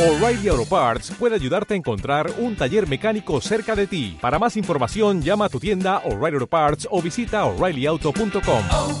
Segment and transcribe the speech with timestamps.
[0.00, 4.16] O'Reilly Auto Parts puede ayudarte a encontrar un taller mecánico cerca de ti.
[4.18, 8.64] Para más información, llama a tu tienda O'Reilly Auto Parts o visita oreillyauto.com.
[8.72, 8.98] oh,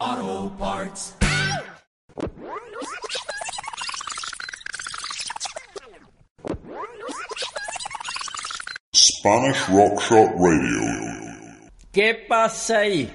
[0.00, 1.14] oh, Parts.
[8.94, 11.68] Spanish Rock Shot Radio.
[11.92, 13.14] ¿Qué pasa ahí?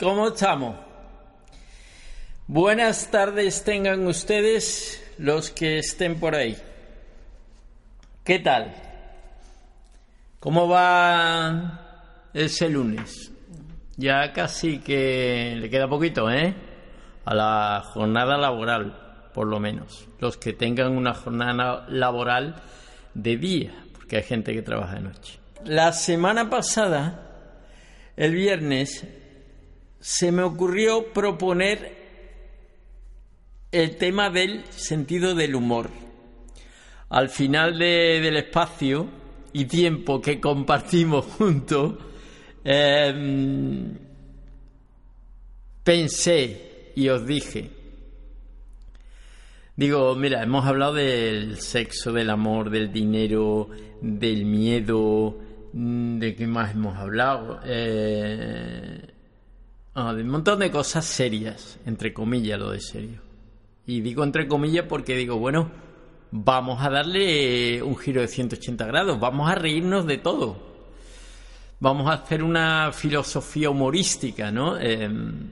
[0.00, 0.85] ¿Cómo estamos?
[2.48, 6.56] Buenas tardes tengan ustedes los que estén por ahí.
[8.22, 8.72] ¿Qué tal?
[10.38, 13.32] ¿Cómo va ese lunes?
[13.96, 16.54] Ya casi que le queda poquito, ¿eh?
[17.24, 18.96] A la jornada laboral,
[19.34, 20.06] por lo menos.
[20.20, 22.62] Los que tengan una jornada laboral
[23.12, 25.40] de día, porque hay gente que trabaja de noche.
[25.64, 27.26] La semana pasada,
[28.16, 29.04] el viernes,
[29.98, 32.05] se me ocurrió proponer
[33.76, 35.90] el tema del sentido del humor.
[37.08, 39.06] Al final de- del espacio
[39.52, 41.94] y tiempo que compartimos juntos,
[42.64, 43.96] em,
[45.84, 47.70] pensé y os dije,
[49.76, 53.68] digo, mira, hemos hablado del sexo, del amor, del dinero,
[54.00, 55.38] del miedo,
[55.72, 57.60] mm, ¿de qué más hemos hablado?
[57.64, 59.00] Eh,
[59.94, 63.25] ah, de un montón de cosas serias, entre comillas lo de serio.
[63.86, 65.70] Y digo entre comillas porque digo, bueno,
[66.30, 70.56] vamos a darle un giro de 180 grados, vamos a reírnos de todo.
[71.78, 74.78] Vamos a hacer una filosofía humorística, ¿no?
[74.78, 75.50] Em,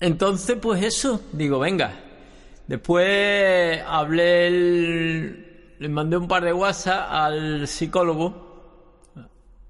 [0.00, 1.92] entonces, pues eso, digo, venga.
[2.66, 8.48] Después hablé, el- le mandé un par de WhatsApp al psicólogo,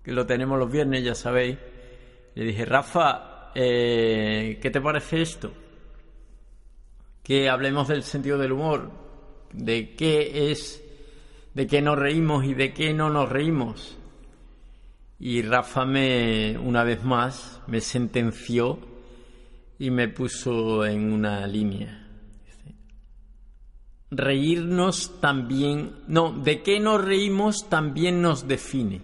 [0.03, 1.57] que lo tenemos los viernes, ya sabéis.
[2.35, 5.53] Le dije, Rafa, eh, ¿qué te parece esto?
[7.23, 8.91] Que hablemos del sentido del humor,
[9.53, 10.83] de qué es,
[11.55, 13.97] de qué nos reímos y de qué no nos reímos.
[15.19, 18.79] Y Rafa me, una vez más, me sentenció
[19.79, 22.09] y me puso en una línea.
[24.11, 29.03] Reírnos también, no, de qué nos reímos también nos define.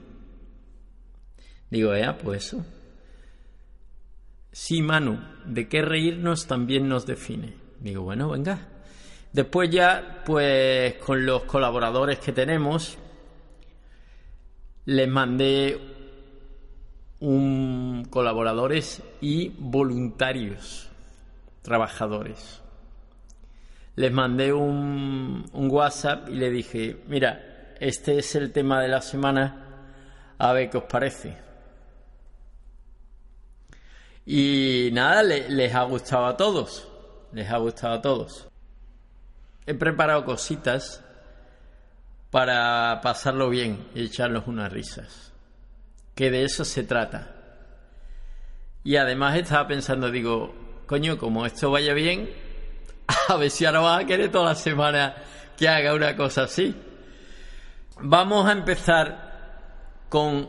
[1.71, 2.65] Digo, eh, pues eso.
[4.59, 7.53] Sí, Manu, de qué reírnos también nos define.
[7.79, 8.59] Digo, bueno, venga.
[9.31, 12.97] Después ya, pues con los colaboradores que tenemos,
[14.87, 15.79] les mandé
[17.21, 20.89] un colaboradores y voluntarios,
[21.61, 22.63] trabajadores.
[23.95, 29.03] Les mandé un, un WhatsApp y le dije, mira, este es el tema de la
[29.03, 29.67] semana,
[30.39, 31.46] a ver qué os parece.
[34.27, 36.89] Y nada, le- les ha gustado a todos.
[37.33, 38.49] Les ha gustado a todos.
[39.67, 41.03] He preparado cositas
[42.31, 45.33] para pasarlo bien y echarnos unas risas.
[46.15, 47.33] Que de eso se trata.
[48.83, 50.55] Y además estaba pensando, digo,
[50.87, 52.31] coño, como esto vaya bien,
[53.29, 55.15] a ver si ahora vas a querer toda la semana
[55.57, 56.75] que haga una cosa así.
[58.01, 60.49] Vamos a empezar con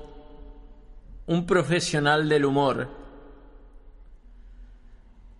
[1.27, 2.89] un profesional del humor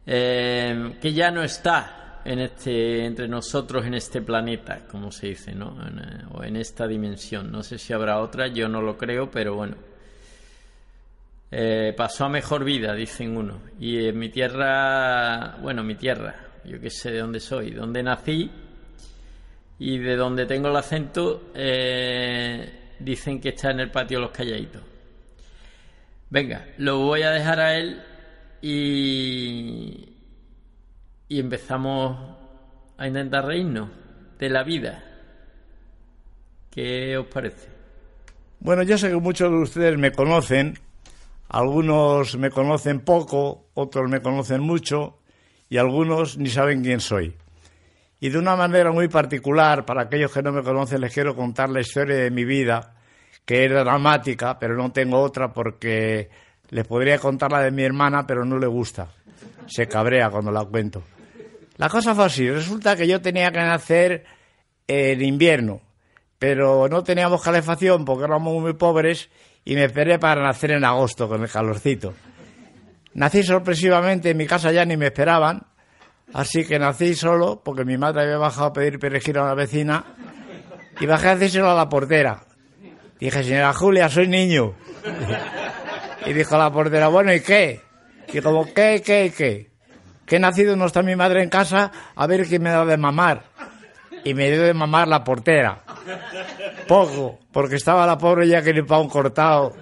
[0.08, 5.54] eh, que ya no está en este, entre nosotros en este planeta, como se dice,
[5.54, 5.78] ¿no?
[5.82, 7.52] Eh, o en esta dimensión.
[7.52, 9.76] No sé si habrá otra, yo no lo creo, pero bueno.
[11.50, 13.62] Eh, pasó a mejor vida, dicen uno.
[13.80, 16.36] Y en mi tierra, bueno, mi tierra,
[16.66, 18.52] yo qué sé de dónde soy, dónde nací
[19.80, 24.82] y de donde tengo el acento, eh, dicen que está en el patio Los Calladitos.
[26.30, 28.02] Venga, lo voy a dejar a él
[28.70, 30.14] y,
[31.30, 32.36] y empezamos
[32.98, 33.90] a intentar reírnos
[34.38, 35.04] de la vida.
[36.70, 37.70] ¿Qué os parece?
[38.60, 40.78] Bueno, yo sé que muchos de ustedes me conocen,
[41.48, 45.20] algunos me conocen poco, otros me conocen mucho
[45.70, 47.36] y algunos ni saben quién soy.
[48.20, 51.70] Y de una manera muy particular, para aquellos que no me conocen, les quiero contar
[51.70, 52.96] la historia de mi vida,
[53.46, 56.30] que es dramática, pero no tengo otra porque
[56.70, 59.08] les podría contar la de mi hermana, pero no le gusta.
[59.68, 61.04] Se cabrea cuando la cuento.
[61.78, 62.50] La cosa fue así.
[62.50, 64.26] Resulta que yo tenía que nacer
[64.88, 65.82] en invierno,
[66.40, 69.30] pero no teníamos calefacción porque éramos muy pobres
[69.66, 72.14] y me esperé para nacer en agosto con el calorcito.
[73.14, 75.64] Nací sorpresivamente, en mi casa ya ni me esperaban,
[76.34, 80.06] así que nací solo porque mi madre había bajado a pedir perejil a una vecina
[81.00, 82.44] y bajé a decírselo a la portera.
[83.20, 84.74] Dije, señora Julia, soy niño.
[86.26, 87.82] Y dijo la portera, bueno, ¿y qué?
[88.34, 89.72] Y como, ¿qué, qué, qué?
[90.26, 92.98] Que he nacido, no está mi madre en casa, a ver quién me da de
[92.98, 93.44] mamar.
[94.24, 95.84] Y me dio de mamar la portera.
[96.88, 99.74] Poco, porque estaba la pobre ya que le un cortado.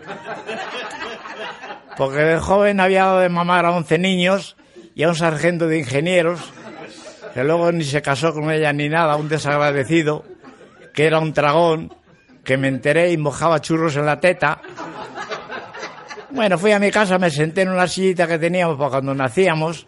[1.97, 4.57] Porque de joven había dado de mamar a 11 niños
[4.95, 6.39] y a un sargento de ingenieros,
[7.33, 10.25] que luego ni se casó con ella ni nada, un desagradecido,
[10.93, 11.93] que era un dragón,
[12.43, 14.61] que me enteré y mojaba churros en la teta.
[16.35, 19.87] Bueno, fui a mi casa, me senté en una sillita que teníamos para cuando nacíamos,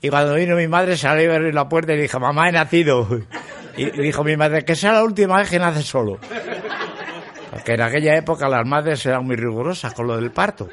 [0.00, 3.08] y cuando vino mi madre salió a abrir la puerta y dije, mamá, he nacido.
[3.76, 6.18] Y dijo mi madre, que sea la última vez que nace solo.
[7.50, 10.68] Porque en aquella época las madres eran muy rigurosas con lo del parto.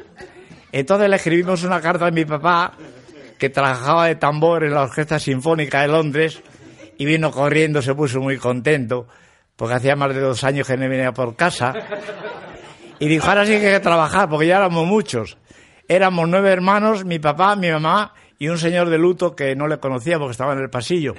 [0.71, 2.73] Entonces le escribimos una carta a mi papá,
[3.39, 6.43] que trabajaba de tambor en la Orquesta Sinfónica de Londres,
[6.99, 9.07] y vino corriendo, se puso muy contento,
[9.55, 11.73] porque hacía más de dos años que no venía por casa.
[12.99, 15.37] Y dijo, ahora sí que hay que trabajar, porque ya éramos muchos.
[15.87, 19.79] Éramos nueve hermanos, mi papá, mi mamá y un señor de luto que no le
[19.79, 21.13] conocía porque estaba en el pasillo.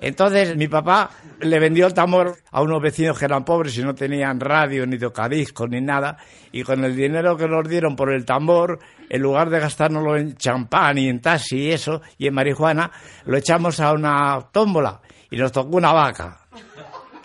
[0.00, 1.10] Entonces mi papá
[1.40, 4.98] le vendió el tambor a unos vecinos que eran pobres y no tenían radio, ni
[4.98, 6.18] tocadiscos, ni nada.
[6.52, 8.78] Y con el dinero que nos dieron por el tambor,
[9.08, 12.90] en lugar de gastárnoslo en champán y en taxi y eso, y en marihuana,
[13.24, 15.00] lo echamos a una tómbola
[15.30, 16.38] y nos tocó una vaca.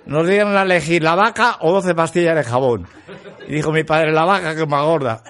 [0.06, 2.88] Nos dieron a elegir la vaca o 12 pastillas de jabón.
[3.50, 5.24] Y dijo mi padre, la vaca que más gorda.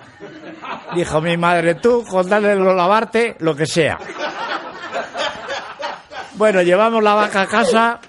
[0.93, 3.97] Dijo mi madre, tú con darle lo lavarte, lo que sea.
[6.33, 8.01] Bueno, llevamos la vaca a casa,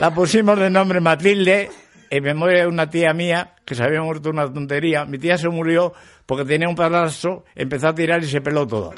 [0.00, 1.70] la pusimos de nombre Matilde,
[2.10, 5.04] en memoria de una tía mía que se había muerto una tontería.
[5.04, 5.92] Mi tía se murió
[6.26, 8.92] porque tenía un pedazo, empezó a tirar y se peló todo.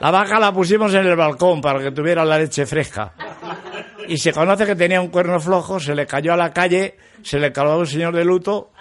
[0.00, 3.12] La vaca la pusimos en el balcón para que tuviera la leche fresca.
[4.08, 7.38] Y se conoce que tenía un cuerno flojo, se le cayó a la calle, se
[7.38, 8.72] le caló a un señor de luto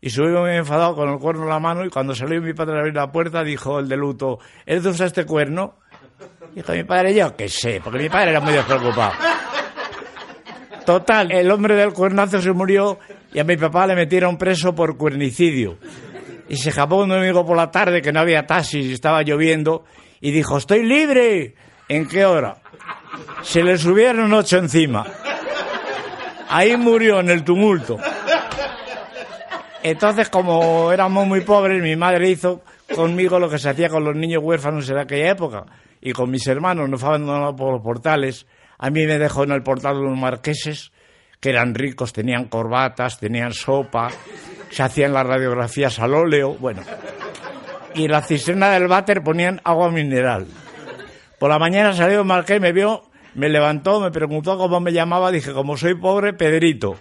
[0.00, 2.76] y subió muy enfadado con el cuerno en la mano y cuando salió mi padre
[2.76, 5.76] a abrir la puerta dijo el de luto, ¿eres de usar este cuerno?
[6.54, 9.12] Dijo mi padre, yo qué sé, porque mi padre era muy despreocupado.
[10.84, 12.98] Total, el hombre del cuernazo se murió
[13.32, 15.76] y a mi papá le metieron preso por cuernicidio.
[16.48, 19.84] Y se escapó un domingo por la tarde que no había taxis y estaba lloviendo
[20.20, 21.54] y dijo, estoy libre.
[21.88, 22.56] ¿En qué hora?
[23.42, 25.06] Se le subieron ocho encima.
[26.48, 27.98] Ahí murió en el tumulto.
[29.82, 32.62] Entonces, como éramos muy pobres, mi madre hizo
[32.94, 35.66] conmigo lo que se hacía con los niños huérfanos en aquella época
[36.00, 38.46] y con mis hermanos nos abandonados por los portales.
[38.78, 40.92] A mí me dejó en el portal de unos marqueses
[41.40, 44.08] que eran ricos, tenían corbatas, tenían sopa,
[44.70, 46.82] se hacían las radiografías al óleo, bueno.
[47.94, 50.46] Y en la cisterna del váter ponían agua mineral.
[51.38, 53.04] Por la mañana salió el marqués, me vio,
[53.34, 56.96] me levantó, me preguntó cómo me llamaba, dije, como soy pobre, Pedrito.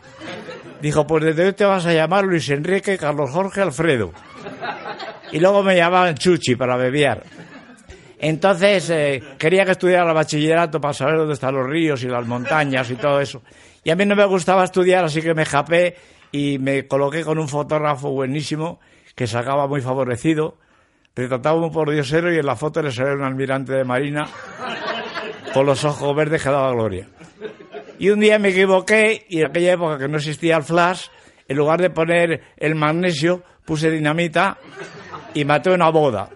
[0.82, 4.12] Dijo, pues desde hoy te vas a llamar Luis Enrique, Carlos Jorge, Alfredo.
[5.32, 7.24] Y luego me llamaban Chuchi para bebiar.
[8.20, 12.26] Entonces eh, quería que estudiara el bachillerato para saber dónde están los ríos y las
[12.26, 13.42] montañas y todo eso.
[13.84, 15.96] Y a mí no me gustaba estudiar, así que me japé
[16.32, 18.80] y me coloqué con un fotógrafo buenísimo
[19.16, 20.58] que sacaba muy favorecido.
[21.16, 24.28] Retrataba un pordiosero y en la foto le salía un almirante de marina
[25.54, 27.08] con los ojos verdes que daba gloria.
[28.00, 31.08] Y un día me equivoqué y en aquella época que no existía el flash,
[31.48, 34.58] en lugar de poner el magnesio, puse dinamita
[35.34, 36.30] y maté una boda.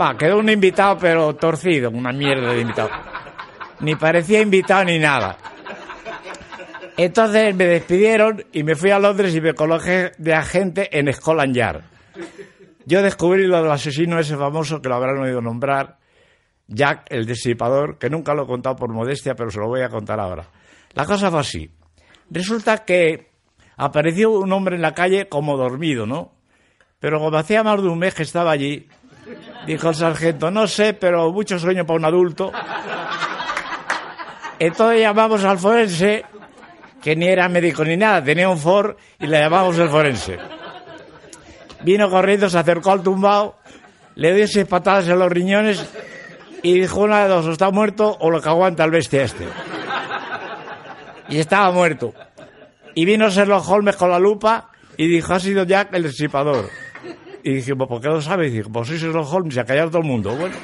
[0.00, 2.90] Va, quedó un invitado, pero torcido, una mierda de invitado.
[3.80, 5.36] Ni parecía invitado ni nada.
[6.96, 11.54] Entonces me despidieron y me fui a Londres y me coloqué de agente en Scotland
[11.54, 11.82] Yard.
[12.86, 15.98] Yo descubrí lo del asesino ese famoso que lo habrán oído nombrar,
[16.66, 19.88] Jack el disipador, que nunca lo he contado por modestia, pero se lo voy a
[19.88, 20.44] contar ahora.
[20.98, 21.70] La cosa fue así.
[22.28, 23.30] Resulta que
[23.76, 26.32] apareció un hombre en la calle como dormido, ¿no?
[26.98, 28.88] Pero como hacía más de un mes que estaba allí,
[29.66, 32.50] Dijo el sargento, no sé, pero mucho sueño para un adulto.
[34.58, 36.24] Entonces llamamos al forense,
[37.02, 40.38] que ni era médico ni nada, tenía un for y le llamamos el forense.
[41.82, 43.56] Vino corriendo, se acercó al tumbao,
[44.14, 45.86] le dio seis patadas en los riñones
[46.62, 49.46] y dijo una de dos, o está muerto o lo que aguanta el bestia este.
[51.28, 52.14] Y estaba muerto.
[52.94, 56.68] Y vino Sherlock Holmes con la lupa y dijo, ha sido Jack el disipador.
[57.42, 58.48] Y dije, ¿por qué lo sabes?
[58.48, 60.34] Y dije, pues soy Sherlock Holmes y a callar todo el mundo.
[60.34, 60.56] Bueno,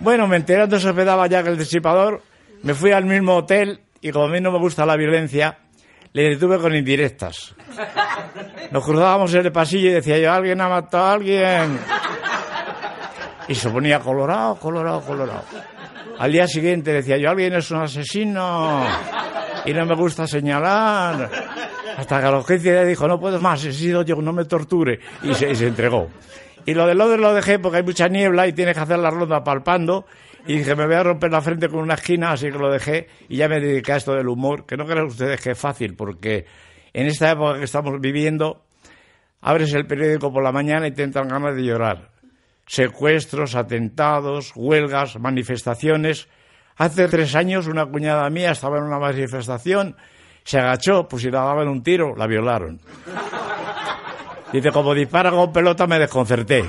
[0.00, 2.22] bueno me enteré se hospedaba ya que el disipador,
[2.62, 5.58] me fui al mismo hotel y como a mí no me gusta la violencia,
[6.12, 7.54] le detuve con indirectas.
[8.70, 11.78] Nos cruzábamos en el pasillo y decía yo, alguien ha matado a alguien.
[13.48, 15.44] Y se ponía colorado, colorado, colorado.
[16.22, 18.86] Al día siguiente decía yo, alguien es un asesino
[19.64, 21.28] y no me gusta señalar.
[21.96, 25.00] Hasta que la urgencia dijo, no puedo más, he sido yo, no me torture.
[25.24, 26.10] Y se, entregó.
[26.64, 29.10] Y lo de Londres lo dejé porque hay mucha niebla y tienes que hacer la
[29.10, 30.06] ronda palpando.
[30.46, 33.08] Y dije, me voy a romper la frente con una esquina, así que lo dejé
[33.28, 35.96] y ya me dediqué a esto del humor, que no crean ustedes que es fácil,
[35.96, 36.46] porque
[36.92, 38.62] en esta época que estamos viviendo,
[39.40, 42.11] abres el periódico por la mañana y te entran ganas de llorar.
[42.72, 46.26] Secuestros, atentados, huelgas, manifestaciones.
[46.78, 49.94] Hace tres años una cuñada mía estaba en una manifestación,
[50.42, 52.80] se agachó, pues si la daban un tiro, la violaron.
[54.54, 56.64] Dice, como dispara con pelota me desconcerté.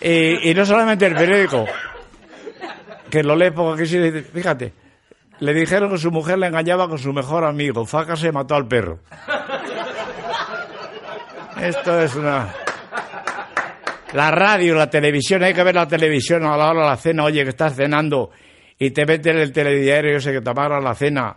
[0.00, 1.66] Y, no solamente el periódico,
[3.10, 4.72] que lo lee poco que sí, fíjate,
[5.40, 8.66] le dijeron que su mujer le engañaba con su mejor amigo, Faca se mató al
[8.66, 9.00] perro.
[11.60, 12.63] Esto es una...
[14.14, 17.24] La radio, la televisión, hay que ver la televisión a la hora de la cena,
[17.24, 18.30] oye, que estás cenando
[18.78, 21.36] y te meten el telediario ese que te amarra la cena.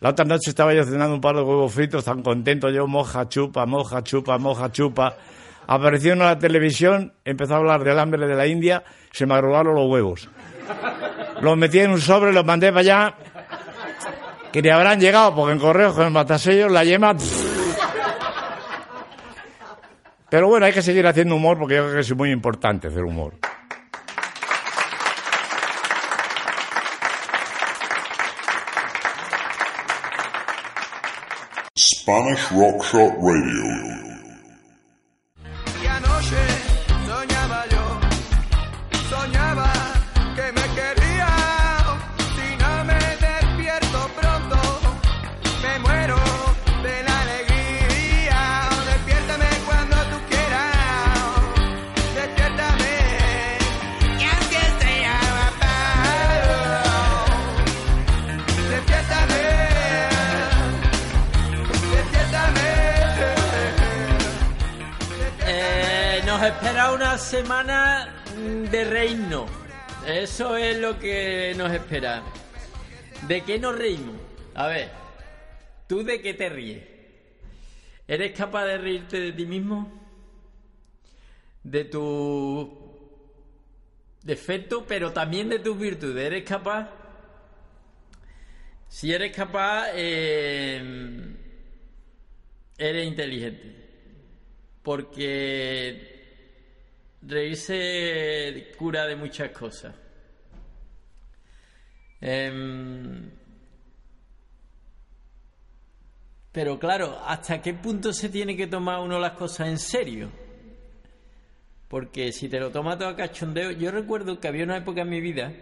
[0.00, 3.26] La otra noche estaba yo cenando un par de huevos fritos, tan contento yo, moja,
[3.26, 5.16] chupa, moja, chupa, moja, chupa.
[5.66, 9.74] Apareció en la televisión, empezó a hablar del hambre de la India, se me arrugaron
[9.74, 10.28] los huevos.
[11.40, 13.14] Los metí en un sobre, los mandé para allá,
[14.52, 17.16] que ni habrán llegado, porque en correo con el matasellos, la yema...
[20.30, 23.02] Pero bueno, hay que seguir haciendo humor porque yo creo que es muy importante hacer
[23.02, 23.34] humor.
[31.76, 33.99] Spanish Rock Shot Radio.
[71.90, 72.22] Espera.
[73.26, 74.14] ¿De qué nos reímos?
[74.54, 74.90] A ver,
[75.88, 76.84] ¿tú de qué te ríes?
[78.06, 79.90] ¿Eres capaz de reírte de ti mismo?
[81.64, 82.72] ¿De tu
[84.22, 86.26] defecto, pero también de tus virtudes?
[86.26, 86.88] ¿Eres capaz?
[88.88, 91.34] Si eres capaz, eh,
[92.78, 93.74] eres inteligente
[94.84, 96.20] porque
[97.22, 99.99] reírse cura de muchas cosas.
[102.20, 103.30] Em,
[106.52, 110.30] pero claro, ¿hasta qué punto se tiene que tomar uno las cosas en serio?
[111.88, 115.08] Porque si te lo tomas todo a cachondeo, yo recuerdo que había una época en
[115.08, 115.52] mi vida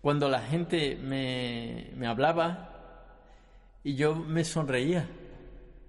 [0.00, 2.78] cuando la gente me, me hablaba
[3.84, 5.08] y yo me sonreía.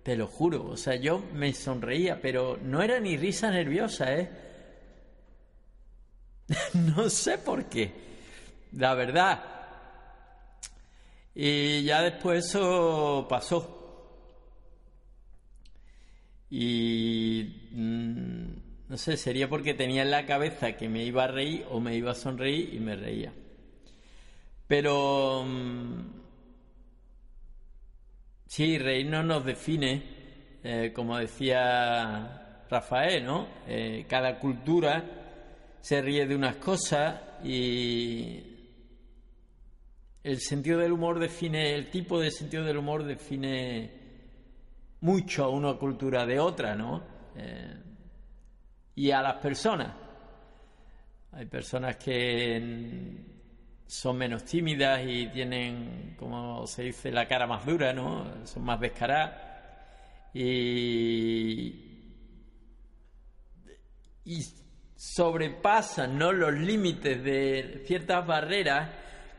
[0.03, 4.29] Te lo juro, o sea, yo me sonreía, pero no era ni risa nerviosa, ¿eh?
[6.74, 7.91] no sé por qué,
[8.74, 9.58] la verdad.
[11.36, 13.75] Y ya después eso pasó.
[16.50, 21.65] Y mm, no sé, sería porque tenía en la cabeza que me iba a reír
[21.69, 23.31] o me iba a sonreír y me reía.
[24.67, 26.00] Pero mm,
[28.48, 30.03] sí, reír no nos define,
[30.63, 33.48] eh, como decía Rafael, ¿no?
[33.67, 35.03] Eh, cada cultura
[35.81, 38.48] se ríe de unas cosas y
[40.23, 43.91] el sentido del humor define, el tipo de sentido del humor define
[45.01, 47.03] mucho a una cultura de otra, ¿no?
[47.35, 47.75] Eh,
[48.95, 49.95] y a las personas.
[51.31, 53.15] Hay personas que
[53.88, 58.45] son menos tímidas y tienen, como se dice, la cara más dura, ¿no?
[58.45, 59.35] Son más descaradas.
[60.33, 61.89] Y,
[64.25, 64.43] y
[64.95, 66.33] sobrepasan ¿no?
[66.33, 68.89] los límites de ciertas barreras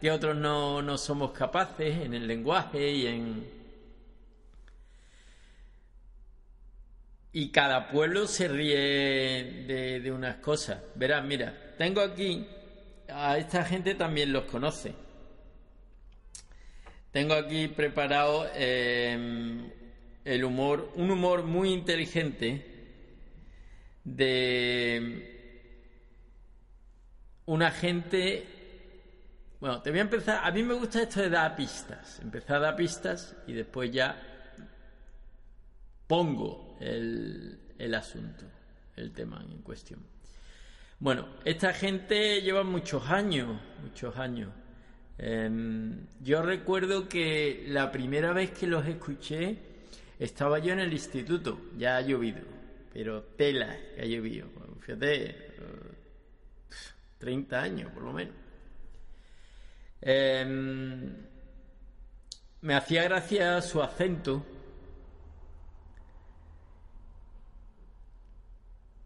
[0.00, 3.60] que otros no, no somos capaces en el lenguaje y en,
[7.32, 10.82] Y cada pueblo se ríe de, de unas cosas.
[10.96, 12.44] Verás, mira, tengo aquí,
[13.08, 14.94] a esta gente también los conoce.
[17.12, 19.70] Tengo aquí preparado eh,
[20.24, 22.64] el humor, un humor muy inteligente
[24.04, 25.36] de
[27.46, 28.59] una gente...
[29.60, 32.60] Bueno, te voy a empezar, a mí me gusta esto de dar pistas, empezar a
[32.60, 34.16] dar pistas y después ya
[36.06, 38.46] pongo el, el asunto,
[38.96, 40.00] el tema en cuestión.
[40.98, 44.50] Bueno, esta gente lleva muchos años, muchos años.
[45.18, 49.58] Em, yo recuerdo que la primera vez que los escuché
[50.18, 52.40] estaba yo en el instituto, ya ha llovido.
[52.94, 54.48] pero tela que ha llovido.
[54.80, 55.34] Fíjate, eh,
[57.18, 58.49] 30 años por lo menos.
[60.02, 61.14] Em,
[62.62, 64.44] me hacía gracia su acento.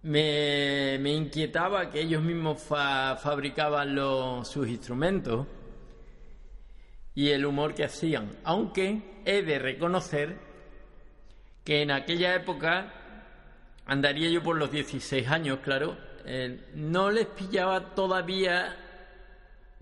[0.02, 5.46] Me, me inquietaba que ellos mismos fa- fabricaban los- sus instrumentos
[7.14, 8.36] y el humor que hacían.
[8.44, 10.36] Aunque he de reconocer
[11.64, 12.92] que en aquella época
[13.86, 15.96] andaría yo por los 16 años, claro,
[16.26, 18.76] eh, no les pillaba todavía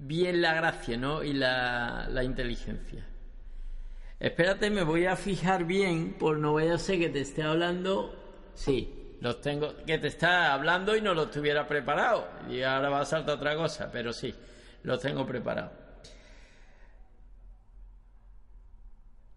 [0.06, 1.22] bien la gracia ¿no?
[1.22, 3.06] y la, la inteligencia.
[4.18, 8.14] Espérate, me voy a fijar bien, por no vaya a ser que te esté hablando.
[8.54, 12.28] Sí, los tengo, que te está hablando y no lo estuviera preparado.
[12.48, 14.34] Y ahora va a saltar otra cosa, pero sí,
[14.84, 15.72] los tengo preparados.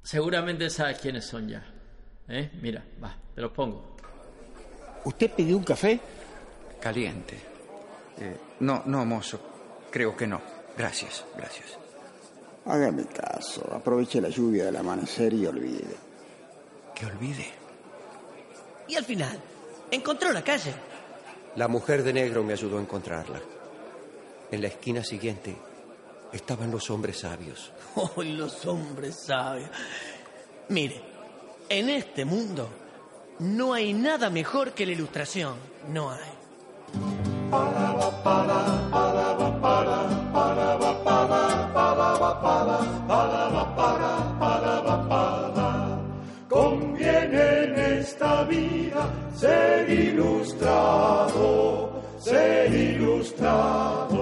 [0.04, 1.66] Seguramente sabes quiénes son ya.
[2.28, 2.52] ¿eh?
[2.62, 3.98] Mira, va, te los pongo.
[5.04, 6.00] ¿Usted pidió un café?
[6.80, 7.40] Caliente.
[8.20, 9.40] Eh, no, no, mozo.
[9.92, 10.55] Creo que no.
[10.78, 11.78] Gracias, gracias.
[12.66, 15.96] Hágame caso, aproveche la lluvia del amanecer y olvide.
[16.94, 17.46] Que olvide.
[18.88, 19.40] Y al final,
[19.92, 20.74] encontró la calle.
[21.56, 23.40] La mujer de negro me ayudó a encontrarla.
[24.52, 25.56] En la esquina siguiente
[26.34, 27.72] estaban los hombres sabios.
[27.98, 29.70] Oh, los hombres sabios.
[30.68, 31.02] Mire,
[31.70, 32.68] en este mundo
[33.40, 35.56] no hay nada mejor que la ilustración.
[35.88, 36.20] No hay.
[49.36, 51.90] Ser ilustrado,
[52.20, 54.16] ser ilustrado.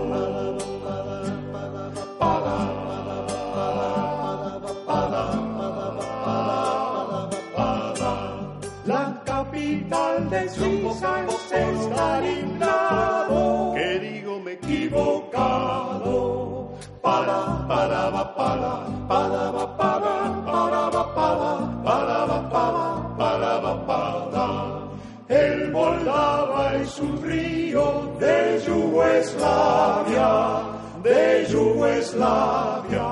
[32.03, 33.07] Yugoslavia.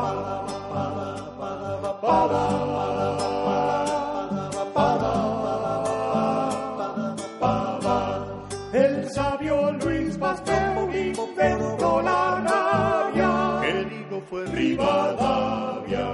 [8.73, 13.62] El sabio Luis Pasteur inventó la navia.
[13.62, 16.08] Que digo fue Rivadavia.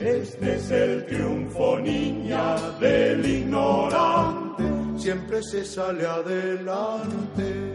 [0.00, 4.64] Este es el triunfo, niña, del ignorante.
[4.96, 7.67] Siempre se sale adelante.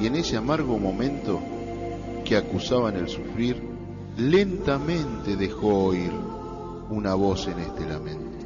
[0.00, 1.38] y en ese amargo momento
[2.24, 3.62] que acusaban el sufrir,
[4.16, 6.10] lentamente dejó oír
[6.90, 8.36] una voz en este lamento.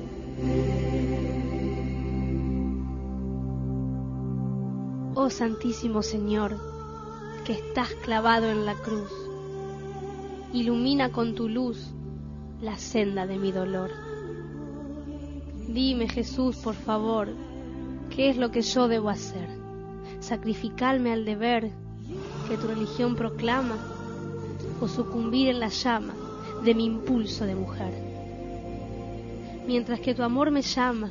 [5.15, 6.72] Oh Santísimo Señor,
[7.45, 9.11] que estás clavado en la cruz,
[10.53, 11.91] ilumina con tu luz
[12.61, 13.91] la senda de mi dolor.
[15.67, 17.29] Dime, Jesús, por favor,
[18.15, 19.49] ¿qué es lo que yo debo hacer?
[20.21, 21.73] ¿Sacrificarme al deber
[22.49, 23.77] que tu religión proclama
[24.81, 26.15] o sucumbir en la llama
[26.65, 27.93] de mi impulso de mujer?
[29.67, 31.11] Mientras que tu amor me llama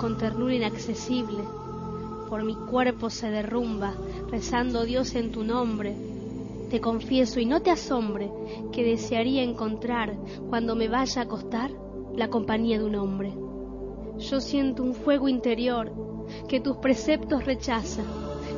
[0.00, 1.44] con ternura inaccesible,
[2.28, 3.94] por mi cuerpo se derrumba,
[4.30, 5.96] rezando Dios en tu nombre.
[6.70, 8.30] Te confieso y no te asombre
[8.70, 10.14] que desearía encontrar,
[10.50, 11.70] cuando me vaya a acostar,
[12.14, 13.32] la compañía de un hombre.
[14.18, 15.90] Yo siento un fuego interior
[16.48, 18.02] que tus preceptos rechaza,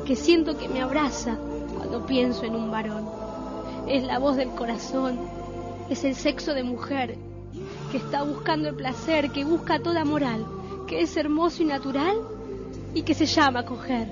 [0.05, 1.39] que siento que me abraza
[1.77, 3.05] cuando pienso en un varón.
[3.87, 5.17] Es la voz del corazón,
[5.89, 7.17] es el sexo de mujer
[7.91, 10.45] que está buscando el placer, que busca toda moral,
[10.87, 12.17] que es hermoso y natural
[12.93, 14.07] y que se llama coger.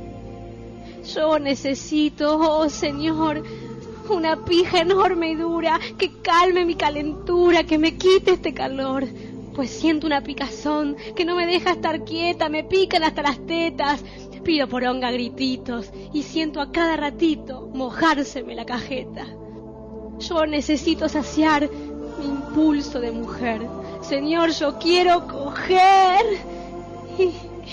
[1.14, 3.44] Yo necesito, oh Señor,
[4.10, 9.08] una pija enorme y dura que calme mi calentura, que me quite este calor.
[9.56, 14.04] Pues siento una picazón que no me deja estar quieta, me pican hasta las tetas.
[14.44, 19.28] Pido poronga grititos y siento a cada ratito mojárseme la cajeta.
[20.20, 21.70] Yo necesito saciar
[22.20, 23.62] mi impulso de mujer.
[24.02, 26.26] Señor, yo quiero coger.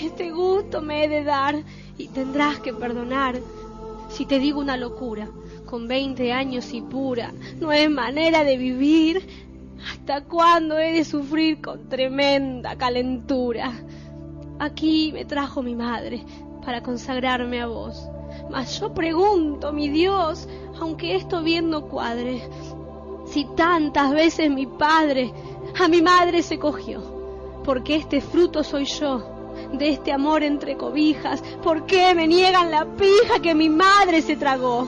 [0.01, 1.55] Este gusto me he de dar
[1.97, 3.39] y tendrás que perdonar
[4.09, 5.27] si te digo una locura.
[5.65, 9.27] Con 20 años y pura, no es manera de vivir.
[9.91, 13.73] ¿Hasta cuándo he de sufrir con tremenda calentura?
[14.59, 16.23] Aquí me trajo mi madre
[16.63, 18.07] para consagrarme a vos.
[18.49, 20.47] Mas yo pregunto, mi Dios,
[20.79, 22.41] aunque esto bien no cuadre,
[23.25, 25.33] si tantas veces mi padre
[25.79, 29.36] a mi madre se cogió, porque este fruto soy yo
[29.73, 34.35] de este amor entre cobijas, ¿por qué me niegan la pija que mi madre se
[34.35, 34.87] tragó?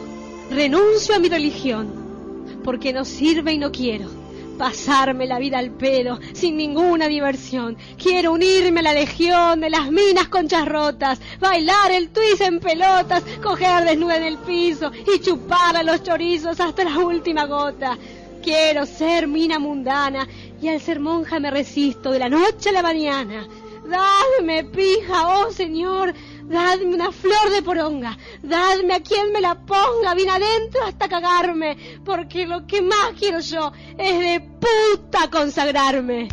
[0.50, 4.20] Renuncio a mi religión, porque no sirve y no quiero
[4.60, 7.78] pasarme la vida al pedo, sin ninguna diversión.
[7.98, 13.24] Quiero unirme a la legión de las minas conchas rotas, bailar el twist en pelotas,
[13.42, 17.98] coger desnuda en el piso y chupar a los chorizos hasta la última gota.
[18.44, 20.28] Quiero ser mina mundana
[20.62, 23.48] y al ser monja me resisto de la noche a la mañana.
[23.90, 30.14] Dadme pija, oh Señor, dadme una flor de poronga, dadme a quien me la ponga
[30.14, 36.28] bien adentro hasta cagarme, porque lo que más quiero yo es de puta consagrarme.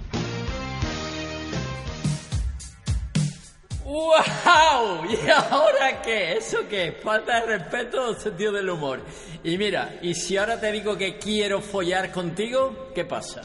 [3.85, 5.07] ¡Wow!
[5.09, 6.35] ¿Y ahora qué?
[6.35, 6.93] ¿Eso qué?
[7.03, 9.01] Falta de respeto o sentido del humor.
[9.43, 12.91] Y mira, ¿y si ahora te digo que quiero follar contigo?
[12.95, 13.41] ¿Qué pasa?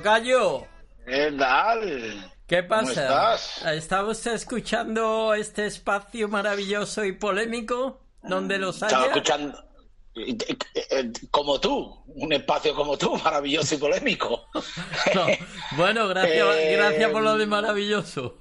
[0.00, 0.66] Tocayo.
[1.06, 2.32] ¿Qué tal?
[2.46, 3.02] ¿Qué ¿Cómo pasa?
[3.02, 3.66] estás?
[3.66, 8.88] ¿Está usted escuchando este espacio maravilloso y polémico donde los haya?
[8.96, 9.64] Estaba escuchando.
[10.16, 10.56] eh, eh,
[10.90, 14.46] eh, Como tú, un espacio como tú, maravilloso y polémico.
[15.14, 15.26] No.
[15.76, 18.36] Bueno, gracias, Eh, gracias por lo de maravilloso.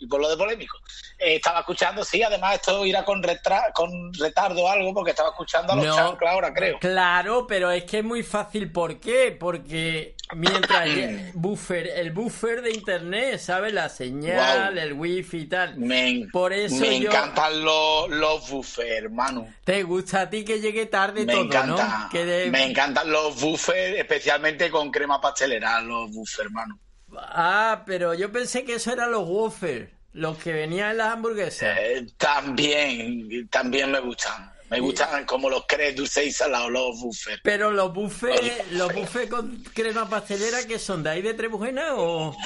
[0.00, 0.76] Y por lo de polémico.
[1.18, 5.30] Eh, estaba escuchando, sí, además esto irá con, retra- con retardo o algo, porque estaba
[5.30, 5.96] escuchando a los No.
[5.96, 6.78] chanclas ahora, creo.
[6.78, 8.70] Claro, pero es que es muy fácil.
[8.70, 9.36] ¿Por qué?
[9.38, 13.72] Porque mientras el buffer, el buffer de internet, ¿sabes?
[13.72, 15.76] La señal, el wifi y tal.
[15.78, 19.48] Me, Por eso me yo- encantan los, los buffers, hermano.
[19.64, 21.98] ¿Te gusta a ti que llegue tarde Me todo, encanta.
[22.04, 22.08] no?
[22.10, 26.78] Que de- Me encantan los buffers, especialmente con crema pastelera, los buffers, hermano.
[27.16, 31.76] Ah, pero yo pensé que eso eran los waffles, los que venían en las hamburguesas.
[31.80, 34.52] Eh, también, también me gustan.
[34.70, 37.40] Me gustan como los crepes dulces y salados, los buffers.
[37.42, 42.36] Pero los buffets, los buffets con crema pastelera, que son de ahí de Trebujena o...?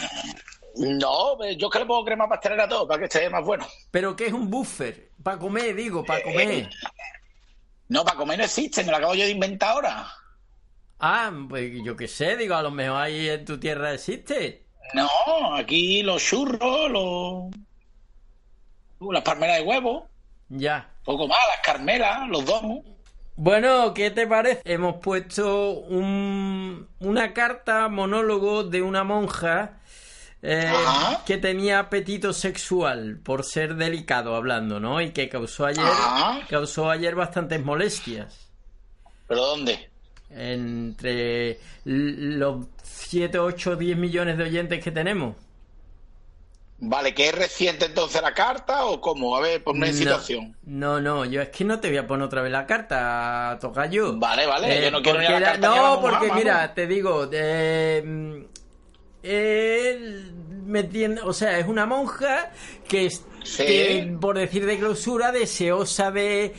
[0.77, 3.67] No, eh, yo que le pongo crema pastelera a todo para que esté más bueno.
[3.91, 5.11] ¿Pero qué es un buffer?
[5.23, 6.71] Para comer, digo, para comer.
[7.89, 10.13] No, para comer no existe, me lo acabo yo de inventar ahora.
[10.99, 14.65] Ah, pues yo qué sé, digo, a lo mejor ahí en tu tierra existe.
[14.95, 17.51] No, aquí los churros, los...
[19.01, 20.09] uh, las palmeras de huevo,
[20.49, 20.92] Ya.
[21.05, 22.85] Poco más, las carmelas, los domos.
[23.37, 24.61] Bueno, ¿qué te parece?
[24.65, 29.79] Hemos puesto un- una carta monólogo de una monja
[30.43, 30.73] eh,
[31.25, 35.01] que tenía apetito sexual por ser delicado hablando, ¿no?
[35.01, 36.41] Y que causó ayer Ajá.
[36.49, 38.49] causó ayer bastantes molestias
[39.29, 39.89] ¿Pero dónde?
[40.31, 45.37] entre los 7, 8, 10 millones de oyentes que tenemos.
[46.85, 49.37] Vale, ¿que es reciente entonces la carta o cómo?
[49.37, 50.57] A ver, ponme en No, situación.
[50.65, 53.87] No, no, yo es que no te voy a poner otra vez la carta, toca
[53.87, 54.17] yo.
[54.19, 57.29] Vale, vale, yo no quiero ni porque la carta la No, porque mira, te digo,
[57.33, 58.45] eh,
[59.23, 60.33] él
[60.67, 62.51] me tiene- o sea, es una monja
[62.89, 63.65] que, es- Sí.
[63.65, 66.53] que, por decir de clausura, deseosa de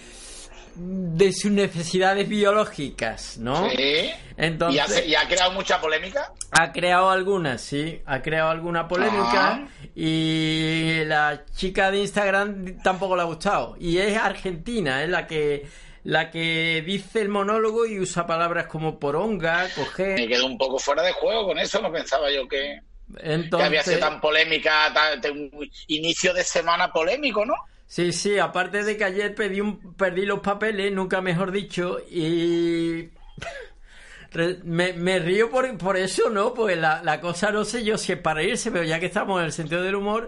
[0.76, 3.70] de sus necesidades biológicas, ¿no?
[3.70, 4.12] Sí.
[4.38, 6.32] Entonces, ¿Y, hace- y ha creado mucha polémica?
[6.52, 9.68] ha creado algunas, sí, ha creado alguna polémica Ah.
[9.96, 13.76] y la chica de Instagram tampoco le ha gustado.
[13.80, 15.68] Y es argentina, es la que
[16.06, 20.28] la que dice el monólogo y usa palabras como poronga, Me coger.
[20.28, 22.80] quedo un poco fuera de juego con eso, no pensaba yo que,
[23.22, 27.54] que había sido tan polémica, tan, un inicio de semana polémico, ¿no?
[27.88, 33.10] Sí, sí, aparte de que ayer pedí un, perdí los papeles, nunca mejor dicho, y
[34.64, 36.56] Me, me río por, por eso, ¿no?
[36.56, 39.40] Pues la, la cosa no sé yo si es para irse, pero ya que estamos
[39.40, 40.28] en el sentido del humor,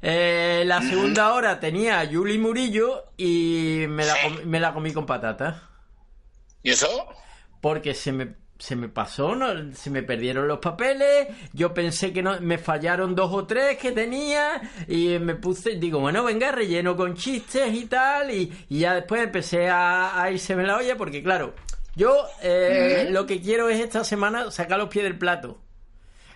[0.00, 5.04] eh, la segunda hora tenía a Yuli Murillo y me la, me la comí con
[5.04, 5.68] patata.
[6.62, 6.88] ¿Y eso?
[7.60, 9.74] Porque se me, se me pasó, ¿no?
[9.74, 13.92] se me perdieron los papeles, yo pensé que no, me fallaron dos o tres que
[13.92, 18.94] tenía y me puse, digo, bueno, venga, relleno con chistes y tal, y, y ya
[18.94, 21.54] después empecé a, a irse la olla porque, claro,
[21.96, 25.60] yo eh, lo que quiero es esta semana sacar los pies del plato.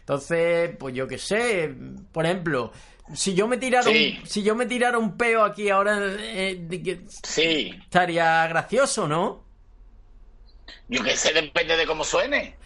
[0.00, 1.74] Entonces, pues yo qué sé,
[2.12, 2.72] por ejemplo,
[3.14, 4.18] si yo me tirara Sí.
[4.22, 7.74] un, si yo me tirara un peo aquí ahora, eh, de Sí.
[7.82, 9.47] estaría gracioso, ¿no?
[10.88, 12.56] Yo qué sé, depende de cómo suene.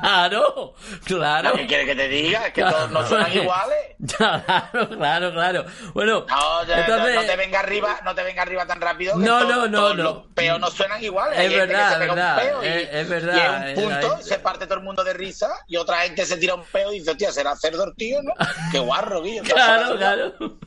[0.00, 0.72] Claro,
[1.04, 1.52] claro.
[1.52, 2.46] ¿Qué quieres que te diga?
[2.46, 3.76] Es que todos no suenan iguales.
[4.16, 5.64] Claro, claro, claro.
[5.94, 9.16] Bueno, No, ya- entonces, no te venga arriba, no te venga arriba tan rápido.
[9.18, 10.02] que No, no, no, todos no.
[10.02, 11.38] Los peos no suenan iguales.
[11.38, 13.34] Es Hay gente que verdad, se pega un verdad, peo y- es- es verdad,
[13.68, 16.24] Y es un punto, es- se parte todo el mundo de risa y otra gente
[16.26, 18.32] se tira un peo y dice, hostia, será cerdo el tío, ¿no?
[18.72, 19.42] Qué guarro, Guillo.
[19.44, 19.98] claro, guarro".
[19.98, 20.58] claro.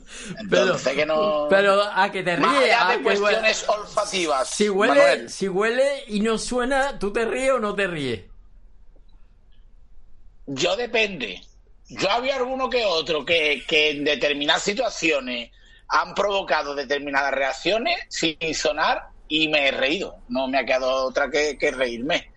[0.40, 1.46] Entonces que no...
[1.48, 4.48] Pero a que te Más ríes, allá a de que cuestiones olfativas.
[4.50, 5.30] si huele, Manuel.
[5.30, 8.20] si huele y no suena, ¿tú te ríes o no te ríes?
[10.46, 11.40] Yo depende.
[11.88, 15.50] Yo había alguno que otro que, que en determinadas situaciones
[15.88, 20.16] han provocado determinadas reacciones sin sonar y me he reído.
[20.28, 22.30] No me ha quedado otra que, que reírme.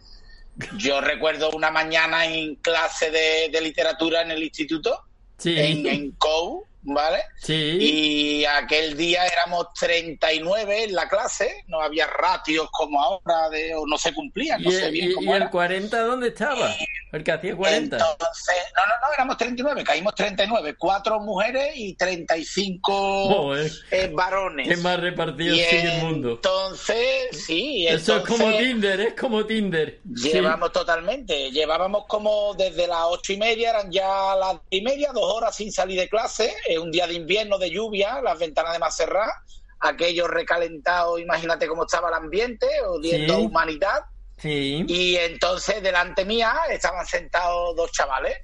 [0.77, 5.01] Yo recuerdo una mañana en clase de, de literatura en el instituto,
[5.37, 5.53] Sí.
[5.59, 7.19] en, en COU, ¿vale?
[7.41, 7.53] Sí.
[7.79, 13.85] Y aquel día éramos 39 en la clase, no había ratios como ahora, de, o
[13.85, 15.45] no se cumplían, no ¿Y, sé bien y- cómo y era.
[15.45, 16.73] el 40 dónde estaba?
[17.11, 17.95] El que hacía 40.
[17.95, 23.71] Entonces, no, no, no, éramos 39, caímos 39, cuatro mujeres y 35 Joder.
[23.91, 24.67] eh, varones.
[24.67, 26.31] ¿Qué más repartido Y sigue el mundo?
[26.31, 26.97] Entonces,
[27.45, 29.99] sí, Eso es como Tinder, es como Tinder.
[30.15, 30.29] Sí.
[30.31, 35.11] Llevamos totalmente, llevábamos como desde las ocho y media, eran ya las diez y media,
[35.13, 38.73] dos horas sin salir de clase, es un día de invierno, de lluvia, las ventanas
[38.73, 39.33] de más cerradas,
[39.79, 43.41] aquello recalentado, imagínate cómo estaba el ambiente, oliendo Sí.
[43.41, 44.01] a humanidad.
[44.37, 44.83] Sí.
[44.87, 48.37] Y entonces delante mía estaban sentados dos chavales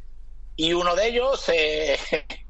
[0.56, 1.98] y uno de ellos se,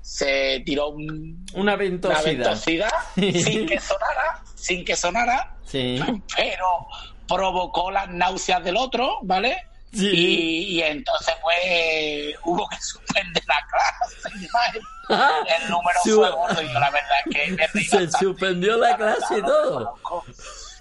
[0.00, 2.92] se tiró un- Una una ventosidad.
[3.14, 6.00] sin que sonara, sin que sonara, Sí.
[6.36, 6.86] pero
[7.26, 9.56] provocó las náuseas del otro, ¿vale?
[9.94, 10.10] Sí.
[10.12, 14.78] Y, y entonces pues hubo que suspender la clase.
[15.62, 18.24] El número fue gordo y yo la verdad es que me reí Se bastante.
[18.26, 19.94] suspendió la clase y todo.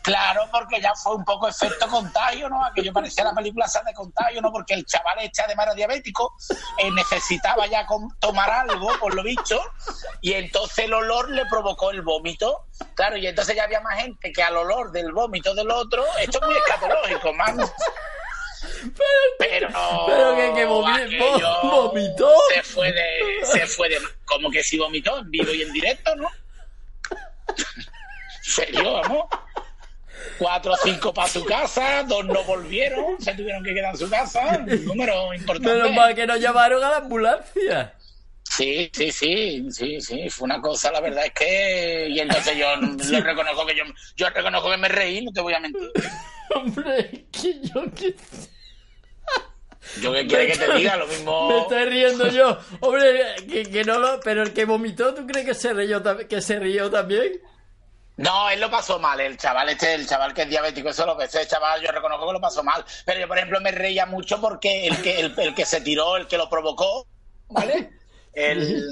[0.04, 2.66] Claro, porque ya fue un poco efecto contagio, ¿no?
[2.66, 4.52] Aquello parecía la película esa de contagio, ¿no?
[4.52, 6.34] Porque el chaval este además era diabético,
[6.78, 7.88] eh, necesitaba ya
[8.20, 9.62] tomar algo, por lo dicho,
[10.20, 12.66] y entonces el olor le provocó el vómito.
[12.96, 16.40] Claro, y entonces ya había más gente que al olor del vómito del otro, esto
[16.42, 17.56] es muy escatológico, más.
[19.40, 19.68] Pero,
[20.08, 22.30] Pero que, que vomitó.
[22.54, 26.16] Se fue de, se fue de, como que si vomitó en vivo y en directo,
[26.16, 26.28] ¿no?
[28.44, 29.26] serio, vamos.
[30.38, 34.10] Cuatro o cinco para su casa, dos no volvieron, se tuvieron que quedar en su
[34.10, 35.74] casa, un número importante.
[35.74, 37.94] Menos mal que nos llamaron a la ambulancia.
[38.56, 42.08] Sí, sí, sí, sí, sí, fue una cosa, la verdad es que...
[42.10, 42.68] Y entonces yo,
[43.12, 43.84] yo reconozco que yo,
[44.16, 45.92] yo reconozco que me reí, no te voy a mentir.
[46.56, 48.16] Hombre, que yo que...
[50.02, 51.50] Yo que quiere que te diga lo mismo...
[51.50, 52.58] Me estoy riendo yo.
[52.80, 54.20] Hombre, que, que no lo...
[54.22, 57.42] Pero el que vomitó, ¿tú crees que se rió, que se rió también?
[58.18, 61.18] No, él lo pasó mal, el chaval este, el chaval que es diabético, eso lo
[61.18, 62.86] que ese chaval yo reconozco que lo pasó mal.
[63.06, 66.16] Pero yo, por ejemplo, me reía mucho porque el que, el, el que se tiró,
[66.18, 67.08] el que lo provocó,
[67.50, 67.90] ¿vale?
[68.34, 68.84] El,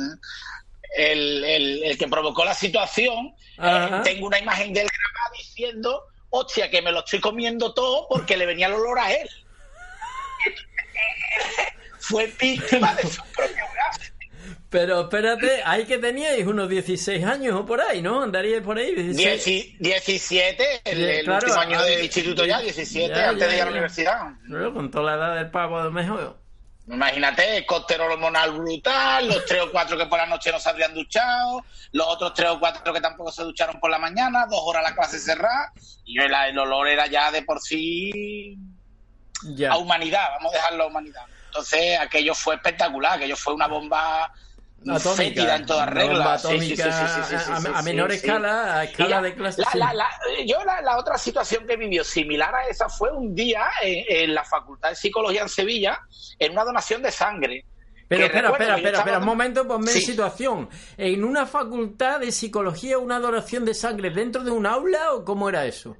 [0.97, 6.03] el, el, el que provocó la situación, eh, tengo una imagen de él grabada diciendo,
[6.31, 9.29] hostia, que me lo estoy comiendo todo porque le venía el olor a él.
[11.99, 14.11] Fue víctima de su propio gas.
[14.69, 18.21] Pero espérate, hay que teníais unos 16 años o por ahí, ¿no?
[18.23, 19.45] Andaríais por ahí, 16.
[19.45, 23.47] Dieci- 17, el, Sí, el claro, último año ah, del instituto ya, 17, ya, antes
[23.47, 24.21] de ya, ir a la universidad.
[24.73, 26.37] Con toda la edad del pavo a lo mejor.
[26.87, 30.69] Imagínate, el cóctel hormonal brutal, los tres o cuatro que por la noche no se
[30.69, 34.59] habrían duchado, los otros tres o cuatro que tampoco se ducharon por la mañana, dos
[34.63, 35.71] horas la clase cerrada,
[36.05, 38.57] y el, el olor era ya de por sí
[39.71, 41.21] A humanidad, vamos a dejarlo a humanidad.
[41.47, 44.31] Entonces aquello fue espectacular, aquello fue una bomba
[44.83, 45.11] Atómica.
[45.15, 46.13] fétida en toda Una regla.
[46.13, 49.21] bomba Sí, sí, sí, sí, atómica sí, sí, sí, a- menor escala, a escala la-
[49.21, 50.09] de clase, la- la- la-
[50.45, 54.43] yo la, otra situación que vivió similar a esa fue un día en, en la
[54.43, 55.99] Facultad de Psicología en Sevilla,
[56.39, 57.65] en una donación de sangre.
[58.07, 60.69] Pero espera, espera, espera, estaba- un momento, ponme en situación.
[60.97, 65.47] ¿En una facultad de psicología una donación de sangre dentro de un aula o cómo
[65.47, 65.95] era eso?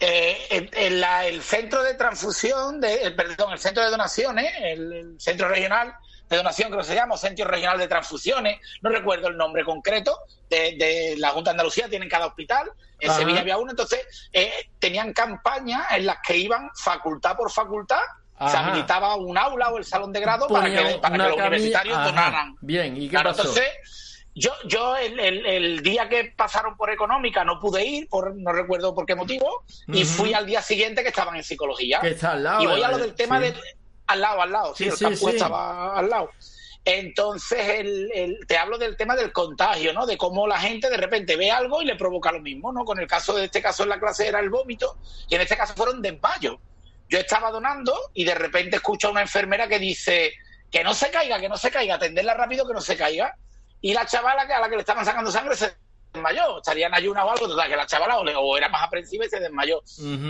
[0.00, 4.52] Eh, en, en la- el centro de transfusión, de, el, perdón, el centro de donaciones,
[4.60, 5.94] el, el centro regional
[6.28, 10.18] de donación, creo que se llama, centro regional de transfusiones, no recuerdo el nombre concreto,
[10.50, 13.20] de, de la Junta de Andalucía, tienen cada hospital, en Ajá.
[13.20, 14.00] Sevilla había uno, entonces
[14.32, 18.00] eh, tenían campañas en las que iban facultad por facultad,
[18.50, 21.34] se habilitaba un aula o el salón de grado para que, para que los camilla-
[21.46, 22.06] universitarios Ajá.
[22.06, 22.56] donaran.
[22.60, 23.42] Bien, ¿y qué Claro, pasó?
[23.42, 23.68] entonces,
[24.34, 28.52] yo, yo el, el- el día que pasaron por económica no pude ir, por no
[28.52, 32.00] recuerdo por qué motivo, y fui al día siguiente que estaban en psicología.
[32.00, 33.44] Que está al lado, Y voy a lo eh, del tema sí.
[33.46, 33.54] de...
[34.06, 35.26] Al lado, al lado, sí, Sí, el sí.
[35.30, 36.30] estaba al lado.
[36.84, 40.04] Entonces, el, el- te hablo del tema del contagio, ¿no?
[40.04, 42.84] De cómo la gente de repente ve algo y le provoca lo mismo, ¿no?
[42.84, 45.56] Con el caso de este caso en la clase era el vómito, y en este
[45.56, 46.56] caso fueron desmayos.
[47.08, 50.32] Yo estaba donando y de repente escucho a una enfermera que dice
[50.70, 53.34] que no se caiga, que no se caiga, atenderla rápido, que no se caiga.
[53.84, 55.76] Y la chavala que a la que le estaban sacando sangre se
[56.10, 58.82] desmayó, estaría en ayuna o algo, total, que la chavala o, le- o era más
[58.82, 59.82] aprensiva y se desmayó.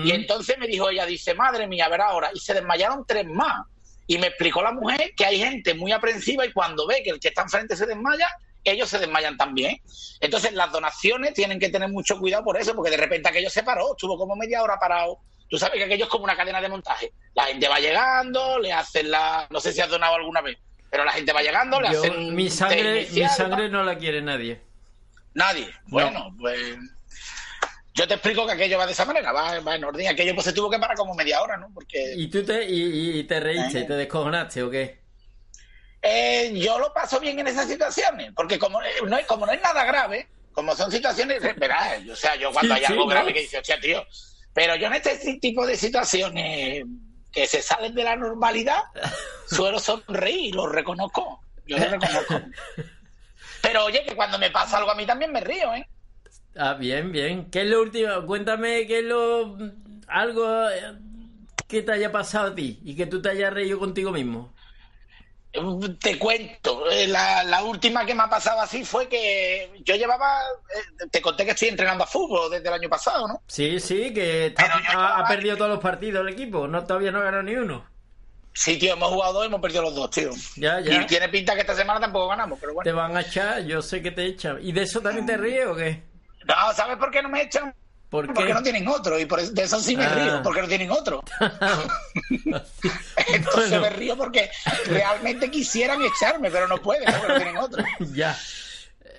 [0.04, 3.24] Y entonces me dijo ella, dice, madre mía, a ver ahora, y se desmayaron tres
[3.26, 3.64] más.
[4.08, 7.20] Y me explicó la mujer que hay gente muy aprensiva y cuando ve que el
[7.20, 8.28] que está enfrente se desmaya,
[8.64, 9.80] ellos se desmayan también.
[10.18, 13.62] Entonces las donaciones tienen que tener mucho cuidado por eso, porque de repente aquello se
[13.62, 15.18] paró, estuvo como media hora parado.
[15.48, 17.12] Tú sabes que aquello es como una cadena de montaje.
[17.34, 19.46] La gente va llegando, le hacen la...
[19.50, 20.58] No sé si has donado alguna vez,
[20.94, 22.36] pero la gente va llegando, le Yo- hacen...
[22.36, 24.60] mi sangre, mi sangre no la quiere nadie.
[25.34, 25.68] Nadie.
[25.86, 26.56] Bueno, pues
[27.94, 30.06] yo te explico que aquello va de esa manera, va, va en orden.
[30.06, 31.68] Aquello pues se tuvo que parar como media hora, ¿no?
[31.74, 35.00] Porque ¿Y tú te, y, y te reíste y te descojonaste o qué?
[36.00, 39.52] eh, yo lo paso bien en esas situaciones, porque como eh, no, es- como no
[39.52, 43.04] es nada grave, como son situaciones, verás, o sea, yo cuando Sí, hay sí, algo
[43.06, 43.10] ¿no?
[43.10, 44.06] grave que dice, hostia, tío,
[44.52, 46.84] pero yo en este tipo de situaciones
[47.34, 48.82] que se salen de la normalidad,
[49.46, 52.40] suelo sonreír, lo reconozco, yo lo reconozco.
[53.60, 55.86] Pero oye, que cuando me pasa algo a mí también me río, ¿eh?
[56.56, 57.50] Ah, bien, bien.
[57.50, 58.24] ¿Qué es lo último?
[58.26, 59.58] Cuéntame qué es lo...
[60.06, 60.94] algo eh,
[61.66, 64.53] que te haya pasado a ti y que tú te hayas reído contigo mismo.
[66.00, 70.40] Te cuento, eh, la, la última que me ha pasado así fue que yo llevaba,
[70.74, 73.40] eh, te conté que estoy entrenando a fútbol desde el año pasado, ¿no?
[73.46, 76.66] Sí, sí, que ha, ha perdido todos los partidos el equipo.
[76.66, 77.86] No, todavía no ganó ni uno.
[78.52, 80.30] Sí, tío, hemos jugado dos y hemos perdido los dos, tío.
[80.56, 81.02] Ya, ya.
[81.02, 82.84] Y tiene pinta que esta semana tampoco ganamos, pero bueno.
[82.84, 84.58] Te van a echar, yo sé que te echan.
[84.60, 86.02] ¿Y de eso también te ríes o qué?
[86.46, 87.74] No, ¿sabes por qué no me echan?
[88.22, 90.14] Porque no tienen otro, y por eso, de eso sí me Ah.
[90.14, 91.22] río, porque no tienen otro.
[93.26, 93.80] Entonces Bueno.
[93.80, 94.50] me río porque
[94.86, 97.84] realmente quisieran echarme, pero no pueden, porque no tienen otro.
[98.14, 98.38] ya.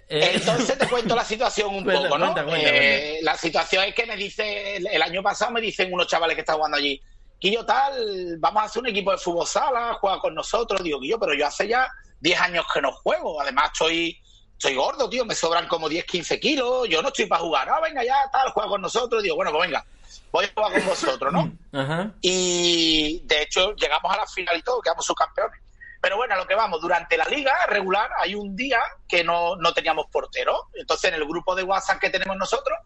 [0.08, 2.26] Eh, Entonces te cuento la situación un poco, ¿no?
[2.34, 5.92] cuenta, cuenta, Eh, La situación es que me dice, el, el año pasado me dicen
[5.92, 7.02] unos chavales que están jugando allí,
[7.38, 11.20] Quillo tal, vamos a hacer un equipo de fútbol sala, juega con nosotros, digo, Quillo,
[11.20, 11.88] pero yo hace ya
[12.22, 14.18] 10 años que no juego, además estoy,
[14.58, 17.82] estoy gordo, tío, me sobran como 10, 15 kilos, yo no estoy para jugar, no,
[17.82, 19.86] venga ya, tal, juega con nosotros, digo, bueno, pues venga,
[20.32, 21.52] voy a jugar con vosotros, ¿no?
[21.80, 22.12] Ajá.
[22.22, 25.60] y de hecho llegamos a la final y todo, quedamos subcampeones.
[26.06, 29.56] Pero bueno, a lo que vamos, durante la liga regular hay un día que no,
[29.56, 30.70] no teníamos portero.
[30.76, 32.78] Entonces en el grupo de WhatsApp que tenemos nosotros,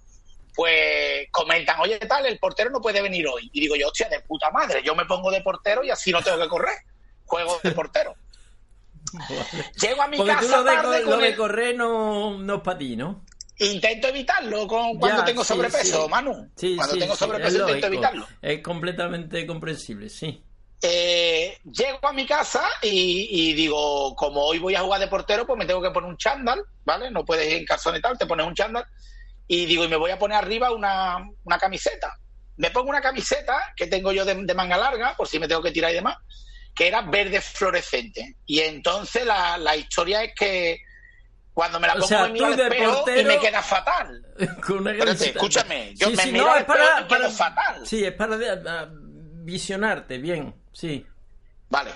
[0.55, 3.49] pues comentan, oye, tal, el portero no puede venir hoy.
[3.51, 6.21] Y digo yo, hostia, de puta madre, yo me pongo de portero y así no
[6.21, 6.77] tengo que correr.
[7.25, 8.15] Juego de portero.
[9.81, 12.37] Llego a mi Porque tú casa lo de, tarde lo con de el- correr no,
[12.37, 13.25] no es para ti, ¿no?
[13.61, 16.09] Intento evitarlo con, cuando Ya, tengo sí, sobrepeso, sí.
[16.09, 16.49] Manu.
[16.55, 18.27] Sí, cuando tengo sobrepeso es intento evitarlo.
[18.41, 20.41] Es completamente comprensible, sí.
[20.81, 25.45] Eh, llego a mi casa y, y digo, como hoy voy a jugar de portero,
[25.45, 27.11] pues me tengo que poner un chándal, ¿vale?
[27.11, 28.85] No puedes ir en calzón y tal, te pones un chándal.
[29.45, 32.13] Y digo, y me voy a poner arriba una, una camiseta.
[32.55, 35.61] Me pongo una camiseta que tengo yo de, de manga larga, por si me tengo
[35.61, 36.15] que tirar y demás,
[36.79, 38.37] que era verde fluorescente.
[38.45, 40.79] Y entonces la, la historia es que
[41.53, 44.25] cuando me la O pongo sea, tú al de espejo y me queda fatal.
[44.65, 45.29] Con una Espérate, camiseta.
[45.39, 47.85] escúchame, yo Sí, me sí, miro no, al es para, espejo y quedo para- fatal.
[47.87, 48.37] Sí, es para
[49.43, 51.05] visionarte, bien, sí.
[51.69, 51.91] Vale.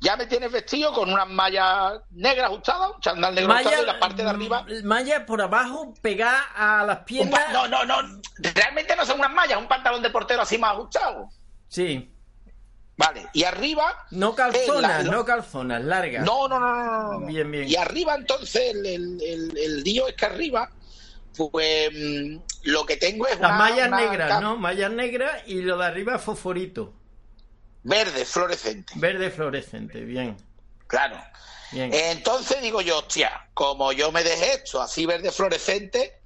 [0.00, 3.86] Ya me tienes vestido con unas mallas negras ajustadas, un chándal negro Malla- ajustado y
[3.86, 4.66] la parte de arriba.
[4.84, 7.50] Malla por abajo, pegada a las piernas.
[7.52, 7.96] no, no, no.
[8.54, 11.30] Realmente no son unas mallas, un pantalón de portero así más ajustado.
[11.68, 12.12] Sí.
[12.98, 13.28] Vale.
[13.32, 14.06] Y arriba.
[14.10, 16.24] No eh, calzonas, la- no calzonas, largas.
[16.24, 17.26] No, no, no, no, no.
[17.26, 17.66] Bien, bien.
[17.68, 20.70] Y arriba, entonces, el, el, el- el lío es que arriba,
[21.36, 24.56] pues mm, lo que tengo es Las una- mallas una negras, cam- ¿no?
[24.56, 26.92] Mallas negras y lo de arriba fosforito.
[27.84, 28.92] Verde, fluorescente.
[28.96, 30.36] Verde fluorescente, bien.
[30.88, 31.16] Claro.
[31.70, 31.90] Bien.
[31.94, 36.18] Entonces digo yo, hostia, como yo me dejé esto así verde fluorescente,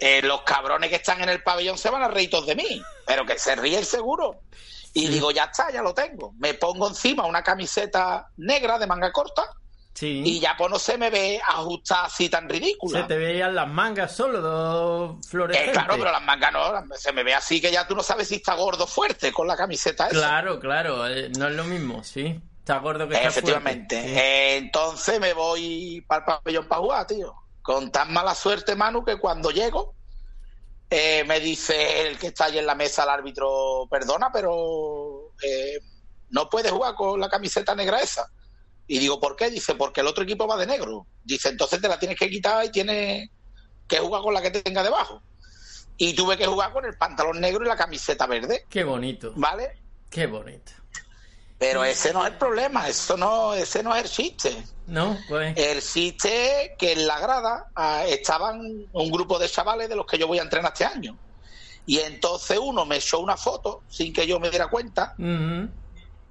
[0.00, 2.82] eh, los cabrones que están en el pabellón se van a reír todos de mí,
[3.06, 4.42] pero que se ríe el seguro.
[4.94, 6.32] Y digo, ya está, ya lo tengo.
[6.38, 9.44] Me pongo encima una camiseta negra de manga corta
[9.94, 10.22] Sí.
[10.24, 13.02] y ya pues no se me ve ajustada así tan ridícula.
[13.02, 15.72] Se te veían las mangas solo, dos Eh, fluorescentes.
[15.74, 18.36] claro, pero las mangas no, se me ve así que ya tú no sabes si
[18.36, 20.14] está gordo o fuerte con la camiseta esa.
[20.16, 22.40] Claro, claro, eh, no es lo mismo, sí.
[22.60, 23.96] Está gordo que está Efectivamente.
[24.00, 24.18] fuerte.
[24.18, 27.34] Eh, entonces me voy para el pabellón para jugar, tío.
[27.60, 29.94] Con tan mala suerte, Manu, que cuando llego,
[30.94, 35.78] eh, me dice el que está allí en la mesa, el árbitro, perdona, pero eh,
[36.28, 38.30] no puedes jugar con la camiseta negra esa.
[38.86, 39.48] Y digo, ¿por qué?
[39.48, 41.06] Dice, porque el otro equipo va de negro.
[41.24, 43.30] Dice, entonces te la tienes que quitar y tienes
[43.88, 45.22] que jugar con la que te tenga debajo.
[45.96, 48.66] Y tuve que jugar con el pantalón negro y la camiseta verde.
[48.68, 49.32] Qué bonito.
[49.34, 49.80] ¿Vale?
[50.10, 50.72] Qué bonito.
[51.62, 54.64] Pero ese no es el problema, eso no, ese no es el chiste.
[54.88, 55.16] ¿No?
[55.28, 55.56] Pues.
[55.56, 58.60] El chiste es que en la grada ah, estaban
[58.90, 61.16] un grupo de chavales de los que yo voy a entrenar este año.
[61.86, 65.68] Y entonces uno me echó una foto sin que yo me diera cuenta Ujú.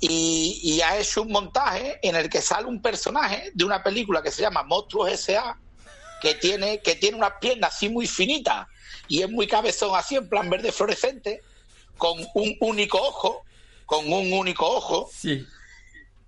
[0.02, 4.22] y, y ha hecho un montaje en el que sale un personaje de una película
[4.22, 5.58] que se llama Monstruos S.A.
[6.22, 8.68] que tiene, que tiene unas piernas así muy finitas
[9.08, 11.42] y es muy cabezón así en plan verde fluorescente
[11.98, 13.46] con un único ojo,
[13.92, 15.10] con un único ojo.
[15.14, 15.46] Sí.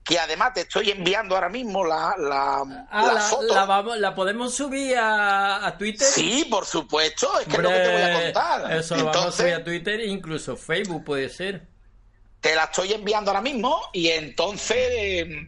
[0.03, 2.57] Que además te estoy enviando ahora mismo la, la,
[2.91, 3.55] Ah, la la, foto.
[3.55, 6.05] la vamos, ¿la podemos subir a, a Twitter?
[6.05, 8.73] Sí, por supuesto, es que es lo que te voy a contar.
[8.73, 11.65] Eso lo vamos a subir a Twitter incluso Facebook puede ser.
[12.41, 15.47] te la estoy enviando ahora mismo y entonces eh,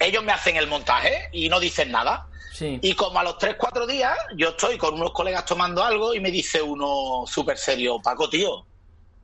[0.00, 2.26] ellos me hacen el montaje y no dicen nada.
[2.52, 2.80] Sí.
[2.82, 6.18] Y como a los 3, 4 días, yo estoy con unos colegas tomando algo y
[6.18, 8.66] me dice uno súper serio, Paco, tío,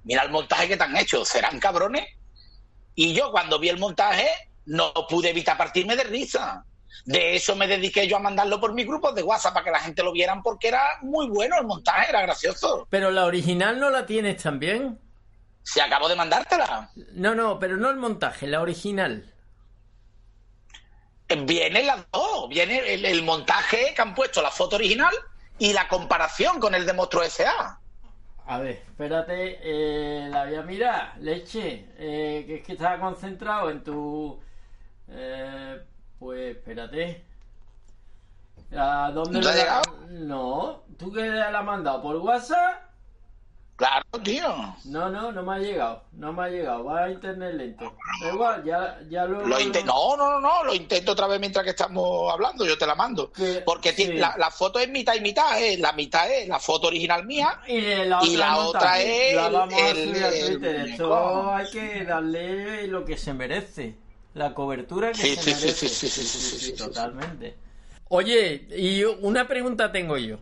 [0.05, 2.07] mira el montaje que te han hecho, ¿serán cabrones?
[2.95, 4.29] Y yo cuando vi el montaje
[4.67, 6.65] no pude evitar partirme de risa.
[7.05, 9.81] De eso me dediqué yo a mandarlo por mis grupos de WhatsApp para que la
[9.81, 12.87] gente lo vieran porque era muy bueno el montaje, era gracioso.
[12.89, 14.99] Pero la original no la tienes también.
[15.63, 16.91] Si acabo de mandártela.
[17.13, 19.35] No, no, pero no el montaje, la original.
[21.47, 25.13] Viene las dos, viene el, el montaje que han puesto, la foto original
[25.59, 27.81] y la comparación con el de Monstruo S.A.
[28.47, 33.71] A ver, espérate, eh, la voy a mirar, leche, eh, que es que estaba concentrado
[33.71, 34.39] en tu...
[35.09, 35.83] eh,
[36.19, 37.25] pues espérate.
[38.77, 39.97] ¿A dónde ¿No la- llegado?
[40.11, 42.03] No, ¿tú que la has mandado?
[42.03, 42.94] ¿Por WhatsApp?
[43.77, 44.47] Claro, tío.
[44.85, 47.93] No, no, no me ha llegado, no me ha llegado, va a internet lento.
[48.23, 49.25] Da igual, ya, ya.
[49.25, 52.79] Lo inte- no, no, no, no, lo intento otra vez mientras que estamos hablando, yo
[52.79, 53.33] te la mando.
[53.65, 54.13] Porque sí.
[54.13, 55.77] la, la foto es mitad y mitad, ¿eh?
[55.79, 59.47] la mitad es la foto original mía Y la otra, y la otra es La
[59.49, 60.77] el- vamos el- a el Twitter.
[60.91, 63.97] Esto hay que darle lo que se merece.
[64.35, 65.73] La cobertura que Sí, se sí, merece.
[65.73, 66.77] sí, sí, sí, sí, sí, sí, sí.
[66.77, 67.57] Totalmente.
[68.09, 70.39] Oye, y una pregunta tengo yo.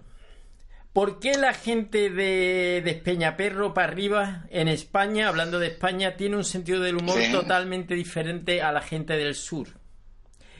[0.92, 6.36] ¿Por qué la gente de, de Espeñaperro para arriba en España, hablando de España, tiene
[6.36, 7.30] un sentido del humor Sí.
[7.30, 9.68] totalmente diferente a la gente del sur?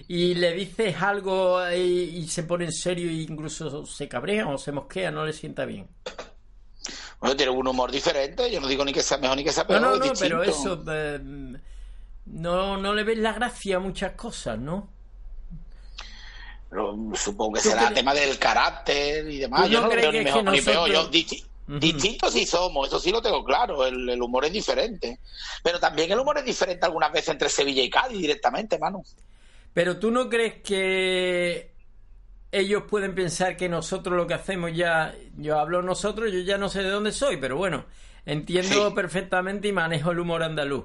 [0.08, 4.58] Y le dices algo y, y se pone en serio e incluso se cabrea o
[4.58, 5.88] se mosquea, no le sienta bien.
[7.20, 9.66] Bueno, tiene un humor diferente, yo no digo ni que sea mejor ni que sea
[9.68, 10.84] No, peor, no, es no, pero eso.
[10.88, 11.18] eh,
[12.26, 14.91] no, no le ves la gracia a muchas cosas, ¿no?
[16.72, 19.66] Pero supongo que ¿Tú será crees- tema del carácter y demás.
[19.66, 20.90] ¿Tú Yo no lo veo ni mejor ni peor.
[20.90, 21.02] Yo,
[21.68, 21.78] Ujú.
[21.78, 23.84] Distintos sí somos, eso sí lo tengo claro.
[23.86, 25.20] El, el humor es diferente.
[25.62, 29.04] Pero también el humor es diferente algunas veces entre Sevilla y Cádiz directamente, Manu.
[29.74, 31.72] Pero tú no crees que
[32.50, 36.68] ellos pueden pensar que nosotros lo que hacemos ya, yo hablo nosotros, yo ya no
[36.70, 37.84] sé de dónde soy, pero bueno,
[38.26, 40.84] entiendo perfectamente y manejo el humor andaluz.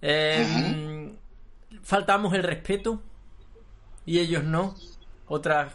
[0.00, 1.10] Eh,
[1.82, 3.02] Faltamos el respeto
[4.06, 4.74] y ellos no.
[5.26, 5.72] Otras.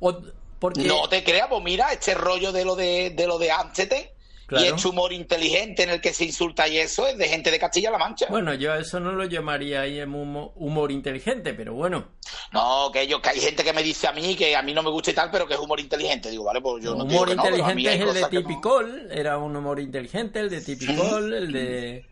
[0.00, 0.20] o-
[0.58, 4.02] porque No te creas, pues mira, este rollo de lo de, de lo de Amsterdam
[4.46, 4.64] Claro.
[4.64, 7.58] y este humor inteligente en el que se insulta y eso es de gente de
[7.58, 8.26] Castilla-La Mancha.
[8.30, 12.08] Bueno, yo a eso no lo llamaría ahí en humo- humor inteligente, pero bueno.
[12.52, 14.90] No, que que hay gente que me dice a mí que a mí no me
[14.90, 16.30] gusta y tal, pero que es humor inteligente.
[16.30, 17.42] Digo, vale, pues yo no humor que no,
[17.74, 18.28] mí inteligente es el de no.
[18.30, 22.06] Tipicol, era un humor inteligente, el de Tipicol, el de.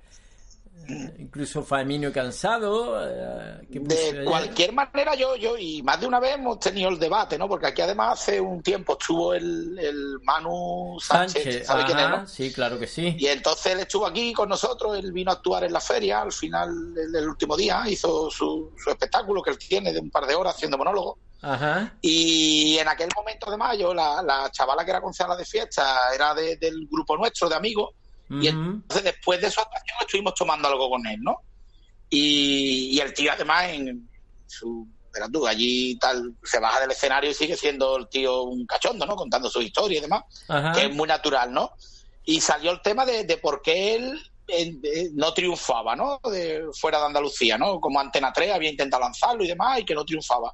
[1.19, 2.99] Incluso Famino y Cansado.
[3.09, 7.37] eh, De cualquier manera, yo, yo, y más de una vez hemos tenido el debate,
[7.39, 7.49] ¿no?
[7.49, 12.05] Porque aquí además hace un tiempo estuvo el, el Manu Sánchez, Sánchez, ¿sabe quién es,
[12.05, 12.29] ajá, no?
[12.29, 13.17] sí, claro que sí.
[13.19, 16.33] Y entonces él estuvo aquí con nosotros, él vino a actuar en la feria al
[16.33, 20.27] final del, del último día, hizo su, su espectáculo que él tiene de un par
[20.27, 21.19] de horas haciendo monólogo.
[21.43, 21.95] Ajá.
[22.01, 25.85] Y en aquel momento de mayo, la, la chavala que era concejala de fiesta
[26.15, 27.91] era de- del grupo nuestro de amigos.
[28.29, 31.43] Y entonces después de su actuación estuvimos tomando algo con él, ¿no?
[32.11, 34.09] Y, y el tío además en
[34.47, 34.89] su...
[35.33, 39.15] tú, allí tal, se baja del escenario y sigue siendo el tío un cachondo, ¿no?
[39.17, 40.73] Contando su historia y demás Ajá.
[40.73, 41.71] que es muy natural, ¿no?
[42.25, 44.21] Y salió el tema de, de por qué él
[45.15, 46.21] no triunfaba, ¿no?
[46.31, 47.81] De, fuera de Andalucía, ¿no?
[47.81, 50.53] Como Antena 3 había intentado lanzarlo y demás y que no triunfaba.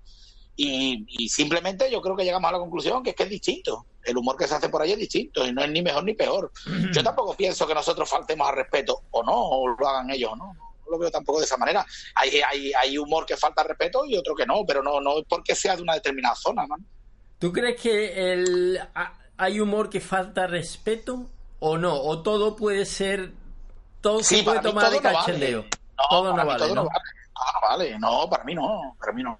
[0.56, 3.86] Y, y simplemente yo creo que llegamos a la conclusión que es que es distinto.
[4.04, 6.14] El humor que se hace por ahí es distinto y no es ni mejor ni
[6.14, 6.50] peor.
[6.92, 10.52] Yo tampoco pienso que nosotros faltemos al respeto o no, o lo hagan ellos, ¿no?
[10.54, 11.86] No lo veo tampoco de esa manera.
[12.16, 15.18] Hay, hay, hay humor que falta al respeto y otro que no, pero no, no
[15.18, 16.76] es porque sea de una determinada zona, ¿no?
[17.38, 21.30] ¿Tú crees que el, ha- hay humor que falta respeto
[21.60, 21.94] o no?
[21.94, 23.32] ¿O todo puede ser...
[24.00, 25.52] Todo Sí, se puede tomar de todo no vale.
[25.96, 26.82] No, todo no vale, todo ¿no?
[26.82, 27.00] no vale.
[27.34, 27.98] Todo no vale.
[27.98, 28.96] No, para mí no.
[28.98, 29.36] Para mí no.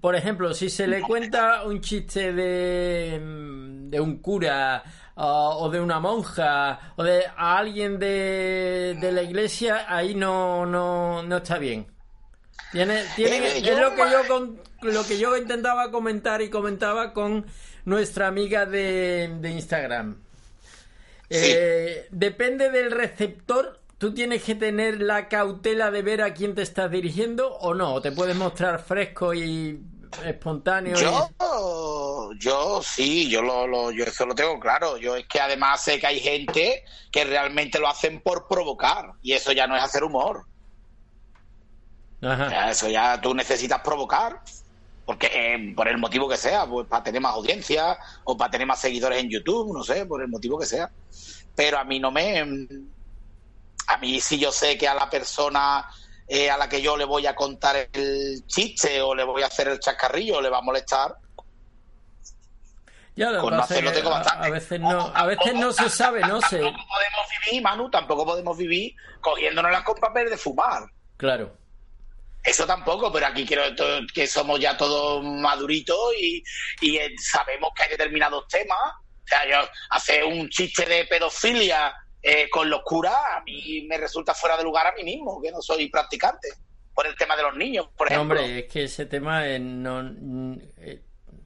[0.00, 4.82] Por ejemplo, si se le cuenta un chiste de, mm, de un cura
[5.16, 10.64] ah, o de una monja o de a alguien de, de la iglesia, ahí no,
[10.66, 11.86] no, no está bien.
[12.70, 17.12] Tiene, tiene, Eh, es lo que yo con- lo que yo intentaba comentar y comentaba
[17.12, 17.46] con
[17.84, 20.22] nuestra amiga de, de Instagram.
[21.30, 23.80] Eh, depende del receptor.
[23.98, 27.94] Tú tienes que tener la cautela de ver a quién te estás dirigiendo o no.
[27.94, 29.80] O te puedes mostrar fresco y
[30.24, 30.96] espontáneo.
[30.96, 34.96] y- Yo, yo sí, yo lo, lo- yo eso lo tengo claro.
[34.98, 39.32] Yo es que además sé que hay gente que realmente lo hacen por provocar y
[39.32, 40.46] eso ya no es hacer humor.
[42.22, 42.70] Ajá.
[42.70, 44.40] Eso ya tú necesitas provocar
[45.04, 48.66] porque eh, por el motivo que sea, pues para tener más audiencia o para tener
[48.66, 50.90] más seguidores en YouTube, no sé, por el motivo que sea.
[51.56, 52.44] Pero a mí no me
[53.88, 55.88] a mí si yo sé que a la persona
[56.26, 59.46] eh, a la que yo le voy a contar el chiste o le voy a
[59.46, 61.16] hacer el chascarrillo le va a molestar,
[63.16, 66.20] Ya lo no hacerlo que tengo a, a veces no, a veces no se sabe,
[66.20, 66.58] no sé.
[66.58, 70.82] podemos vivir, Manu, tampoco podemos vivir cogiéndonos con papel de fumar.
[71.16, 71.56] Claro.
[72.44, 73.62] Eso tampoco, pero aquí quiero
[74.14, 76.42] que somos ya todos maduritos y,
[76.80, 78.78] y, eh, sabemos que hay determinados temas.
[79.24, 81.92] O sea, yo hacer un chiste de pedofilia
[82.30, 85.50] eh, con los curas a mí me resulta fuera de lugar a mí mismo, que
[85.50, 86.48] no soy practicante.
[86.94, 88.40] Por el tema de los niños, por ejemplo.
[88.40, 90.02] Hombre, es que ese tema eh, no.
[90.02, 91.00] mm, eh,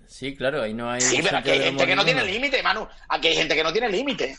[0.06, 1.00] sí, claro, ahí no hay.
[1.02, 2.88] sí, pero aquí hay gente que no tiene límite, Manu.
[3.10, 4.34] Aquí hay gente que no tiene límite.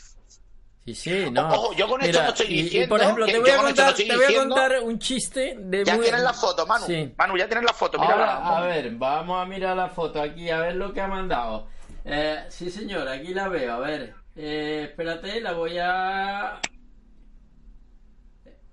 [0.84, 1.48] Sí, sí, no.
[1.48, 3.62] Ojo, yo con esto no estoy y- y, diciendo por ejemplo, te voy a no
[3.62, 6.66] contar, estoy te voy a diciendo- contar un chiste de Ya muy- tienes la foto,
[6.66, 6.84] Manu.
[6.86, 7.14] Sí.
[7.16, 7.98] Manu, ya tienes la foto.
[7.98, 11.06] Mira Ahora, a ver, vamos a mirar la foto aquí, a ver lo que ha
[11.08, 11.68] mandado.
[12.04, 14.14] Eh, sí, señor, aquí la veo, a ver.
[14.36, 16.60] Eh, espérate, la voy a...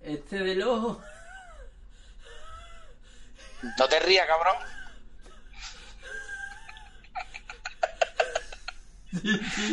[0.02, 1.02] Este del ojo.
[3.78, 4.56] No te rías, cabrón.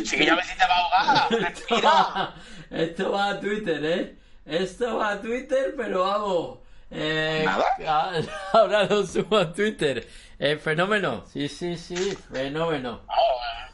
[0.05, 1.51] Sí, que ya ves si te va a ahogar.
[1.51, 2.35] Esto va,
[2.69, 4.15] esto va a Twitter, ¿eh?
[4.45, 6.59] Esto va a Twitter, pero vamos.
[6.91, 8.11] Eh, a-
[8.53, 10.07] Ahora lo subo a Twitter.
[10.37, 11.25] Eh, fenómeno.
[11.31, 13.05] Sí, sí, sí, fenómeno.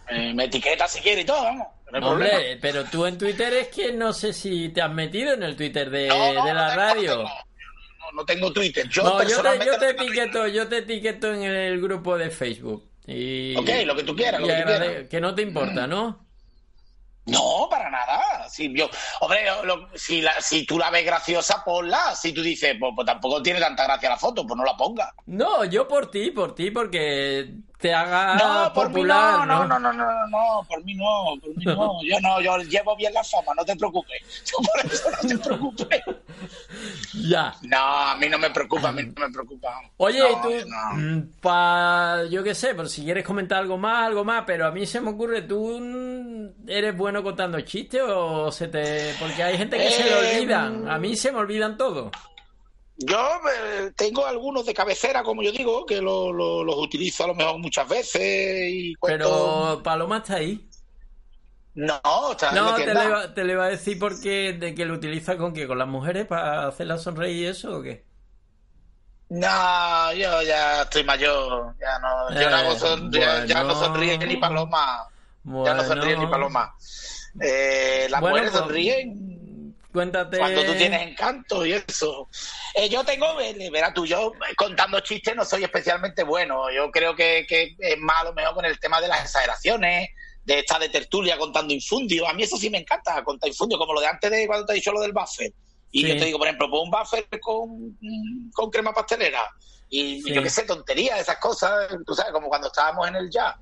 [0.09, 1.68] Eh, me etiqueta si quiere y todo, vamos.
[1.84, 2.59] No hay Hombre, problema.
[2.61, 5.89] pero tú en Twitter es que no sé si te has metido en el Twitter
[5.89, 7.23] de, No, no, de la no radio.
[7.23, 8.87] No, no tengo Twitter.
[8.89, 12.29] Yo, No, yo te, personalmente yo te etiqueto, yo te etiqueto en el grupo de
[12.29, 12.89] Facebook.
[13.07, 15.09] Y, Ok, lo que tú quieras, lo que tú agrade- quieras.
[15.09, 16.25] que no te importa, ¿no?
[17.27, 18.47] No, para nada.
[18.49, 18.87] Si, yo,
[19.21, 22.13] hombre, lo- si, la- si tú la ves graciosa, ponla.
[22.15, 25.11] Si tú dices, pues, pues tampoco tiene tanta gracia la foto, pues no la ponga.
[25.25, 27.49] No, yo por ti, por ti, porque
[27.80, 30.95] te haga no, por mí popular, no, no, no, no, no, no, no, por mí
[30.95, 32.01] no, por mí no.
[32.03, 34.21] Yo no, yo llevo bien la fama, no te preocupes.
[34.45, 36.01] Yo por eso no te preocupes.
[37.13, 37.55] Ya.
[37.63, 39.82] No, a mí no me preocupa, a mí no me preocupa.
[39.97, 40.93] Oye, No, tú, no.
[40.95, 44.71] mm, pa, yo qué sé, por si quieres comentar algo más, algo más, pero a
[44.71, 49.13] mí se me ocurre, ¿tú mm, eres bueno contando chistes o se te...?
[49.19, 52.11] Porque hay gente que se le Eh, olvidan, a mí se me olvidan todo.
[52.97, 57.27] Yo eh, tengo algunos de cabecera, como yo digo, que lo- lo- los utilizo a
[57.27, 58.21] lo mejor muchas veces
[58.71, 59.25] y cuento...
[59.73, 60.67] Pero Paloma está ahí.
[61.73, 61.99] No,
[62.31, 64.85] está en la No, te le, iba, te le iba a decir porque de que
[64.85, 68.05] lo utiliza con qué, con las mujeres para hacerlas sonreír y eso o qué.
[69.27, 73.75] No, yo ya estoy mayor, ya no, yo no, Eh, hago son- ya- ya no
[73.75, 75.09] sonríe ni paloma,
[75.43, 76.75] ya no sonríe ni paloma.
[77.41, 79.34] Eh, las Bueno, mujeres pues, sonríen
[79.95, 80.37] Cuéntate.
[80.37, 82.29] cuando tú tienes encanto y eso.
[82.75, 86.69] Eh, yo tengo, eh, verás tú, yo eh, contando chistes no soy especialmente bueno.
[86.71, 90.09] Yo creo que, que es malo mejor con el tema de las exageraciones,
[90.43, 92.27] de estar de tertulia contando infundio.
[92.27, 94.73] A mí eso sí me encanta, contar infundio, como lo de antes de cuando te
[94.73, 95.51] he dicho lo del buffer.
[95.91, 96.07] Y Sí.
[96.09, 97.97] yo te digo, por ejemplo, pon un buffer con,
[98.53, 99.49] con crema pastelera.
[99.89, 100.33] Y Sí.
[100.33, 103.55] yo qué sé, tonterías, esas cosas, tú sabes, como cuando estábamos en el jazz.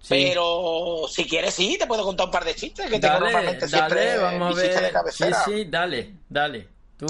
[0.00, 0.28] Sí.
[0.28, 3.68] Pero si quieres, sí, te puedo contar un par de chistes que tengo Dale, normalmente
[3.68, 4.86] siempre dale, vamos a de ver.
[4.86, 5.44] Sí, cabecera.
[5.44, 6.68] sí, dale, dale.
[6.96, 7.06] Tú,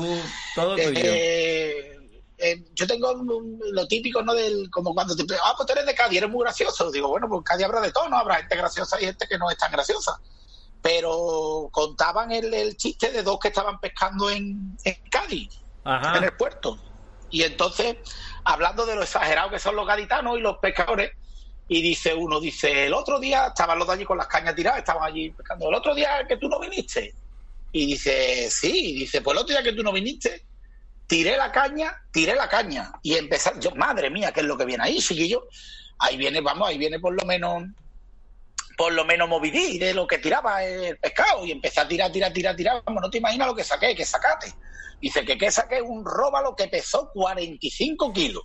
[0.54, 0.90] todo tuyo.
[0.94, 1.96] Eh,
[2.38, 4.34] eh, yo tengo lo típico, ¿no?
[4.34, 6.90] Del, como cuando te ah, pues tú eres de Cádiz, eres muy gracioso.
[6.90, 8.16] Digo, bueno, pues Cádiz habrá de todo, ¿no?
[8.16, 10.18] Habrá gente graciosa y gente que no es tan graciosa.
[10.82, 16.18] Pero contaban el, el chiste de dos que estaban pescando en, en Cádiz, Ajá.
[16.18, 16.78] en el puerto.
[17.30, 17.96] Y entonces,
[18.44, 21.12] hablando de lo exagerado que son los gaditanos y los pescadores,
[21.72, 24.80] y dice uno, dice, el otro día estaban los de allí con las cañas tiradas,
[24.80, 25.68] estaban allí pescando.
[25.68, 27.14] El otro día que tú no viniste.
[27.70, 30.42] Y dice, sí, dice, pues el otro día que tú no viniste,
[31.06, 32.90] tiré la caña, tiré la caña.
[33.04, 35.46] Y empezar, yo, madre mía, ¿qué es lo que viene ahí, chiquillo?
[36.00, 37.62] Ahí viene, vamos, ahí viene por lo menos,
[38.76, 41.46] por lo menos movidí de lo que tiraba el pescado.
[41.46, 42.82] Y empecé a tirar, tirar, tirar, tirar.
[42.84, 44.52] Vamos, no te imaginas lo que saqué, que sacate.
[45.00, 48.42] Dice que que saqué un róbalo que pesó 45 kilos.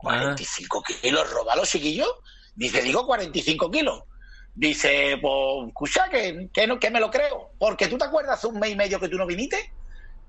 [0.00, 2.06] 45 kilos, róbalo, chiquillo.
[2.54, 4.02] Dice, digo 45 kilos.
[4.54, 7.52] Dice, pues, escucha, que, que, no, que me lo creo.
[7.58, 9.72] Porque tú te acuerdas hace un mes y medio que tú no viniste.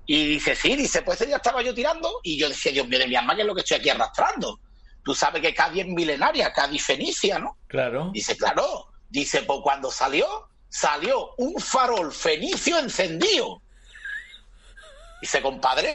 [0.06, 2.20] Y dice, sí, dice, pues ese día estaba yo tirando.
[2.22, 4.60] Y yo decía, Dios mío de mi alma, que es lo que estoy aquí arrastrando.
[5.04, 7.56] Tú sabes que Cádiz es milenaria, Cádiz fenicia, ¿no?
[7.66, 8.10] Claro.
[8.12, 8.92] Dice, claro.
[9.08, 13.62] Dice, pues cuando salió, salió un farol fenicio encendido.
[15.20, 15.94] Dice, compadre,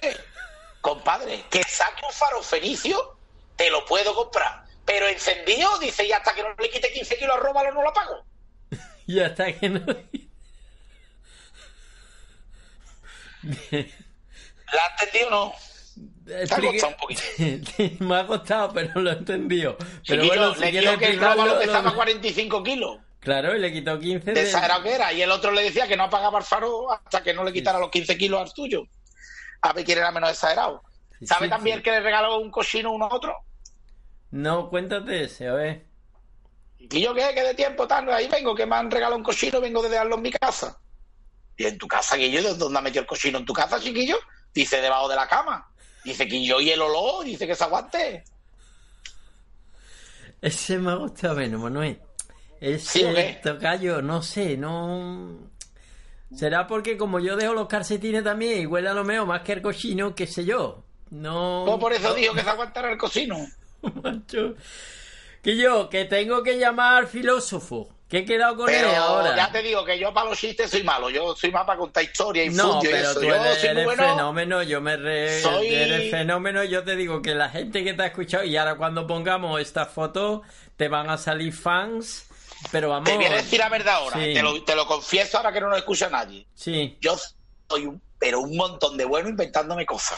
[0.82, 3.17] compadre, que saque un farol fenicio,
[3.58, 4.64] te lo puedo comprar.
[4.86, 8.26] Pero encendido, dice, y hasta que no le quite 15 kilos, róbalo, no lo pago.
[9.08, 9.82] Y hasta que no.
[13.42, 15.54] ¿La has entendido o no?
[16.26, 17.22] Te ha Explique- costado un poquito.
[18.04, 19.78] Me ha costado, pero lo he entendido.
[20.08, 22.98] Pero bueno, si le dijo que el róbalo lo- pesaba 45 kilos.
[23.20, 24.52] Claro, y le quitó 15 De de...
[24.84, 25.12] que era.
[25.14, 27.80] Y el otro le decía que no apagaba el faro hasta que no le quitara
[27.80, 28.84] los 15 kilos al tuyo.
[29.62, 30.84] A ver quién era menos exagerado.
[31.24, 33.36] ¿Sabe sí, también que le regaló un cochino uno a otro?
[34.32, 35.86] No, cuéntate ese, a ver.
[36.80, 39.60] Y yo qué, que de tiempo tal, ahí vengo, que me han regalado un cochino,
[39.60, 40.80] vengo de dejarlo en mi casa.
[41.58, 44.20] Y en tu casa, Guillo, ¿de dónde ha metido el cochino en tu casa, chiquillo?
[44.54, 45.72] Dice, debajo de la cama.
[46.04, 48.24] Dice que yo y el olor, dice que se aguante.
[50.42, 52.00] Ese me ha gustado menos, Manuel.
[52.60, 55.50] ¿Sí Ese tocayo, no sé, no...
[56.36, 59.54] Será porque como yo dejo los calcetines también y huele a lo mejor más que
[59.54, 60.84] el cochino, qué sé yo.
[61.12, 61.64] No...
[61.66, 63.38] Pues por eso dijo que se aguantara el cochino.
[64.04, 64.56] Macho.
[65.44, 67.90] Que yo, que tengo que llamar filósofo.
[68.10, 69.36] Que he quedado con Pero él ahora.
[69.36, 71.10] ya te digo que yo para los chistes soy malo.
[71.10, 73.20] Yo soy más para contar historias y No, y pero eso.
[73.20, 74.04] tú Yo eres, soy muy eres bueno.
[74.04, 75.42] fenómeno, yo me re...
[75.42, 78.76] Soy- Eres fenómeno, yo te digo que la gente que te ha escuchado y ahora
[78.76, 80.42] cuando pongamos esta foto
[80.78, 82.28] te van a salir fans,
[82.72, 83.10] pero vamos...
[83.10, 84.16] Te voy a decir la verdad ahora.
[84.24, 84.34] Sí.
[84.34, 86.48] Te, lo, te lo confieso ahora que no lo escucha nadie.
[86.56, 87.18] Sí, Yo
[87.70, 90.18] soy un, pero un montón de bueno inventándome cosas.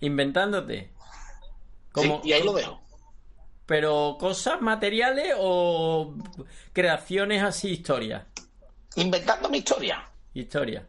[0.00, 0.92] Inventándote.
[1.94, 2.80] Sí, y ahí lo dejo.
[3.66, 6.14] Pero cosas materiales o
[6.72, 8.24] creaciones así, historias.
[8.96, 10.02] Inventando mi historia.
[10.32, 10.86] Historia.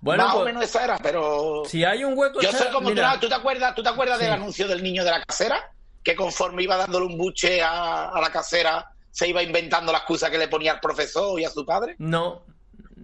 [0.00, 1.62] Bueno, Más o pues, menos esa era, pero.
[1.66, 2.40] si hay un hueco...
[2.40, 4.24] Yo soy como tú, mira, ¿tú te acuerdas, ¿tú te acuerdas Sí.
[4.24, 5.72] del anuncio del niño de la casera?
[6.02, 10.28] Que conforme iba dándole un buche a, a la casera, se iba inventando la excusa
[10.30, 11.94] que le ponía al profesor y a su padre.
[11.98, 12.42] No,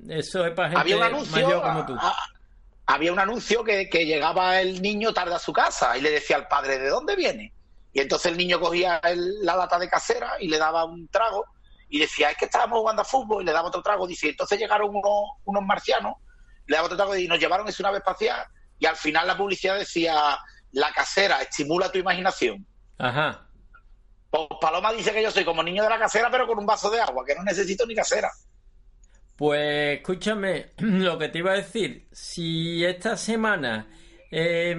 [0.09, 1.33] eso es para gente Había un anuncio.
[1.47, 1.95] mayor como tú.
[2.01, 2.16] a- a-
[2.91, 6.36] había un anuncio que, que llegaba el niño tarde a su casa y le decía
[6.36, 7.53] al padre, ¿de dónde viene?
[7.93, 11.45] Y entonces el niño cogía el- la lata de casera y le daba un trago
[11.91, 14.07] y decía, es que estábamos jugando a fútbol y le daba otro trago.
[14.07, 16.14] Dice, entonces llegaron unos, unos marcianos,
[16.66, 18.47] le daba otro trago y nos llevaron en su nave espacial
[18.78, 20.39] y al final la publicidad decía,
[20.72, 22.66] la casera estimula tu imaginación.
[22.97, 23.47] Ajá.
[24.30, 26.89] Pues Paloma dice que yo soy como niño de la casera, pero con un vaso
[26.91, 28.30] de agua, que no necesito ni casera.
[29.39, 33.86] Pues escúchame, lo que te iba a decir, si esta semana
[34.32, 34.72] eh,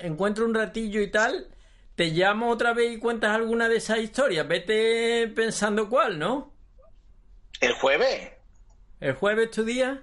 [0.00, 1.46] encuentro un ratillo y tal,
[1.94, 4.48] te llamo otra vez y cuentas alguna de esas historias.
[4.48, 6.52] Vete pensando cuál, ¿no?
[7.60, 8.32] ¿El jueves?
[8.98, 10.02] ¿El jueves tu día?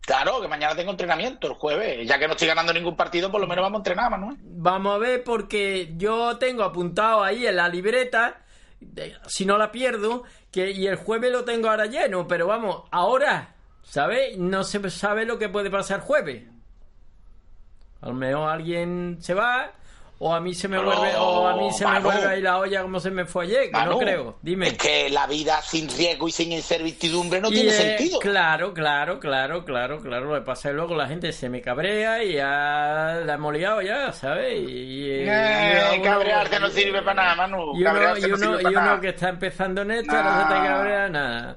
[0.00, 2.08] Claro, que mañana tengo entrenamiento el jueves.
[2.08, 4.38] Ya que no estoy ganando ningún partido, por lo menos vamos a entrenar, Manuel.
[4.40, 8.41] Vamos a ver, porque yo tengo apuntado ahí en la libreta,
[9.26, 13.54] si no la pierdo, que y el jueves lo tengo ahora lleno, pero vamos, ahora,
[13.82, 14.38] ¿sabes?
[14.38, 16.44] No se sabe lo que puede pasar jueves.
[18.00, 19.72] A lo mejor alguien se va,
[20.24, 22.04] o a mí se me No, vuelve, o a mí se me Manu.
[22.04, 24.38] vuelve a ir la olla como se me fue ayer, que no Manu, creo.
[24.40, 24.68] Dime.
[24.68, 28.20] Es que la vida sin riesgo y sin incertidumbre no Y, tiene eh, sentido.
[28.20, 30.26] Claro, claro, claro, claro, claro.
[30.26, 33.82] Lo que pasa es luego la gente se me cabrea y ya la hemos liado
[33.82, 34.60] ya, ¿sabes?
[34.60, 37.72] Y, Eh, uno- cabrearte no sirve para nada, Manu.
[37.76, 40.48] y uno, y no uno- sirve y uno que está empezando en esto, no se
[40.48, 40.64] te Nah.
[40.66, 41.56] cabrea nada.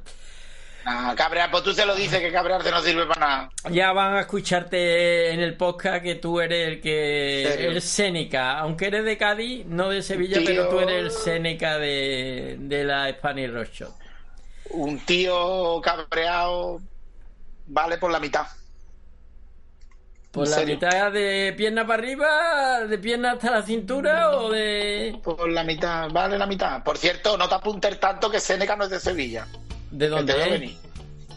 [0.87, 3.49] Ah, cabrear, pues tú se lo dices que cabrearte no sirve para nada.
[3.71, 8.87] Ya van a escucharte en el podcast que tú eres el que el Seneca, aunque
[8.87, 10.45] eres de Cádiz, no de Sevilla, Tío.
[10.45, 13.91] pero tú eres el Seneca de, de la Spanish Rock Shop.
[14.71, 16.79] Un tío cabreado
[17.65, 18.45] vale por la mitad.
[20.31, 20.75] Por ¿En la serio?
[20.75, 26.09] mitad de pierna para arriba, de pierna hasta la cintura o de Por la mitad,
[26.11, 26.83] vale la mitad.
[26.83, 29.47] Por cierto, no te apuntes tanto que Seneca no es de Sevilla.
[29.95, 30.49] ¿De dónde ¿De es?
[30.51, 30.77] venir?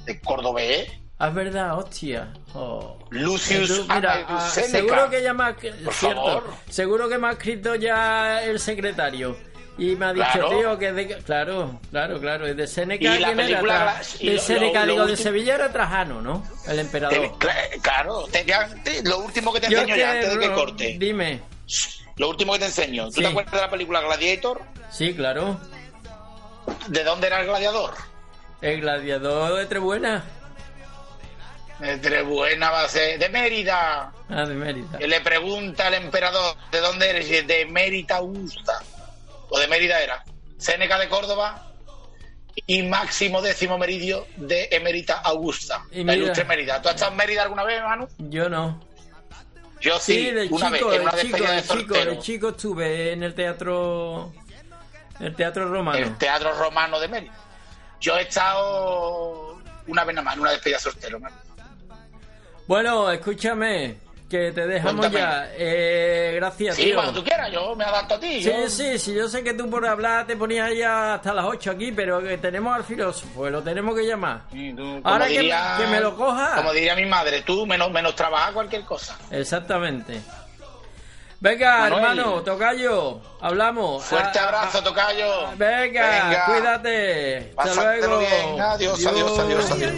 [0.05, 0.91] De Cordobés.
[1.21, 2.33] Ah, es verdad, hostia.
[2.55, 2.99] Oh.
[3.11, 6.45] Lucius mira, ah, seguro que ya me ha, Por cierto, favor.
[6.69, 9.37] seguro que me ha escrito ya el secretario
[9.79, 10.49] y me ha dicho, Claro.
[10.51, 13.49] tío, que de, claro, claro, claro, y de Seneca Y la ¿quién era?
[13.49, 16.45] película- Tra- y de Seneca, lo- lo digo, de Sevilla era Trajano, ¿no?
[16.67, 17.39] El emperador.
[17.39, 18.45] Te- claro, te-
[18.85, 20.97] te- lo último que te Yo enseño que- ya antes de que corte.
[20.99, 21.41] Dime.
[22.17, 23.07] Lo último que te enseño.
[23.07, 23.21] ¿Tú Sí.
[23.23, 24.61] te acuerdas de la película Gladiator?
[24.91, 25.59] Sí, claro.
[26.89, 27.95] ¿De dónde era el gladiador?
[28.61, 30.25] El gladiador de Trebuena.
[31.81, 33.19] De buena base.
[33.19, 34.13] De Mérida.
[34.29, 34.99] Ah, de Mérida.
[34.99, 37.31] Que le pregunta al emperador de dónde eres.
[37.31, 38.81] Y es de Mérida Augusta.
[39.49, 40.25] O de Mérida era.
[40.59, 41.65] Séneca de Córdoba.
[42.67, 45.85] Y Máximo Décimo Meridio de Emérita Augusta.
[45.93, 46.83] Y la mira- ilustre Mérida.
[46.83, 48.09] ¿Tú has estado en Mérida alguna vez, Manu?
[48.19, 48.81] Yo no.
[49.81, 52.49] Yo sí, Sí, de una chico, vez, en una de chico, de chico, de chico
[52.49, 54.33] estuve en el teatro,
[55.21, 55.99] el teatro romano.
[55.99, 57.33] El Teatro Romano de Mérida.
[58.01, 61.19] Yo he estado una vez nada más en una despedida de soltero.
[62.67, 63.97] Bueno, escúchame,
[64.29, 65.19] que te dejamos Cuéntame.
[65.25, 65.49] ya.
[65.57, 66.97] Eh, gracias, Sí, tío.
[66.97, 68.43] cuando tú quieras, yo me adapto a ti.
[68.43, 71.47] Sí, yo- sí, sí, yo sé que tú por hablar te ponías ya hasta las
[71.47, 74.43] 8 aquí, pero que tenemos al filósofo, lo tenemos que llamar.
[75.03, 76.57] Ahora que, me- diría- que me lo coja.
[76.57, 79.17] Como diría mi madre, tú menos, menos trabaja cualquier cosa.
[79.31, 80.21] Exactamente.
[81.41, 81.93] Venga, Manuel.
[82.03, 84.05] hermano, tocayo, hablamos.
[84.05, 85.47] Fuerte Ah, abrazo, tocayo.
[85.57, 86.45] Venga, Venga.
[86.47, 87.53] cuídate.
[87.57, 88.19] Hasta luego.
[88.19, 88.61] bien.
[88.61, 89.93] Adiós, adiós, adiós, adiós.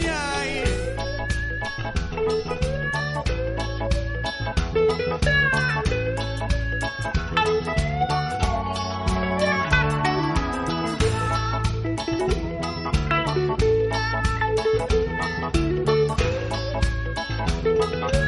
[17.65, 18.20] Está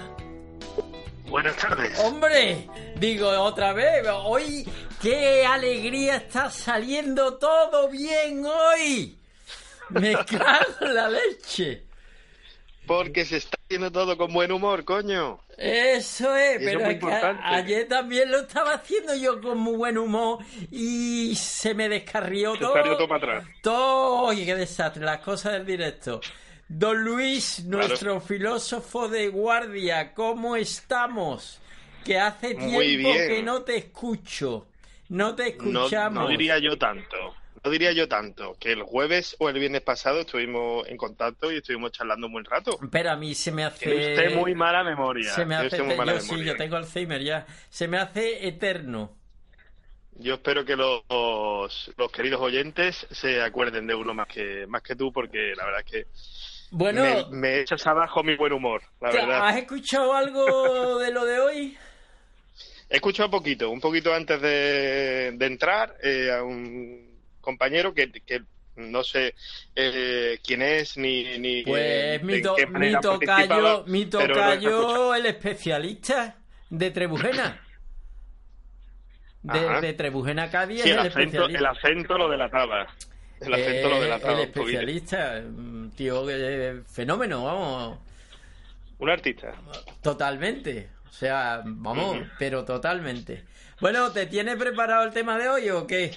[1.28, 1.98] Buenas tardes.
[1.98, 4.66] Hombre, digo otra vez, hoy
[5.00, 9.18] qué alegría está saliendo todo bien hoy.
[9.90, 11.84] Me cago en la leche.
[12.86, 15.40] Porque se está haciendo todo con buen humor, coño.
[15.58, 19.98] Eso es, eso pero es que ayer también lo estaba haciendo yo con muy buen
[19.98, 20.38] humor
[20.70, 22.72] y se me descarrió Se todo.
[22.96, 23.44] todo para atrás.
[23.62, 26.20] Todo, oye, qué desastre, las cosas del directo.
[26.68, 27.86] Don Luis, Claro.
[27.88, 31.60] nuestro filósofo de guardia, ¿cómo estamos?
[32.04, 34.66] Que hace tiempo que no te escucho.
[35.10, 36.24] No te No, escuchamos.
[36.24, 37.16] no diría yo tanto.
[37.64, 38.56] No diría yo tanto.
[38.58, 42.44] Que el jueves o el viernes pasado estuvimos en contacto y estuvimos charlando un buen
[42.44, 42.78] rato.
[42.90, 43.86] Pero a mí se me hace...
[43.86, 45.32] Tiene usted muy mala memoria.
[45.32, 45.82] Se me hace...
[45.82, 46.52] muy mala yo sí, memoria.
[46.52, 47.46] yo tengo Alzheimer ya.
[47.70, 49.16] Se me hace eterno.
[50.16, 51.02] Yo espero que los,
[51.96, 55.80] los queridos oyentes se acuerden de uno más que más que tú, porque la verdad
[55.86, 56.06] es que
[56.70, 59.48] Bueno, me, me echas abajo mi buen humor, la ¿te- verdad.
[59.48, 61.78] ¿has escuchado algo de lo de hoy?
[62.90, 67.11] He escuchado un poquito, un poquito antes de, de entrar eh, a un
[67.42, 68.42] compañero que, que
[68.76, 69.34] no sé
[69.76, 72.56] eh, quién es ni, ni Pues mi, to-
[73.02, 76.36] tocayo, mi lo tocayo, el especialista
[76.70, 77.60] de Trebujena.
[79.42, 82.86] De, Trebujena Cádiz Sí, el el acento, el acento lo delataba.
[83.40, 87.98] El acento lo Eh, delataba el especialista, un tío que fenómeno, vamos,
[88.98, 89.52] Un artista.
[90.00, 90.88] totalmente.
[91.08, 93.44] O sea, vamos, pero totalmente.
[93.80, 96.12] Bueno, ¿te tienes preparado el tema de hoy o qué?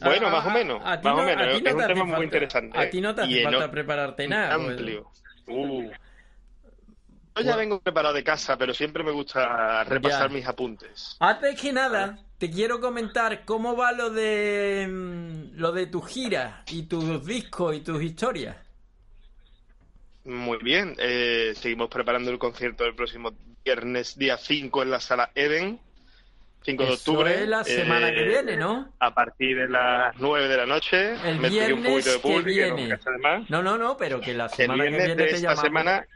[0.00, 0.80] Bueno, A- más o a- menos.
[0.84, 1.46] a más no- o menos.
[1.46, 2.78] a ti no es te un hace tema muy falta- interesante.
[2.78, 4.56] A ti no te hace y falta prepararte nada.
[4.56, 4.68] pues.
[4.70, 5.10] Amplio.
[5.48, 5.90] Uh.
[7.36, 10.34] Yo ya vengo preparado de casa, pero siempre me gusta repasar Ya.
[10.34, 11.16] mis apuntes.
[11.20, 16.64] Antes que nada, te quiero comentar cómo va lo de mm, lo de tu gira
[16.66, 18.56] y tus discos y tus historias.
[20.24, 20.94] Muy bien.
[20.98, 23.32] eh, seguimos preparando el concierto del próximo
[23.64, 25.80] viernes, día 5, en la sala Eden.
[26.62, 27.42] 5 de Eso octubre.
[27.42, 28.92] es la semana que eh, viene, ¿no?
[28.98, 31.12] A partir de las 9 de la noche.
[31.24, 33.46] El me pidió un viernes poquito de que público, que no viene.
[33.48, 35.64] No, no, no, pero que la El semana que viernes viene de te esta llamamos.
[35.64, 36.06] semana.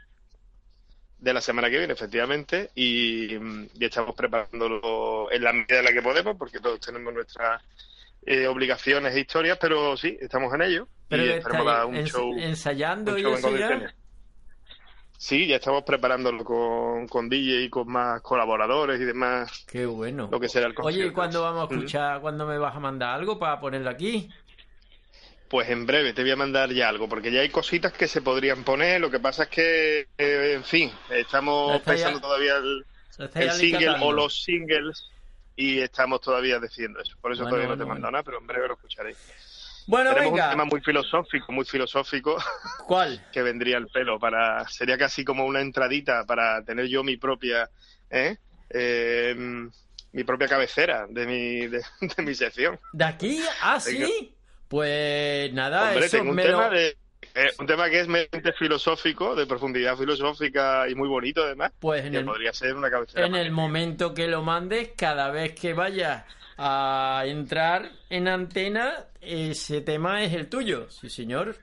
[1.17, 2.69] De la semana que viene, efectivamente.
[2.75, 7.13] Y, mm, y estamos preparándolo en la medida de la que podemos, porque todos tenemos
[7.13, 7.61] nuestras
[8.25, 10.87] eh, obligaciones e historias, pero sí, estamos en ello.
[11.07, 12.37] Pero y que estáis dar un ens- show.
[12.37, 13.93] ensayando un y show en condiciones.
[15.23, 19.63] Sí, ya estamos preparándolo con, con DJ y con más colaboradores y demás.
[19.71, 20.27] Qué bueno.
[20.29, 22.19] Lo que será el Oye, ¿y cuándo vamos a escuchar?
[22.19, 24.29] ¿Cuándo me vas a mandar algo para ponerlo aquí?
[25.47, 28.21] Pues en breve te voy a mandar ya algo, porque ya hay cositas que se
[28.21, 28.99] podrían poner.
[28.99, 32.85] Lo que pasa es que, eh, en fin, estamos pensando todavía el,
[33.53, 35.09] single o los singles
[35.55, 37.15] y estamos todavía decidiendo eso.
[37.21, 39.17] Por eso Bueno, todavía no te he bueno, nada, pero en breve lo escucharéis.
[39.87, 40.45] Bueno, Tenemos venga.
[40.45, 42.37] un tema muy filosófico, muy filosófico.
[42.87, 43.19] ¿Cuál?
[43.31, 47.69] que vendría el pelo para sería casi como una entradita para tener yo mi propia
[48.09, 48.37] ¿eh?
[48.69, 49.35] Eh,
[50.11, 51.81] mi propia cabecera de mi de,
[52.17, 53.41] de mi sección ¿De aquí?
[53.61, 54.07] ¿Ah, Venga.
[54.07, 54.35] sí?
[54.67, 56.75] Pues nada, hombre eso tengo un me tema lo...
[56.75, 56.97] de
[57.35, 62.03] eh, un tema que es mente filosófico de profundidad filosófica y muy bonito además Pues
[62.05, 65.53] en que el- podría ser una cabecera En el momento que lo mandes, cada vez
[65.55, 66.25] que vayas
[66.57, 70.89] a entrar en antena, ese tema es el tuyo.
[70.89, 71.55] Sí, señor.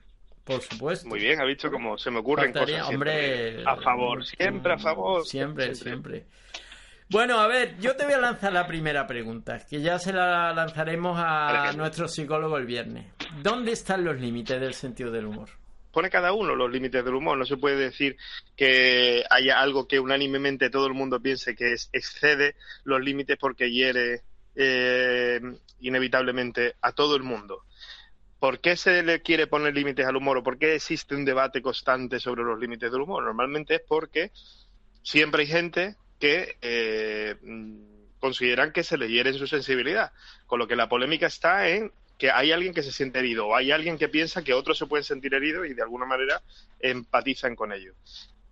[0.45, 1.07] Por supuesto.
[1.09, 4.72] muy bien ha visto cómo se me ocurren Faltaría- cosas siempre hombre, a favor siempre
[4.72, 6.24] a favor Siempre, siempre.
[7.09, 10.53] Bueno, a ver, yo te voy a lanzar la primera pregunta, que ya se la
[10.53, 13.07] lanzaremos a nuestro psicólogo el viernes.
[13.43, 15.51] ¿Dónde están los límites del sentido del humor?
[15.93, 17.36] pone cada uno los límites del humor.
[17.36, 18.16] No se puede decir
[18.57, 23.72] que haya algo que unánimemente todo el mundo piense que es, excede los límites porque
[23.72, 24.22] hiere
[24.55, 25.40] eh,
[25.80, 27.64] inevitablemente a todo el mundo.
[28.38, 31.61] ¿Por qué se le quiere poner límites al humor o por qué existe un debate
[31.61, 33.22] constante sobre los límites del humor?
[33.22, 34.30] Normalmente es porque
[35.03, 37.36] siempre hay gente que eh,
[38.18, 40.12] consideran que se le hiere su sensibilidad,
[40.46, 43.57] con lo que la polémica está en que hay alguien que se siente herido o
[43.57, 46.42] hay alguien que piensa que otros se pueden sentir heridos y de alguna manera
[46.78, 47.94] empatizan con ello.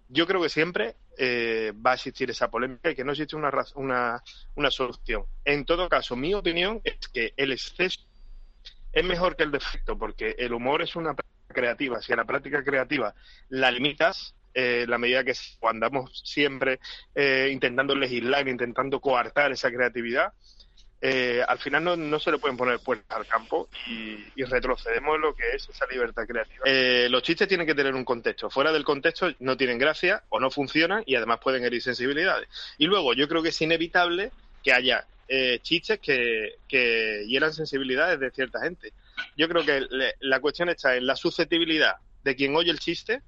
[0.09, 3.51] Yo creo que siempre eh, va a existir esa polémica y que no existe una,
[3.75, 4.23] una,
[4.55, 5.25] una solución.
[5.45, 8.01] En todo caso, mi opinión es que el exceso
[8.93, 12.01] es mejor que el defecto, porque el humor es una práctica creativa.
[12.01, 13.15] Si a la práctica creativa
[13.51, 16.81] la limitas, eh, la medida que andamos siempre
[17.15, 20.33] eh, intentando legislar, intentando coartar esa creatividad,
[21.01, 25.19] eh, al final no, no se le pueden poner puertas al campo y, y retrocedemos
[25.21, 26.65] lo que es esa libertad creativa.
[26.65, 28.51] Eh, los chistes tienen que tener un contexto.
[28.51, 32.49] Fuera del contexto no tienen gracia o no funcionan y además pueden herir sensibilidades.
[32.79, 34.33] Y luego yo creo que es inevitable
[34.63, 38.93] que haya eh, chistes que, que hieran sensibilidades de cierta gente.
[39.37, 43.21] Yo creo que le- la cuestión está en la susceptibilidad de quien oye el chiste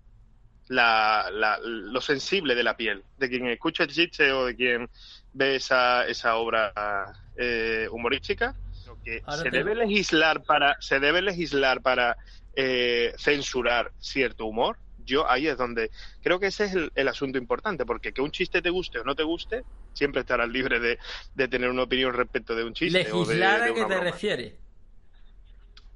[0.71, 4.89] la, la- lo sensible de la piel, de quien escucha el chiste o de quien
[5.33, 6.73] ve esa, esa obra
[7.37, 8.55] eh, humorística.
[9.05, 12.17] que Ahora se te- debe legislar para, se debe legislar para
[12.55, 14.79] eh, censurar cierto humor.
[14.97, 15.91] Yo ahí es donde
[16.23, 19.05] creo que ese es el, el asunto importante, porque que un chiste te guste o
[19.05, 20.99] no te guste, siempre estarás libre de,
[21.35, 23.11] de tener una opinión respecto de un chiste.
[23.11, 24.55] o de- ¿Legislar de a qué te refieres?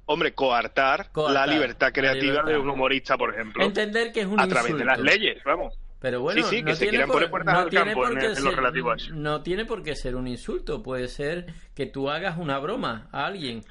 [0.07, 2.51] Hombre, coartar, Coartar, la libertad la creativa libertad.
[2.51, 3.63] de un humorista, por ejemplo.
[3.63, 5.73] Entender que es un a través de las leyes, vamos.
[5.99, 8.35] Pero bueno, sí, sí, que no se tiene quieran por- no tiene campo en, en
[8.35, 9.11] ser-.
[9.13, 13.25] No tiene por qué ser un insulto, puede ser que tú hagas una broma a
[13.25, 13.63] alguien.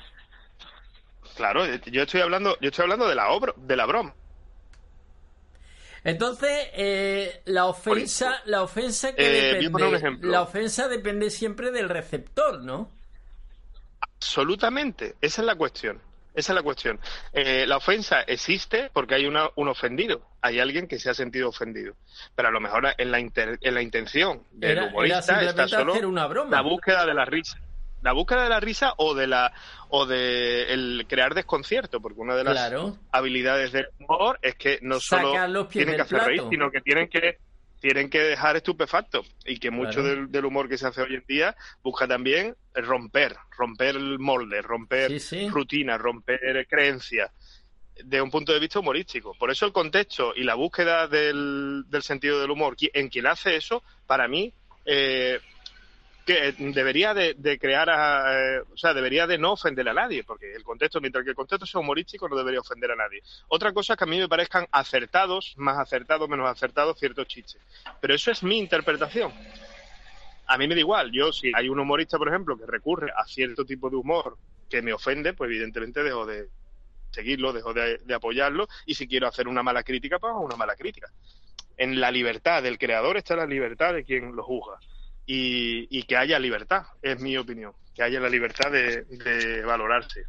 [1.37, 4.14] Claro, eh, yo estoy hablando, yo estoy hablando de la obra, de la broma.
[6.03, 9.22] Entonces, eh, la ofensa, la ofensa que
[9.53, 12.91] Eh, depende, la ofensa depende siempre del receptor, ¿no?
[14.01, 16.01] Absolutamente, esa es la cuestión.
[16.35, 16.99] Esa es la cuestión.
[17.32, 21.49] Eh, la ofensa existe porque hay una, un ofendido, hay alguien que se ha sentido
[21.49, 21.95] ofendido.
[22.35, 25.93] Pero a lo mejor en la, inter- en la intención del Era- humorista está solo
[25.93, 26.51] hacer una broma.
[26.51, 27.59] la búsqueda de la risa.
[28.03, 29.53] La búsqueda de la risa o de la
[29.89, 32.99] o de el crear desconcierto, porque una de las Claro.
[33.12, 35.32] habilidades del humor es que no solo
[35.68, 36.51] tienen que hacer reír, plato.
[36.51, 37.39] sino que tienen que
[37.85, 40.09] tienen que dejar estupefactos y que mucho Claro.
[40.09, 44.62] del, del humor que se hace hoy en día busca también romper, romper el molde,
[44.62, 45.49] romper Sí, sí.
[45.51, 47.30] rutinas, romper creencias
[48.03, 49.35] de un punto de vista humorístico.
[49.39, 53.55] Por eso el contexto y la búsqueda del, del sentido del humor, en quien hace
[53.57, 54.51] eso, para mí,
[54.87, 55.39] eh,
[56.25, 60.55] que debería de, crear, a- eh, o sea, debería de no ofender a nadie, porque
[60.55, 63.22] el contexto, mientras que el contexto sea humorístico, no debería ofender a nadie.
[63.49, 67.61] Otra cosa es que a mí me parezcan acertados, más acertados, menos acertados ciertos chistes.
[68.01, 69.33] Pero eso es mi interpretación.
[70.47, 71.11] A mí me da igual.
[71.12, 74.37] Yo, si hay un humorista, por ejemplo, que recurre a cierto tipo de humor
[74.68, 76.49] que me ofende, pues evidentemente dejo de
[77.11, 78.66] seguirlo, dejo de, de apoyarlo.
[78.87, 81.09] Y si quiero hacer una mala crítica, pues una mala crítica.
[81.77, 84.79] En la libertad del creador está la libertad de quien lo juzga.
[85.27, 87.72] Y, y que haya libertad, es mi opinión.
[87.95, 90.25] Que haya la libertad de, valorarse.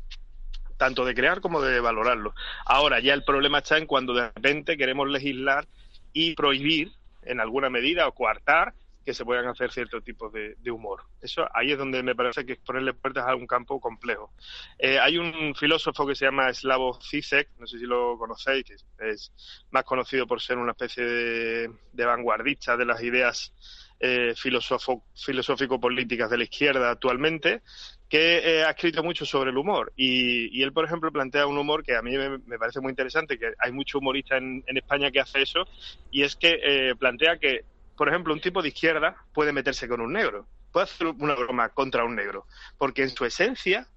[0.78, 2.34] Tanto de crear como de valorarlo.
[2.66, 5.68] Ahora, ya el problema está en cuando de repente queremos legislar
[6.14, 6.92] y prohibir,
[7.24, 8.74] en alguna medida, o coartar
[9.06, 11.04] que se puedan hacer ciertos tipos de, humor.
[11.22, 14.34] Eso ahí es donde me parece que es ponerle puertas a un campo complejo.
[14.80, 19.10] Eh, hay un filósofo que se llama Slavoj Zizek, no sé si lo conocéis, que
[19.12, 19.32] es-
[19.70, 23.54] más conocido por ser una especie de vanguardista de las ideas
[24.00, 27.62] eh, filosófico-políticas de la izquierda actualmente,
[28.10, 29.94] que eh, ha escrito mucho sobre el humor.
[29.96, 33.38] Y, y él, por ejemplo, plantea un humor que a mí me, parece muy interesante,
[33.38, 35.66] que hay mucho humorista en, en España que hace eso,
[36.12, 37.66] y es que eh, plantea que,
[37.98, 41.70] por ejemplo, un tipo de izquierda puede meterse con un negro, puede hacer una broma
[41.70, 42.46] contra un negro,
[42.78, 43.88] porque en su esencia,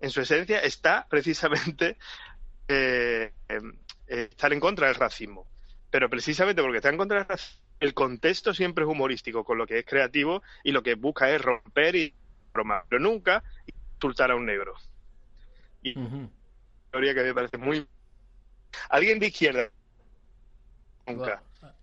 [0.00, 1.96] en su esencia está precisamente
[2.68, 3.32] eh,
[4.06, 5.46] estar en contra del racismo.
[5.90, 9.66] Pero precisamente porque está en contra del racismo, el contexto siempre es humorístico, con lo
[9.66, 12.14] que es creativo y lo que busca es romper y
[12.52, 13.42] bromar, pero nunca
[13.94, 14.74] insultar a un negro.
[15.82, 15.94] Y
[16.90, 17.86] teoría que me parece muy...
[18.88, 19.70] Alguien de izquierda.
[21.06, 21.42] Nunca.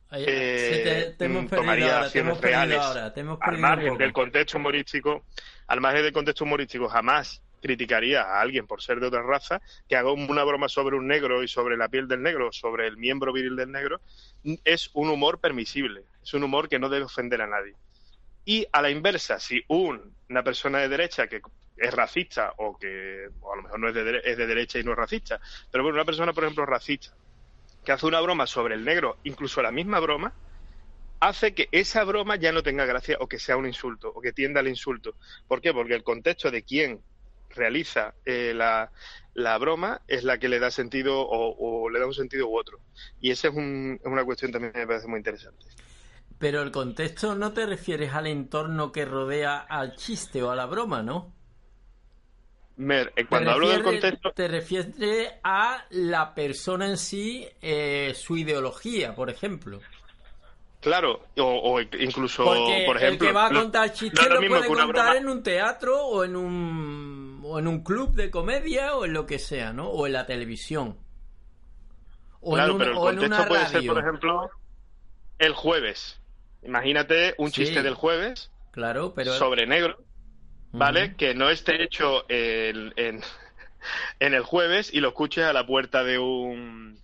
[0.10, 4.58] Ahí- eh, sí, te, te mm, tomaría ahora, acciones reales ahora, al margen del contexto
[4.58, 5.26] humorístico,
[5.68, 9.96] al margen del contexto humorístico, jamás criticaría a alguien por ser de otra raza que
[9.96, 13.34] haga una broma sobre un negro y sobre la piel del negro, sobre el miembro
[13.34, 14.02] viril del negro,
[14.66, 17.76] es un humor permisible, es un humor que no debe ofender a nadie.
[18.46, 21.42] Y a la inversa, si un- una persona de derecha que
[21.78, 24.84] es racista o que o a lo mejor no es de, es de derecha y
[24.84, 25.40] no es racista,
[25.72, 27.16] pero bueno, una persona, por ejemplo, racista,
[27.84, 30.36] que hace una broma sobre el negro, incluso la misma broma,
[31.20, 34.34] hace que esa broma ya no tenga gracia o que sea un insulto o que
[34.34, 35.16] tienda al insulto.
[35.48, 35.74] ¿Por qué?
[35.74, 37.04] Porque el contexto de quién
[37.54, 38.92] realiza eh, la,
[39.34, 42.58] la broma es la que le da sentido o, o le da un sentido u
[42.58, 42.82] otro.
[43.20, 45.66] Y esa es, un- es una cuestión también que me parece muy interesante.
[46.38, 50.68] Pero el contexto no te refieres al entorno que rodea al chiste o a la
[50.68, 51.34] broma, ¿no?
[52.76, 58.36] Mer, eh, cuando hablo del contexto, Te refieres a la persona en sí, eh, su
[58.38, 59.86] ideología, por ejemplo.
[60.84, 63.28] Claro, o, o incluso, Porque por ejemplo...
[63.28, 65.28] el que va a no- contar no chistes es lo lo mismo puede contar en
[65.30, 69.40] un teatro o en un o en un club de comedia o en lo que
[69.40, 69.88] sea, ¿no?
[69.90, 70.98] O en la televisión.
[72.42, 74.50] O claro, en, un- pero el contexto una puede ser, por ejemplo,
[75.40, 76.20] el jueves.
[76.64, 77.66] Imagínate un Sí.
[77.66, 79.98] chiste del jueves Claro, pero sobre negro,
[80.72, 81.16] ¿vale?
[81.16, 83.22] Que no esté hecho en, en,
[84.20, 86.98] en el jueves y lo escuches a la puerta de un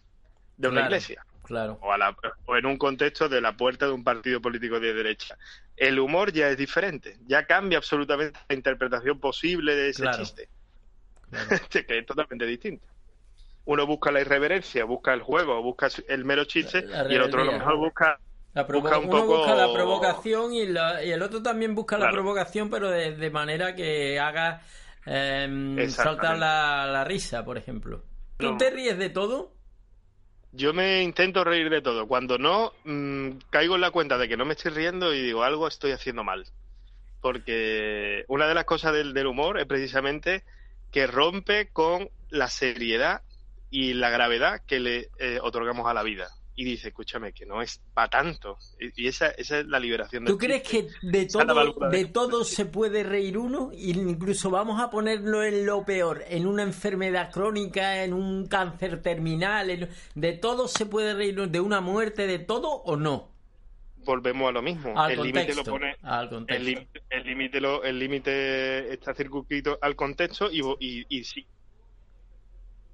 [0.57, 1.25] de una Claro, iglesia.
[1.49, 1.79] Claro.
[1.81, 4.93] O, a la- o en un contexto de la puerta de un partido político de
[4.93, 5.35] derecha.
[5.75, 10.17] El humor ya es diferente, ya cambia absolutamente la interpretación posible de ese Claro.
[10.19, 10.47] chiste,
[11.87, 12.85] que es totalmente distinto.
[13.65, 17.41] uno busca la irreverencia, busca el juego, busca el mero chiste, La y el otro
[17.41, 18.19] a lo mejor busca,
[18.53, 19.37] La provo- busca un uno poco...
[19.39, 23.29] busca la provocación y, la- y el otro también busca la provocación, pero de, de
[23.31, 24.61] manera que haga
[25.05, 25.43] eh,
[25.79, 25.89] Exactamente.
[25.91, 28.03] saltar la, la risa, por ejemplo.
[28.37, 28.57] ¿Tú No.
[28.57, 29.53] te ríes de todo?
[30.51, 32.07] Yo me intento reír de todo.
[32.07, 35.43] Cuando no, mm, caigo en la cuenta de que no me estoy riendo y digo,
[35.43, 36.45] algo estoy haciendo mal.
[37.21, 40.43] Porque una de las cosas del, del humor es precisamente
[40.91, 43.21] que rompe con la seriedad
[43.69, 46.29] y la gravedad que le eh, otorgamos a la vida.
[46.61, 48.57] Y dice, escúchame, que no es para tanto.
[48.81, 50.91] Y, y esa, esa es la liberación ¿Tú crees chiste.
[51.01, 53.71] que de todo, de de- todo se puede reír uno?
[53.73, 59.69] Incluso vamos a ponerlo en lo peor, en una enfermedad crónica, en un cáncer terminal,
[59.69, 61.47] en- ¿de todo se puede reír uno?
[61.47, 63.29] ¿De una muerte, de todo o no?
[64.05, 64.99] volvemos a lo mismo.
[64.99, 65.95] Al el límite lo pone.
[66.01, 66.63] al El contexto.
[66.65, 71.45] límite- el límite lo- el límite está circunscrito al contexto y, y, y sí.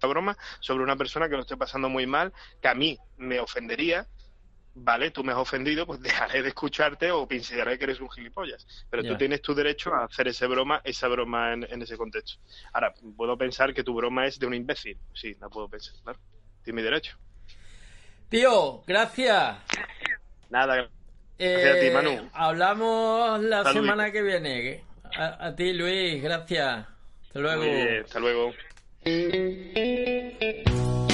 [0.06, 4.08] Broma sobre una persona que lo esté pasando muy mal, que a mí me ofendería.
[4.78, 6.02] Vale, tú me has ofendido, pues
[6.32, 8.68] dejaré de escucharte o consideraré que eres un gilipollas.
[8.90, 9.10] Pero Ya.
[9.12, 12.42] tú tienes tu derecho a hacer esa broma, esa broma en, en ese contexto.
[12.74, 14.98] Ahora, puedo pensar que tu broma es de un imbécil.
[15.14, 16.20] Sí, la puedo pensar, claro.
[16.64, 17.16] Tiene mi derecho.
[18.30, 19.58] Tío, gracias.
[20.50, 20.90] Nada,
[21.38, 22.30] Gracias a ti, Eh, Manu.
[22.34, 24.84] Hablamos la semana que viene.
[25.18, 26.86] A, a ti, Luis, gracias.
[27.28, 27.62] Hasta luego.
[27.62, 28.54] Bien, hasta luego.
[29.06, 29.36] Thank
[29.76, 31.05] you.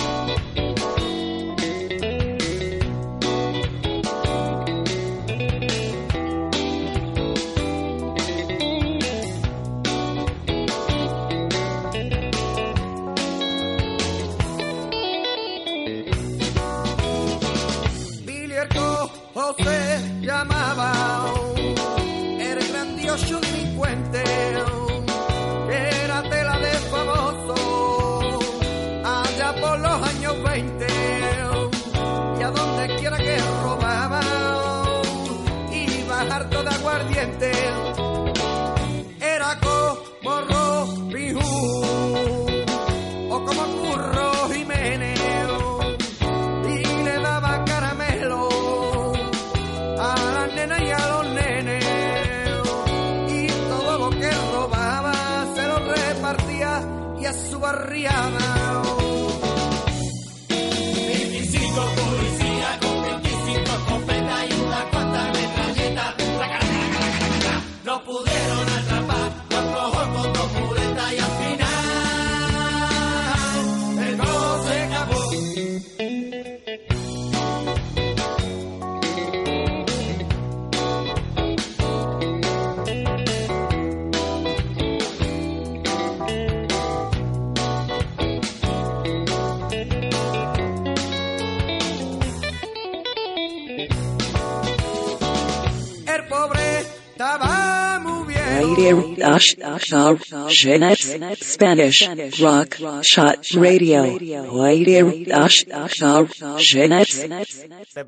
[98.93, 100.17] Bien Radio Ash Shar
[100.49, 100.97] Shenet
[101.43, 102.07] Spanish
[102.39, 104.17] Rock Shot Radio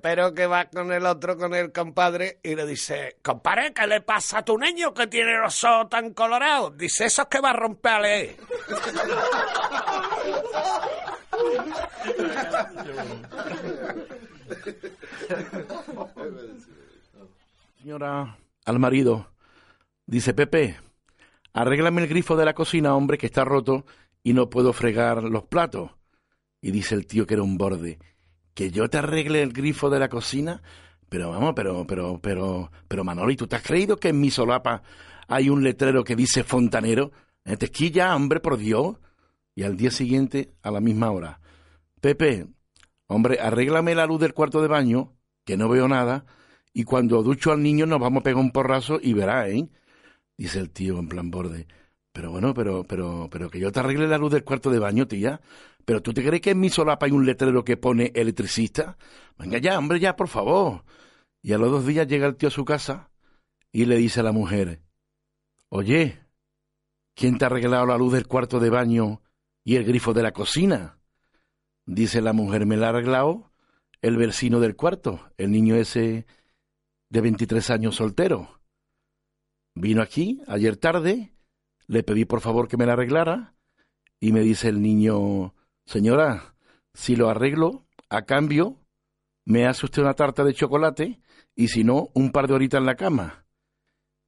[0.01, 4.01] Pero que va con el otro, con el compadre, y le dice, compadre, ¿qué le
[4.01, 6.77] pasa a tu niño que tiene los ojos tan colorados?
[6.77, 8.38] Dice, eso es que va a romperle.
[17.81, 19.32] Señora, al marido,
[20.14, 20.78] dice Pepe,
[21.53, 23.86] arréglame el grifo de la cocina, hombre, que está roto
[24.22, 25.89] y no puedo fregar los platos.
[26.61, 27.97] Y dice el tío que era un borde,
[28.53, 30.61] que yo te arregle el grifo de la cocina,
[31.10, 34.84] pero vamos, pero, pero, pero, pero Manoli, ¿tú te has creído que en mi solapa
[35.27, 37.11] hay un letrero que dice fontanero?
[37.44, 38.98] Eh, Tequilla, hombre, por Dios.
[39.56, 41.40] Y al día siguiente, a la misma hora,
[42.02, 42.48] Pepe,
[43.07, 45.14] hombre, arréglame la luz del cuarto de baño,
[45.44, 46.26] que no veo nada,
[46.72, 49.69] y cuando ducho al niño nos vamos a pegar un porrazo y verá, ¿eh?
[50.38, 51.68] Dice el tío en plan borde.
[52.11, 55.07] Pero bueno, pero, pero, pero que yo te arregle la luz del cuarto de baño,
[55.07, 55.41] tía.
[55.85, 58.97] Pero tú te crees que en mi solapa hay un letrero que pone electricista?
[59.38, 60.84] Venga ya, hombre, ya, por favor.
[61.41, 63.10] Y a los dos días llega el tío a su casa
[63.72, 64.81] y le dice a la mujer,
[65.69, 66.19] oye,
[67.15, 69.22] ¿quién te ha arreglado la luz del cuarto de baño
[69.64, 70.99] y el grifo de la cocina?
[71.85, 73.51] Dice la mujer, me la ha arreglado
[74.01, 76.26] el vecino del cuarto, el niño ese
[77.10, 78.62] de 23 años soltero.
[79.76, 81.34] Vino aquí ayer tarde,
[81.88, 83.56] le pedí por favor que me la arreglara
[84.20, 85.56] y me dice el niño,
[85.86, 86.56] señora,
[86.94, 88.80] si lo arreglo, a cambio,
[89.45, 91.20] me hace usted una tarta de chocolate
[91.56, 93.45] y si no, un par de horitas en la cama.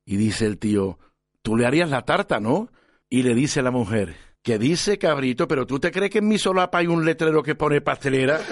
[0.06, 1.00] Y dice el tío,
[1.42, 2.70] tú le harías la tarta, ¿no?
[3.10, 4.16] Y le dice la mujer,
[4.46, 5.48] ¿Qué dice, cabrito?
[5.48, 8.40] ¿Pero tú te crees que en mi solapa hay un letrero que pone pastelera?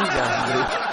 [0.00, 0.90] Mira, hombre.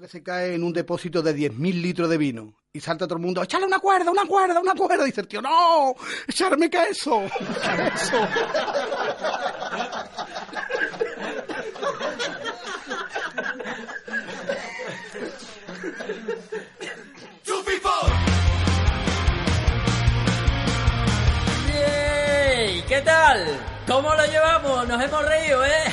[0.00, 3.22] Que se cae en un depósito de 10.000 litros de vino y salta todo el
[3.22, 5.04] mundo, ¡échale una cuerda, una cuerda, una cuerda!
[5.04, 5.94] Y dice el tío, ¡no!
[6.26, 7.22] ¡Echarme queso!
[7.22, 8.28] ¡Queso!
[22.88, 23.60] ¿Qué tal?
[23.86, 24.88] ¿Cómo lo llevamos?
[24.88, 25.84] Nos hemos reído, ¿eh?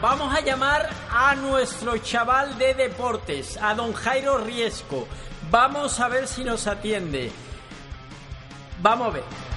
[0.00, 5.08] Vamos a llamar a nuestro chaval de deportes, a don Jairo Riesco.
[5.50, 7.32] Vamos a ver si nos atiende.
[8.80, 9.47] Vamos a ver.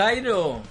[0.00, 0.62] Jairo.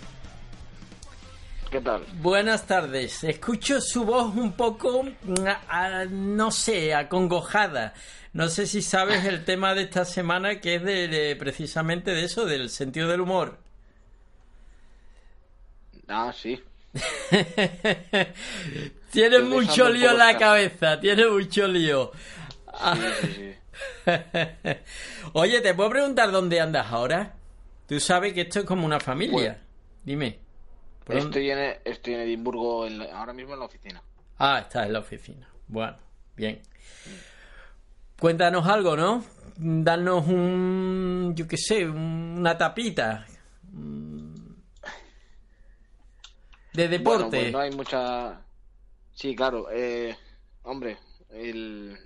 [1.70, 2.04] ¿Qué tal?
[2.14, 3.24] Buenas tardes.
[3.24, 5.36] Escucho su voz un poco, mm,
[5.70, 7.94] ah, no sé, acongojada.
[8.34, 12.24] No sé si sabes el tema de esta semana que es de, de- precisamente de
[12.24, 13.60] eso, del sentido del humor.
[16.08, 16.60] Ah, sí.
[19.12, 22.12] Tiene Estoy mucho lío en la cabeza, tiene mucho lío.
[22.66, 22.98] Ah.
[23.22, 23.56] Sí, sí,
[25.34, 27.36] Oye, ¿te puedo preguntar dónde andas ahora?
[27.90, 29.60] Tú sabes que esto es como una familia.
[30.04, 30.40] Dime.
[31.04, 34.02] ¿por dónde- Estoy en, estoy en Edimburgo en la- ahora mismo en la oficina.
[34.38, 35.50] Ah, estás en la oficina.
[35.68, 35.98] Bueno,
[36.36, 36.62] bien.
[38.20, 39.26] Cuéntanos algo, ¿no?
[39.58, 43.26] Danos un, yo qué sé, una tapita
[43.72, 44.36] mm,
[46.74, 47.38] de Bueno, deporte.
[47.40, 48.42] pues no hay mucha...
[49.14, 49.68] Sí, claro.
[49.72, 50.16] Eh,
[50.64, 50.98] hombre,
[51.32, 51.98] el...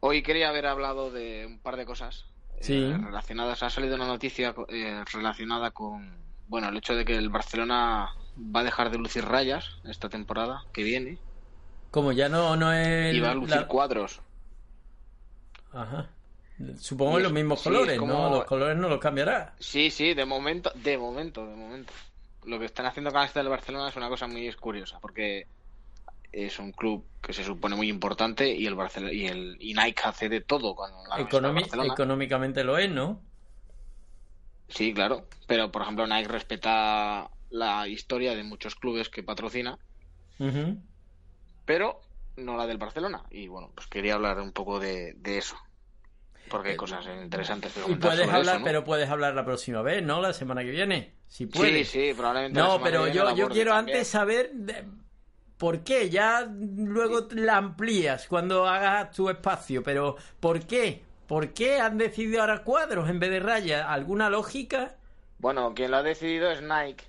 [0.00, 2.24] hoy quería haber hablado de un par de cosas
[2.56, 2.92] eh, Sí.
[2.92, 3.62] relacionadas.
[3.62, 6.16] Ha salido una noticia eh, relacionada con,
[6.48, 10.64] bueno, el hecho de que el Barcelona va a dejar de lucir rayas esta temporada
[10.72, 11.18] que viene
[11.90, 13.14] Como ya no, no es...
[13.14, 14.20] y va a lucir la- cuadros.
[15.72, 16.06] Ajá.
[16.78, 18.30] Supongo Y los es- mismos sí, colores, es como- ¿no?
[18.30, 19.54] Los colores no los cambiará.
[19.58, 21.92] Sí, sí, de momento, de momento, de momento.
[22.44, 25.46] Lo que están haciendo con la del Barcelona es una cosa muy curiosa, porque
[26.44, 30.02] es un club que se supone muy importante y el Barcelona y el y Nike
[30.04, 33.20] hace de todo con la Economi- económicamente lo es, ¿no?
[34.68, 39.78] Sí, claro, pero por ejemplo Nike respeta la historia de muchos clubes que patrocina,
[41.64, 42.00] pero
[42.36, 43.22] no la del Barcelona.
[43.30, 45.56] Y bueno, pues quería hablar un poco de, de eso,
[46.50, 48.64] porque hay cosas interesantes que Y comentar puedes sobre hablar, eso, ¿no?
[48.66, 50.20] pero puedes hablar la próxima vez, ¿no?
[50.20, 51.14] La semana que viene.
[51.28, 51.88] Si puedes.
[51.88, 53.96] Sí, sí, probablemente No, pero yo, yo quiero también.
[53.96, 54.84] antes saber de-
[55.58, 56.10] por qué.
[56.10, 61.02] Ya luego la amplías cuando hagas tu espacio, pero ¿por qué?
[61.26, 63.84] ¿Por qué han decidido ahora cuadros en vez de rayas?
[63.88, 64.94] ¿Alguna lógica?
[65.38, 67.04] Bueno, quien lo ha decidido es Nike.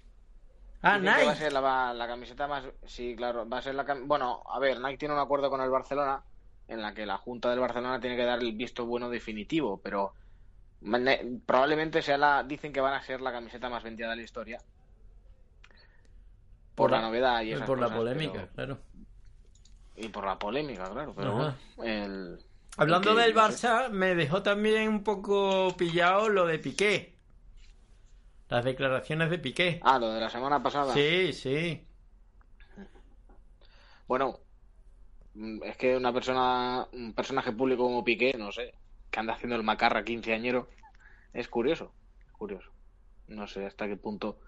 [0.82, 1.44] Ah, Dicen que va a Nike.
[1.44, 2.64] ser la, camiseta más.
[2.86, 3.86] Sí, claro, va a ser la.
[3.86, 6.24] cam- Bueno, a ver, Nike tiene un acuerdo con el Barcelona
[6.68, 10.14] en la que la Junta del Barcelona tiene que dar el visto bueno definitivo, pero
[11.46, 12.44] probablemente sea la.
[12.44, 14.60] Dicen que van a ser la camiseta más vendida de la historia.
[16.78, 18.80] Por, la, novedad y esas Por la polémica, pero- claro.
[19.96, 21.12] Y por la polémica, claro.
[21.16, 22.38] Pero bueno, el.
[22.78, 23.36] Hablando el que- del.
[23.36, 27.18] Barça, me dejó también un poco pillado lo de Piqué.
[28.50, 29.80] Las declaraciones de Piqué.
[29.82, 30.94] Ah, lo de la semana pasada.
[30.94, 31.84] Sí, sí.
[34.08, 34.40] Bueno,
[35.64, 38.76] es que una persona, un personaje público como Piqué, no sé,
[39.10, 40.70] que anda haciendo el macarra quinceañero,
[41.34, 41.92] es curioso,
[42.34, 42.70] curioso.
[43.28, 44.40] No sé hasta qué punto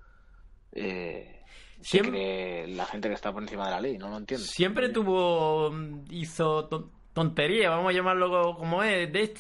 [0.74, 1.44] eh,
[1.82, 4.46] se Siem- cree la gente que está por encima de la ley, no lo entiendo.
[4.46, 5.72] Siempre tuvo.
[6.12, 9.34] hizo ton- tonterías, vamos a llamarlo como es, de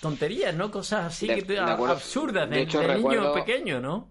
[0.00, 0.70] tonterías, ¿no?
[0.70, 1.94] Cosas así De- que te- de acuerdo.
[1.94, 4.10] absurdas de, De hecho, de niño recuerdo- pequeño, ¿no?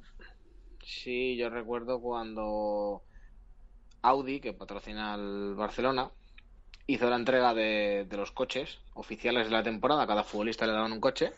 [0.84, 3.02] Sí, yo recuerdo cuando
[4.02, 6.10] Audi, que patrocina al Barcelona,
[6.88, 10.06] hizo la entrega de, de los coches oficiales de la temporada.
[10.06, 11.32] Cada futbolista le daban un coche.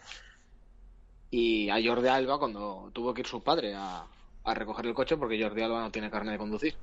[1.32, 4.06] Y a Jordi Alba, cuando tuvo que ir su padre a,
[4.48, 6.76] a recoger el coche, porque Jordi Alba no tiene carne de conducir.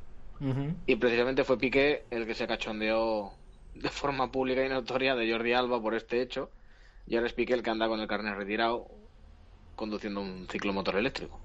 [0.87, 3.33] Y precisamente fue Piqué el que se cachondeó
[3.75, 6.51] de forma pública y notoria de Jordi Alba por este hecho.
[7.07, 8.87] Y ahora es Piqué el que anda con el carnet retirado
[9.75, 11.41] conduciendo un ciclomotor eléctrico.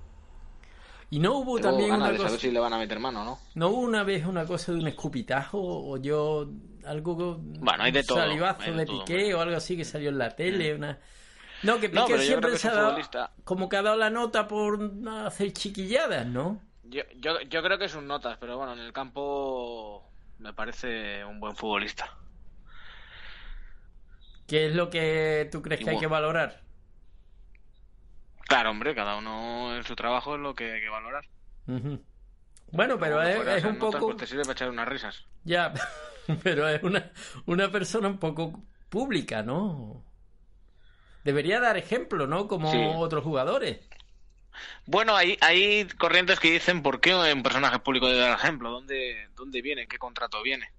[1.10, 2.30] Y no hubo Tengo también una de cosa...
[2.30, 3.40] saber si le van a meter mano no.
[3.56, 6.50] ¿No hubo una vez una cosa de un escupitajo o yo
[6.86, 9.78] algo Bueno, hay de un todo, salivazo hay de de, todo, Piqué o algo así
[9.78, 11.00] que salió en la tele, una
[11.64, 14.80] No, que Piqué siempre se ha dado futbolista- como que ha dado la nota por
[15.26, 16.62] hacer chiquilladas, ¿no?
[16.84, 20.10] Yo, yo, yo creo que son notas, pero bueno, en el campo
[20.40, 22.16] me parece un buen futbolista.
[24.48, 26.62] ¿Qué es lo que tú crees que hay que valorar?
[28.48, 31.26] Claro, hombre, cada uno en su trabajo es lo que hay que valorar.
[32.72, 35.26] Bueno, pero es, es un notas, poco Pues te sirve para echar unas risas.
[35.44, 35.72] ya,
[36.44, 37.12] pero es una
[37.46, 40.04] una persona un poco pública, ¿no?
[41.24, 42.48] Debería dar ejemplo, ¿no?
[42.48, 42.78] Como Sí.
[42.96, 43.80] otros jugadores.
[44.86, 49.30] Bueno, hay, hay corrientes que dicen por qué un personaje público debe dar ejemplo, dónde,
[49.36, 50.70] dónde viene, qué contrato viene.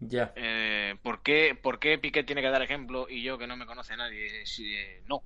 [0.00, 0.32] Ya.
[0.36, 3.66] Eh, ¿por, qué, ¿Por qué Piqué tiene que dar ejemplo y yo que no me
[3.66, 4.44] conoce nadie?
[4.44, 5.22] Si, eh, no.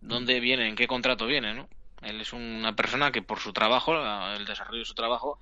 [0.00, 0.68] ¿Dónde viene?
[0.68, 1.54] ¿En qué contrato viene?
[1.54, 1.68] ¿no?
[2.02, 3.94] Él es una persona que por su trabajo,
[4.34, 5.40] el desarrollo de su trabajo,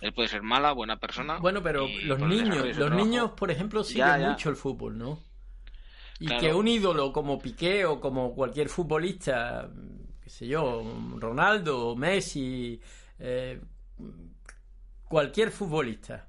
[0.00, 1.38] él puede ser mala, buena persona.
[1.38, 4.30] Bueno, pero los niños, los trabajo- niños, por ejemplo, siguen Ya, ya.
[4.30, 5.22] mucho el fútbol, ¿no?
[6.20, 6.40] Y Claro.
[6.40, 9.68] que un ídolo como Piqué o como cualquier futbolista,
[10.22, 10.82] qué sé yo,
[11.16, 12.80] Ronaldo, Messi,
[13.20, 13.60] eh,
[15.04, 16.26] cualquier futbolista,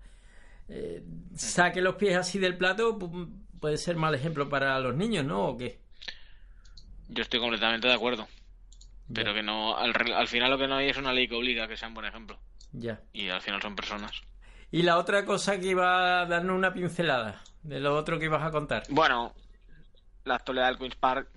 [0.67, 1.03] eh,
[1.35, 3.29] saque los pies así del plato, pu-
[3.59, 5.47] puede ser mal ejemplo para los niños, ¿no?
[5.49, 5.79] ¿O qué?
[7.09, 8.27] Yo estoy completamente de acuerdo.
[9.11, 11.63] Pero que no, al, al final lo que no hay es una ley que obliga
[11.63, 12.37] a que sean buen ejemplo.
[12.73, 13.01] Ya.
[13.11, 14.11] Y al final son personas.
[14.69, 18.43] Y la otra cosa que iba a darnos una pincelada de lo otro que ibas
[18.43, 18.83] a contar.
[18.89, 19.33] Bueno,
[20.29, 21.27] la actualidad del Queen's Park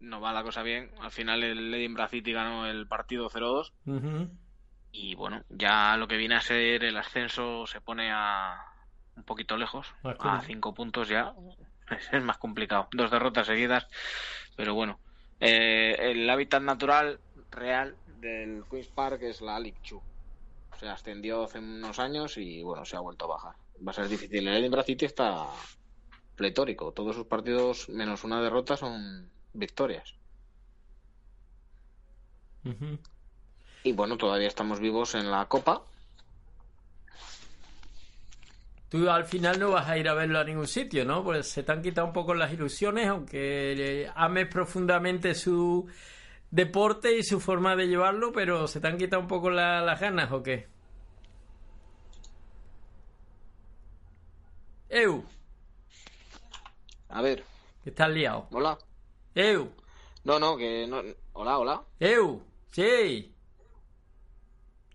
[0.00, 0.90] no va la cosa bien.
[1.00, 3.72] Al final el Edinburgh City ganó el partido 0-2.
[3.86, 4.28] Ujú.
[4.92, 8.56] Y bueno, ya lo que viene a ser el ascenso se pone a
[9.16, 9.94] un poquito lejos.
[10.02, 11.32] A cinco puntos ya
[12.12, 12.88] es más complicado.
[12.92, 13.86] Dos derrotas seguidas.
[14.56, 14.98] Pero bueno,
[15.38, 17.20] eh, el hábitat natural
[17.50, 20.02] real del Queen's Park es la Two.
[20.76, 23.54] Se ascendió hace unos años y bueno, se ha vuelto a bajar.
[23.86, 24.48] Va a ser difícil.
[24.48, 25.46] El Edinburgh City está
[26.44, 26.92] pletórico.
[26.92, 30.14] Todos sus partidos, menos una derrota, son victorias.
[33.82, 35.82] Y bueno, todavía estamos vivos en la Copa.
[38.88, 41.22] Tú al final no vas a ir a verlo a ningún sitio, ¿no?
[41.22, 45.86] Pues se te han quitado un poco las ilusiones, aunque eh, ames profundamente su
[46.50, 50.00] deporte y su forma de llevarlo, pero se te han quitado un poco la- las
[50.00, 50.66] ganas, ¿o qué?
[54.88, 55.22] Eu,
[57.10, 57.44] A ver,
[57.84, 58.46] que estás liado.
[58.52, 58.78] hola.
[59.34, 59.72] Eu,
[60.24, 61.02] No, no, que no.
[61.32, 61.82] Hola, hola.
[61.98, 62.42] Eu,
[62.72, 63.34] sí.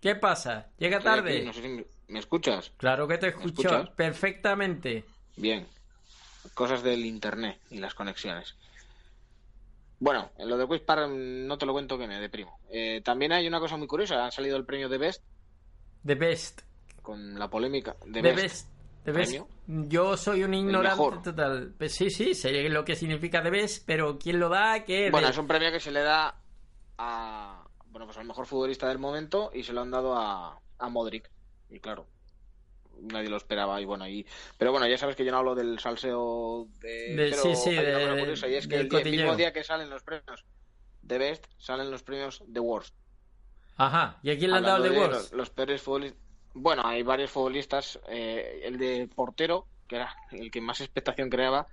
[0.00, 0.68] ¿Qué pasa?
[0.78, 1.36] Llega Estoy tarde.
[1.38, 2.70] aquí, no sé si me, ¿me escuchas.
[2.76, 5.04] Claro que te escucho perfectamente.
[5.36, 5.66] Bien.
[6.54, 8.54] Cosas del internet y las conexiones.
[9.98, 12.60] Bueno, en lo de Quiz Park mm, no te lo cuento que me deprimo.
[12.70, 14.26] Eh, también hay una cosa muy curiosa.
[14.26, 15.24] Ha salido el premio de Best
[16.04, 16.60] The best.
[17.02, 18.68] con la polémica de best.
[19.12, 19.48] Premio.
[19.88, 21.74] Yo soy un ignorante total.
[21.76, 24.84] Pues sí, sí, sé lo que significa The best, pero ¿quién lo da?
[24.84, 25.10] ¿Qué?
[25.10, 26.40] Bueno, es un premio que se le da
[26.98, 30.88] a bueno pues al mejor futbolista del momento y se lo han dado a, a
[30.88, 31.30] Modric.
[31.70, 32.06] Y claro,
[33.00, 34.26] nadie lo esperaba y bueno y
[34.56, 37.70] pero bueno ya sabes que yo no hablo del salseo de, De- pero sí, sí,
[37.74, 40.44] de- y es que el, día- el mismo día que salen los premios
[41.02, 42.94] de Best salen los premios de Worst.
[43.78, 45.12] Ajá, ¿y a quién le han dado de de Worst?
[45.14, 46.20] Los, los peores futbolistas.
[46.58, 48.00] Bueno, hay varios futbolistas.
[48.08, 51.66] eh, el de portero, que era el que más expectación creaba.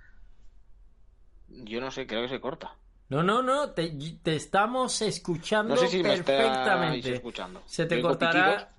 [1.48, 2.76] Yo no sé, creo que se corta.
[3.08, 3.92] No, no, no, te,
[4.22, 7.14] te estamos escuchando No sé si me perfectamente.
[7.14, 7.62] escuchando.
[7.66, 8.72] Se te cortará.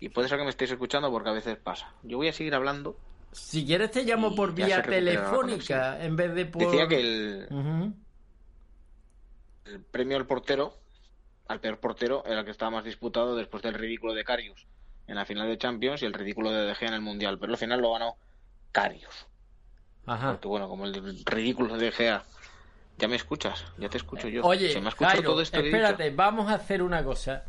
[0.00, 1.92] Y puede ser que me estéis escuchando porque a veces pasa.
[2.02, 2.96] Yo voy a seguir hablando.
[3.30, 6.62] Si quieres te llamo por vía telefónica en vez de por...
[6.62, 7.94] Decía que el
[9.90, 10.74] premio al portero,
[11.46, 14.66] al peor portero, era el que estaba más disputado después del ridículo de Carius
[15.06, 17.38] en la final de Champions y el ridículo de De Gea en el Mundial.
[17.38, 18.16] Pero al final lo ganó
[18.72, 19.26] Carius.
[20.06, 20.32] Ajá.
[20.32, 22.24] Porque bueno, como el ridículo de Gea.
[22.98, 24.42] Ya me escuchas, ya te escucho yo.
[24.44, 27.44] Oye, Se me Jairo, todo esto espérate, vamos a hacer una cosa.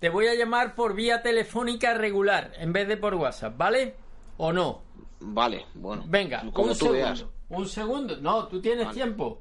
[0.00, 3.94] Te voy a llamar por vía telefónica regular en vez de por WhatsApp, ¿vale?
[4.36, 4.82] ¿O no?
[5.20, 6.02] Vale, bueno.
[6.06, 6.92] Venga, como un tú segundo.
[6.92, 7.24] veas.
[7.48, 8.16] Un segundo.
[8.18, 8.94] No, tú tienes Vale.
[8.96, 9.40] tiempo.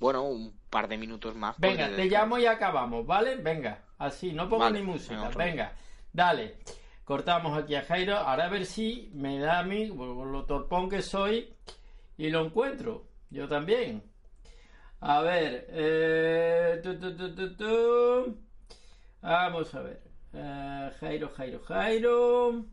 [0.00, 1.56] Bueno, un par de minutos más.
[1.58, 3.36] Venga, te llamo y acabamos, ¿vale?
[3.36, 5.28] Venga, así, no pongo Vale, ni música.
[5.36, 5.72] venga,
[6.12, 6.58] dale.
[7.04, 8.16] Cortamos aquí a Jairo.
[8.16, 11.54] Ahora a ver si me da a mí, por lo torpón que soy,
[12.16, 13.06] y lo encuentro.
[13.30, 14.02] Yo también.
[15.00, 15.66] A ver.
[15.70, 18.38] eh, tu, tu, tu, tu, tu.
[19.20, 20.02] Vamos a ver.
[20.32, 22.64] Eh, Jairo, Jairo, Jairo.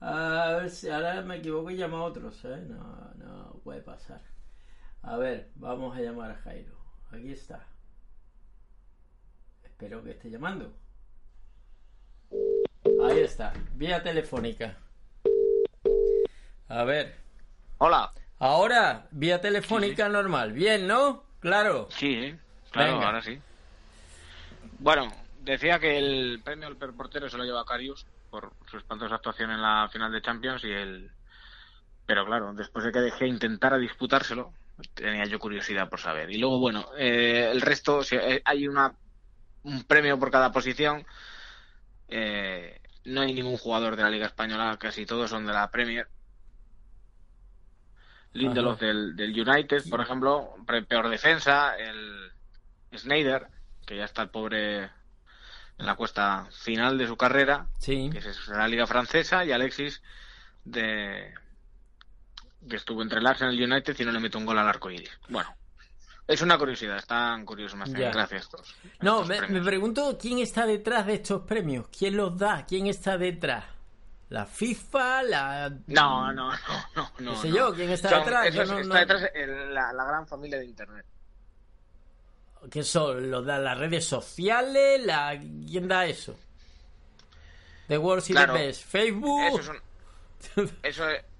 [0.00, 2.64] A ver si ahora me equivoco y llamo a otros, ¿eh?
[2.68, 4.20] No, no puede pasar.
[5.06, 6.74] A ver, vamos a llamar a Jairo.
[7.12, 7.64] Aquí está.
[9.62, 10.74] Espero que esté llamando.
[13.04, 14.76] Ahí está, vía telefónica.
[16.68, 17.14] A ver.
[17.78, 18.12] Hola.
[18.40, 20.52] Ahora, vía telefónica normal.
[20.52, 21.22] Bien, ¿no?
[21.38, 21.86] Claro.
[21.90, 22.34] Sí,
[22.72, 23.06] claro, Venga.
[23.06, 23.40] ahora sí.
[24.80, 25.12] Bueno,
[25.42, 29.62] decía que el premio al portero se lo lleva Carius por su espantosa actuación en
[29.62, 31.12] la final de Champions y el...
[32.06, 34.52] Pero claro, después de que dejé intentara disputárselo,
[34.94, 36.30] tenía yo curiosidad por saber.
[36.30, 38.94] Y luego, bueno, eh, el resto, si eh, hay una
[39.62, 41.04] un premio por cada posición.
[42.08, 46.08] Eh, no hay ningún jugador de la Liga Española, casi todos son de la Premier.
[48.32, 50.54] Lindelof del, del United, por ejemplo,
[50.88, 52.30] peor defensa, el
[52.94, 53.48] Snyder,
[53.86, 54.84] que ya está el pobre
[55.78, 58.10] en la cuesta final de su carrera, Sí.
[58.12, 60.02] que es la Liga Francesa, y Alexis
[60.64, 61.32] de
[62.68, 64.68] que estuvo entre el Arsenal y el United y no le metió un gol al
[64.68, 65.10] arco iris.
[65.28, 65.54] Bueno,
[66.26, 67.92] es una curiosidad, están curiosos más.
[67.92, 68.48] Gracias.
[69.00, 71.86] No, estos me, me pregunto quién está detrás de estos premios.
[71.96, 72.64] ¿Quién los da?
[72.66, 73.64] ¿Quién está detrás?
[74.28, 75.22] ¿La FIFA?
[75.22, 75.70] ¿La.?
[75.86, 76.56] No, no, no,
[76.96, 77.10] no.
[77.20, 77.56] no, sé no.
[77.56, 78.46] yo, ¿quién está Son- detrás?
[78.48, 81.06] eso Yo es- no- está detrás el- la, la gran familia de Internet.
[82.70, 83.30] ¿Qué son?
[83.30, 85.00] ¿Los da las redes sociales?
[85.04, 85.38] La...
[85.38, 86.36] ¿Quién da eso?
[87.86, 88.54] The World Claro.
[88.54, 88.82] the Best.
[88.84, 89.40] ¿Facebook?
[89.60, 89.70] Esos
[90.82, 91.24] eso, es-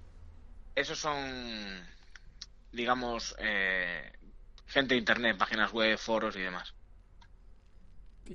[0.76, 1.84] esos son,
[2.70, 4.12] digamos, eh,
[4.66, 6.72] gente de Internet, páginas web, foros y demás.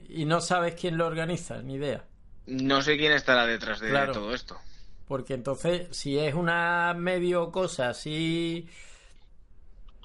[0.09, 2.03] Y no sabes quién lo organiza, ni idea.
[2.47, 4.13] No sé quién estará detrás de Claro.
[4.13, 4.59] todo esto.
[5.07, 8.68] Porque entonces, si es una medio cosa así.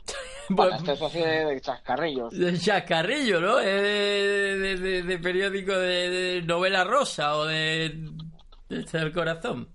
[0.49, 2.33] Bueno, esto es así de, de chascarrillos.
[2.33, 3.59] De chascarrillo, ¿no?
[3.59, 7.99] Es de, de- de- de periódico de, de novela rosa o de,
[8.69, 9.69] de del corazón.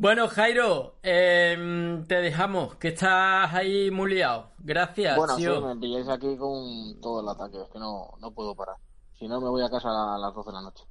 [0.00, 4.48] Bueno, Jairo, em, te dejamos, que estás ahí muy liado.
[4.60, 5.60] Gracias, Bueno, sí, tío.
[5.60, 8.76] me pilláis aquí con todo el ataque, es que no, no puedo parar.
[9.18, 10.84] Si no, me voy a casa a las 12 de la noche.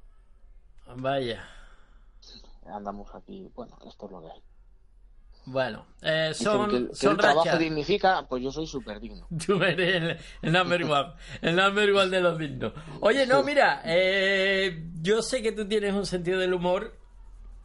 [0.94, 1.44] Vaya.
[2.72, 4.42] Andamos aquí, bueno, esto es lo que hay.
[5.46, 9.26] Bueno, eh, son, que el, que son el trabajo dignifica, pues yo soy súper digno.
[9.44, 12.74] Tú eres el, el number one, el number one de los dignos.
[13.00, 16.96] Oye, no, mira, eh, yo sé que tú tienes un sentido del humor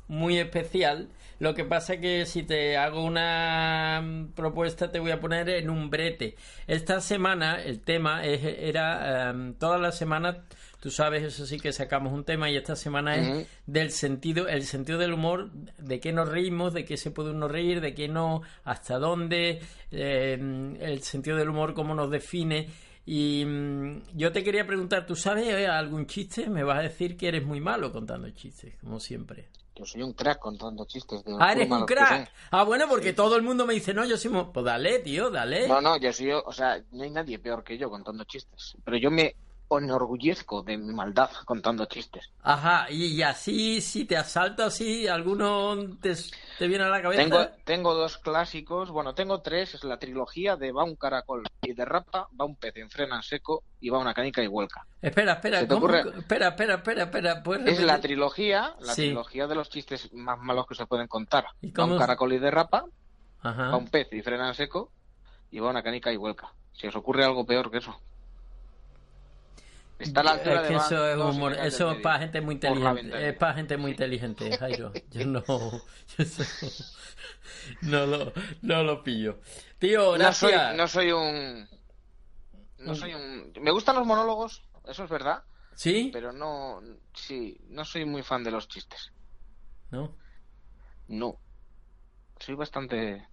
[0.07, 1.09] muy especial.
[1.39, 5.69] Lo que pasa que si te hago una mm, propuesta te voy a poner en
[5.69, 6.35] un brete.
[6.67, 10.37] Esta semana el tema es, era em, todas las semanas,
[10.79, 14.63] tú sabes, eso sí que sacamos un tema y esta semana es del sentido, el
[14.63, 18.07] sentido del humor, de qué nos reímos, de qué se puede uno reír, de qué
[18.07, 22.69] no, hasta dónde, eh, el sentido del humor, cómo nos define.
[23.05, 26.49] Y mm, yo te quería preguntar, ¿tú sabes algún chiste?
[26.49, 29.49] Me vas a decir que eres muy malo contando chistes, como siempre.
[29.75, 31.23] Yo soy un crack contando chistes.
[31.25, 32.31] De Ah, eres un crack.
[32.51, 34.31] Ah, bueno, porque todo el mundo me dice, no, yo soy...
[34.31, 34.51] mo-".
[34.53, 35.67] Pues dale, tío, dale.
[35.67, 38.77] No, no, yo soy, o sea, no hay nadie peor que yo contando chistes.
[38.85, 39.35] Pero yo me
[39.71, 42.31] enorgullezco de mi maldad contando chistes.
[42.43, 46.13] Ajá, y, así, si te asalto así, ¿alguno te,
[46.59, 47.23] te viene a la cabeza?
[47.23, 51.73] Tengo, tengo dos clásicos, bueno, tengo tres, es la trilogía de va un caracol y
[51.73, 54.85] derrapa, va un pez en frena en seco y va una canica y vuelca.
[55.01, 55.85] Espera, espera, ¿Se te ¿cómo?
[55.87, 56.03] ocurre?
[56.19, 57.43] espera, espera, espera, espera.
[57.43, 59.03] ¿puedes Es la trilogía, la Sí.
[59.03, 61.45] trilogía de los chistes más malos que se pueden contar.
[61.61, 62.85] ¿Y Va un caracol y derrapa,
[63.41, 63.69] Ajá.
[63.69, 64.91] va un pez y frena en seco
[65.51, 66.53] y va una canica y vuelca.
[66.73, 67.95] Si os ocurre algo peor que eso.
[69.97, 72.41] Está a la altura es de que van eso es humor, eso es para gente
[72.41, 74.91] muy inteligente, es para gente muy inteligente, Jairo.
[75.11, 76.25] Yo no, yo
[77.81, 79.39] no lo, no lo pillo.
[79.79, 81.67] Tío, No soy, no soy un.
[82.79, 83.53] No soy un.
[83.61, 85.43] Me gustan los monólogos, eso es verdad.
[85.75, 86.09] ¿Sí?
[86.13, 86.81] Pero no.
[87.13, 89.11] Sí, no soy muy fan de los chistes.
[89.91, 90.15] ¿No?
[91.07, 91.39] No.
[92.39, 93.27] Soy bastante.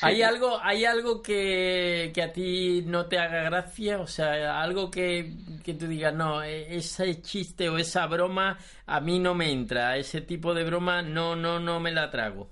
[0.00, 4.00] ¿Hay algo, hay algo que, que a ti no te haga gracia?
[4.00, 9.00] O sea, algo que, que tú digas, no, e- ese chiste o esa broma a
[9.00, 12.50] mí no me entra, ese tipo de broma no, no, no me la trago.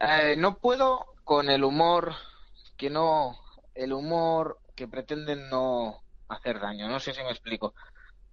[0.00, 2.14] Eh, no puedo con el humor
[2.76, 3.38] que no.
[3.74, 6.88] El humor que pretenden no hacer daño.
[6.88, 7.74] No sé si me explico.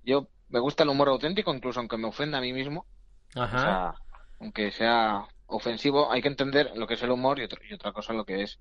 [0.04, 2.88] Yo me gusta el humor auténtico, incluso aunque me ofenda a mí mismo.
[3.36, 3.50] Ajá.
[3.52, 3.96] O sea,
[4.40, 7.94] aunque sea ofensivo, hay que entender lo que es el humor y, otro- y otra
[7.94, 8.60] cosa lo que es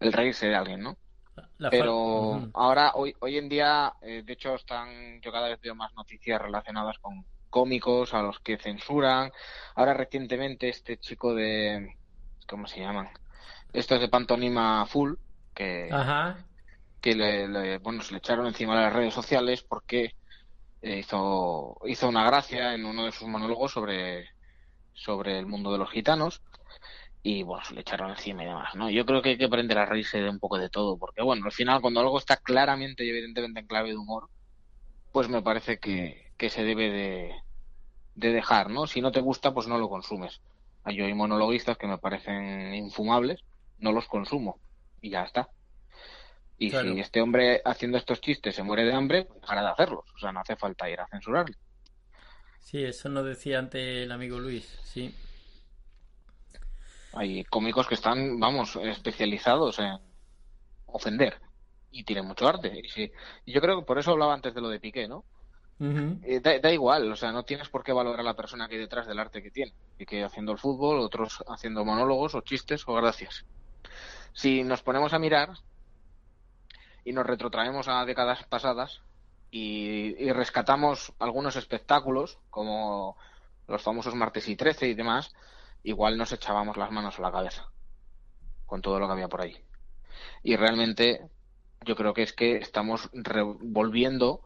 [0.00, 0.98] el reírse de alguien, ¿no?
[1.58, 5.74] La Pero ahora, hoy, hoy en día, eh, de hecho, están, yo cada vez veo
[5.74, 9.30] más noticias relacionadas con cómicos a los que censuran.
[9.76, 11.96] Ahora recientemente este chico de,
[12.48, 13.10] ¿cómo se llaman?
[13.72, 15.14] Estos de pantomima full,
[15.54, 16.46] que, Ajá.
[17.00, 20.10] que le, le- bueno, se le echaron encima de las redes sociales porque
[20.82, 24.30] eh, hizo, hizo una gracia en uno de sus monólogos sobre,
[25.00, 26.42] sobre el mundo de los gitanos
[27.22, 28.88] y bueno, se le echaron encima y demás, ¿no?
[28.90, 31.44] Yo creo que hay que aprender a reírse de un poco de todo, porque bueno,
[31.46, 34.28] al final cuando algo está claramente y evidentemente en clave de humor,
[35.12, 37.34] pues me parece que, que se debe de,
[38.14, 38.86] de dejar, ¿no?
[38.86, 40.40] Si no te gusta, pues no lo consumes.
[40.84, 43.40] Hay hay monologuistas que me parecen infumables,
[43.78, 44.58] no los consumo
[45.02, 45.48] y ya está.
[46.58, 46.92] Y Claro.
[46.92, 50.04] si este hombre haciendo estos chistes se muere de hambre, pues dejará de hacerlos.
[50.14, 51.56] O sea, no hace falta ir a censurarle.
[52.60, 55.14] Sí, eso nos decía antes el amigo Luis, sí.
[57.12, 59.98] Hay cómicos que están, vamos, especializados en
[60.86, 61.40] ofender
[61.90, 62.80] y tienen mucho arte.
[62.84, 63.10] Y, sí,
[63.44, 65.24] y yo creo que por eso hablaba antes de lo de Piqué, ¿no?
[65.80, 68.74] Eh, da, da igual, o sea, no tienes por qué valorar a la persona que
[68.74, 69.72] hay detrás del arte que tiene.
[69.96, 73.46] Piqué haciendo el fútbol, otros haciendo monólogos o chistes o gracias.
[74.34, 75.54] Si nos ponemos a mirar
[77.02, 79.00] y nos retrotraemos a décadas pasadas
[79.50, 83.16] y, y rescatamos algunos espectáculos, como
[83.68, 85.34] los famosos martes y 13 y demás,
[85.82, 87.70] igual nos echábamos las manos a la cabeza
[88.70, 89.56] con todo lo que había por ahí.
[90.44, 91.28] Y realmente
[91.84, 94.42] yo creo que es que estamos revolviendo,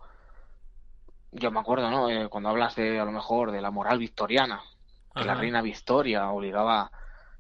[1.32, 2.08] yo me acuerdo, ¿no?
[2.08, 4.62] Eh, cuando hablas de, a lo mejor, de la moral victoriana,
[5.14, 6.90] que la reina Victoria obligaba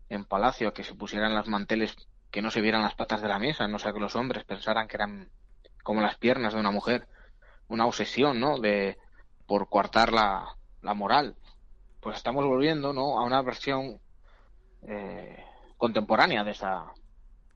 [0.08, 1.96] en palacio a que se pusieran las manteles
[2.30, 4.86] que no se vieran las patas de la mesa, no sea que los hombres pensaran
[4.86, 5.30] que eran
[5.82, 7.08] como las piernas de una mujer,
[7.68, 8.58] una obsesión, ¿no?
[8.58, 8.96] De
[9.46, 10.46] por coartar la,
[10.82, 11.34] la moral.
[12.00, 13.18] Pues estamos volviendo, ¿no?
[13.18, 13.98] A una versión
[14.86, 15.42] eh,
[15.76, 16.84] contemporánea de esa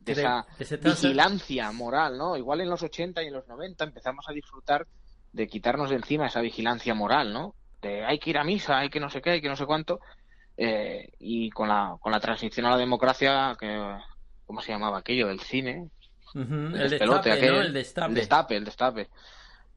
[0.01, 0.77] de De- esa de
[1.09, 2.37] vigilancia moral, ¿no?
[2.37, 4.87] Igual en los 80 y en los 90 empezamos a disfrutar
[5.33, 7.55] de quitarnos de encima esa vigilancia moral, ¿no?
[7.83, 9.67] De hay que ir a misa, hay que no sé qué, hay que no sé
[9.67, 10.01] cuánto.
[10.57, 13.97] Eh, y con la, con la transición a la democracia, que,
[14.47, 15.29] ¿cómo se llamaba aquello?
[15.41, 15.91] Cine.
[16.35, 16.43] El
[16.75, 17.57] El despelote destape, ¿no?
[17.59, 17.67] aquel.
[17.67, 18.09] El destape.
[18.09, 19.09] El destape, el destape.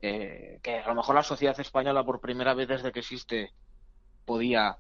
[0.02, 3.54] Eh, que a lo mejor la sociedad española por primera vez desde que existe
[4.26, 4.78] podía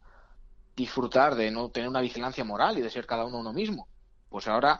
[0.76, 3.88] disfrutar de no tener una vigilancia moral y de ser cada uno uno mismo.
[4.30, 4.80] Pues ahora,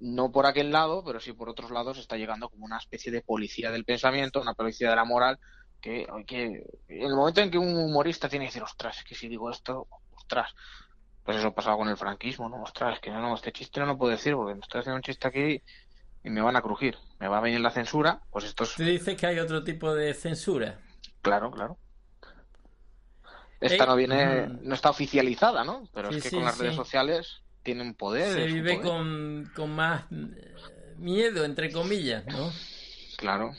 [0.00, 3.22] no por aquel lado, pero sí por otros lados, está llegando como una especie de
[3.22, 5.38] policía del pensamiento, una policía de la moral,
[5.80, 9.14] que, que en el momento en que un humorista tiene que decir, ostras, es que
[9.14, 9.86] si digo esto,
[10.16, 10.52] ostras,
[11.22, 12.62] pues eso pasaba con el franquismo, ¿no?
[12.62, 14.96] Ostras, es que no, no, este chiste no lo puedo decir porque me estoy haciendo
[14.96, 15.62] un chiste aquí
[16.26, 18.82] y me van a crujir, me va a venir la censura, pues esto es Tú
[18.82, 20.80] dices que hay otro tipo de censura.
[21.22, 21.78] Claro, claro.
[23.60, 24.58] Esta no viene, mm.
[24.62, 25.88] no está oficializada, ¿no?
[25.92, 26.62] Pero Sí, es que sí, con las sí.
[26.62, 28.34] redes sociales tienen poder.
[28.34, 28.80] Se vive poder.
[28.80, 32.60] con, con más eh, miedo, entre comillas, ¿no?
[33.16, 33.52] Claro.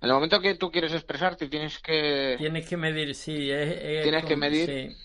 [0.00, 2.38] En el momento que tú quieres expresarte, tienes que.
[2.38, 3.50] Tienes que medir, sí.
[3.50, 4.66] Es, es Tienes que medir.
[4.66, 4.96] sí,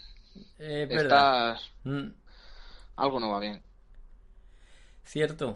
[0.58, 1.56] es verdad.
[1.56, 1.72] Estás.
[1.84, 2.10] Mm,
[2.98, 3.64] Algo no va bien.
[5.04, 5.56] cierto.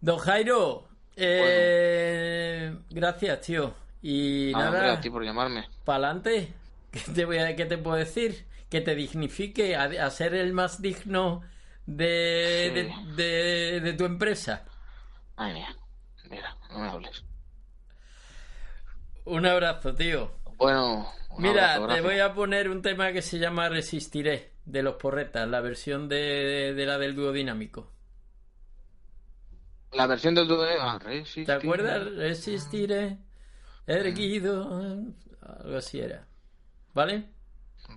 [0.00, 3.74] Don Jairo, eh, gracias, tío.
[4.02, 5.68] Y Nada, hombre, nada, a ti por llamarme.
[5.84, 6.54] para adelante.
[6.90, 8.46] ¿Qué te, voy a, ¿Qué te puedo decir?
[8.68, 11.42] Que te dignifique a, a ser el más digno
[11.86, 13.14] de, Sí.
[13.16, 14.64] de, de- de tu empresa.
[15.36, 15.76] Ay, mía.
[16.30, 17.24] Mira, no me hables.
[19.24, 20.32] Un abrazo, tío.
[20.56, 24.82] Bueno, un Mira, abrazo, te voy a poner un tema que se llama Resistiré, de
[24.82, 27.90] los porretas, la versión de, de la del dúo dinámico.
[29.92, 30.76] La versión del de.
[30.80, 31.46] Ah, Resistir.
[31.46, 32.04] ¿Te acuerdas?
[32.14, 33.18] Resistiré,
[33.86, 34.62] erguido,
[35.42, 36.26] algo así era.
[36.94, 37.28] ¿Vale?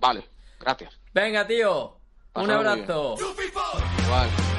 [0.00, 0.98] Vale, gracias.
[1.12, 1.98] Venga, tío.
[2.34, 3.14] Un abrazo.
[4.04, 4.53] Igual.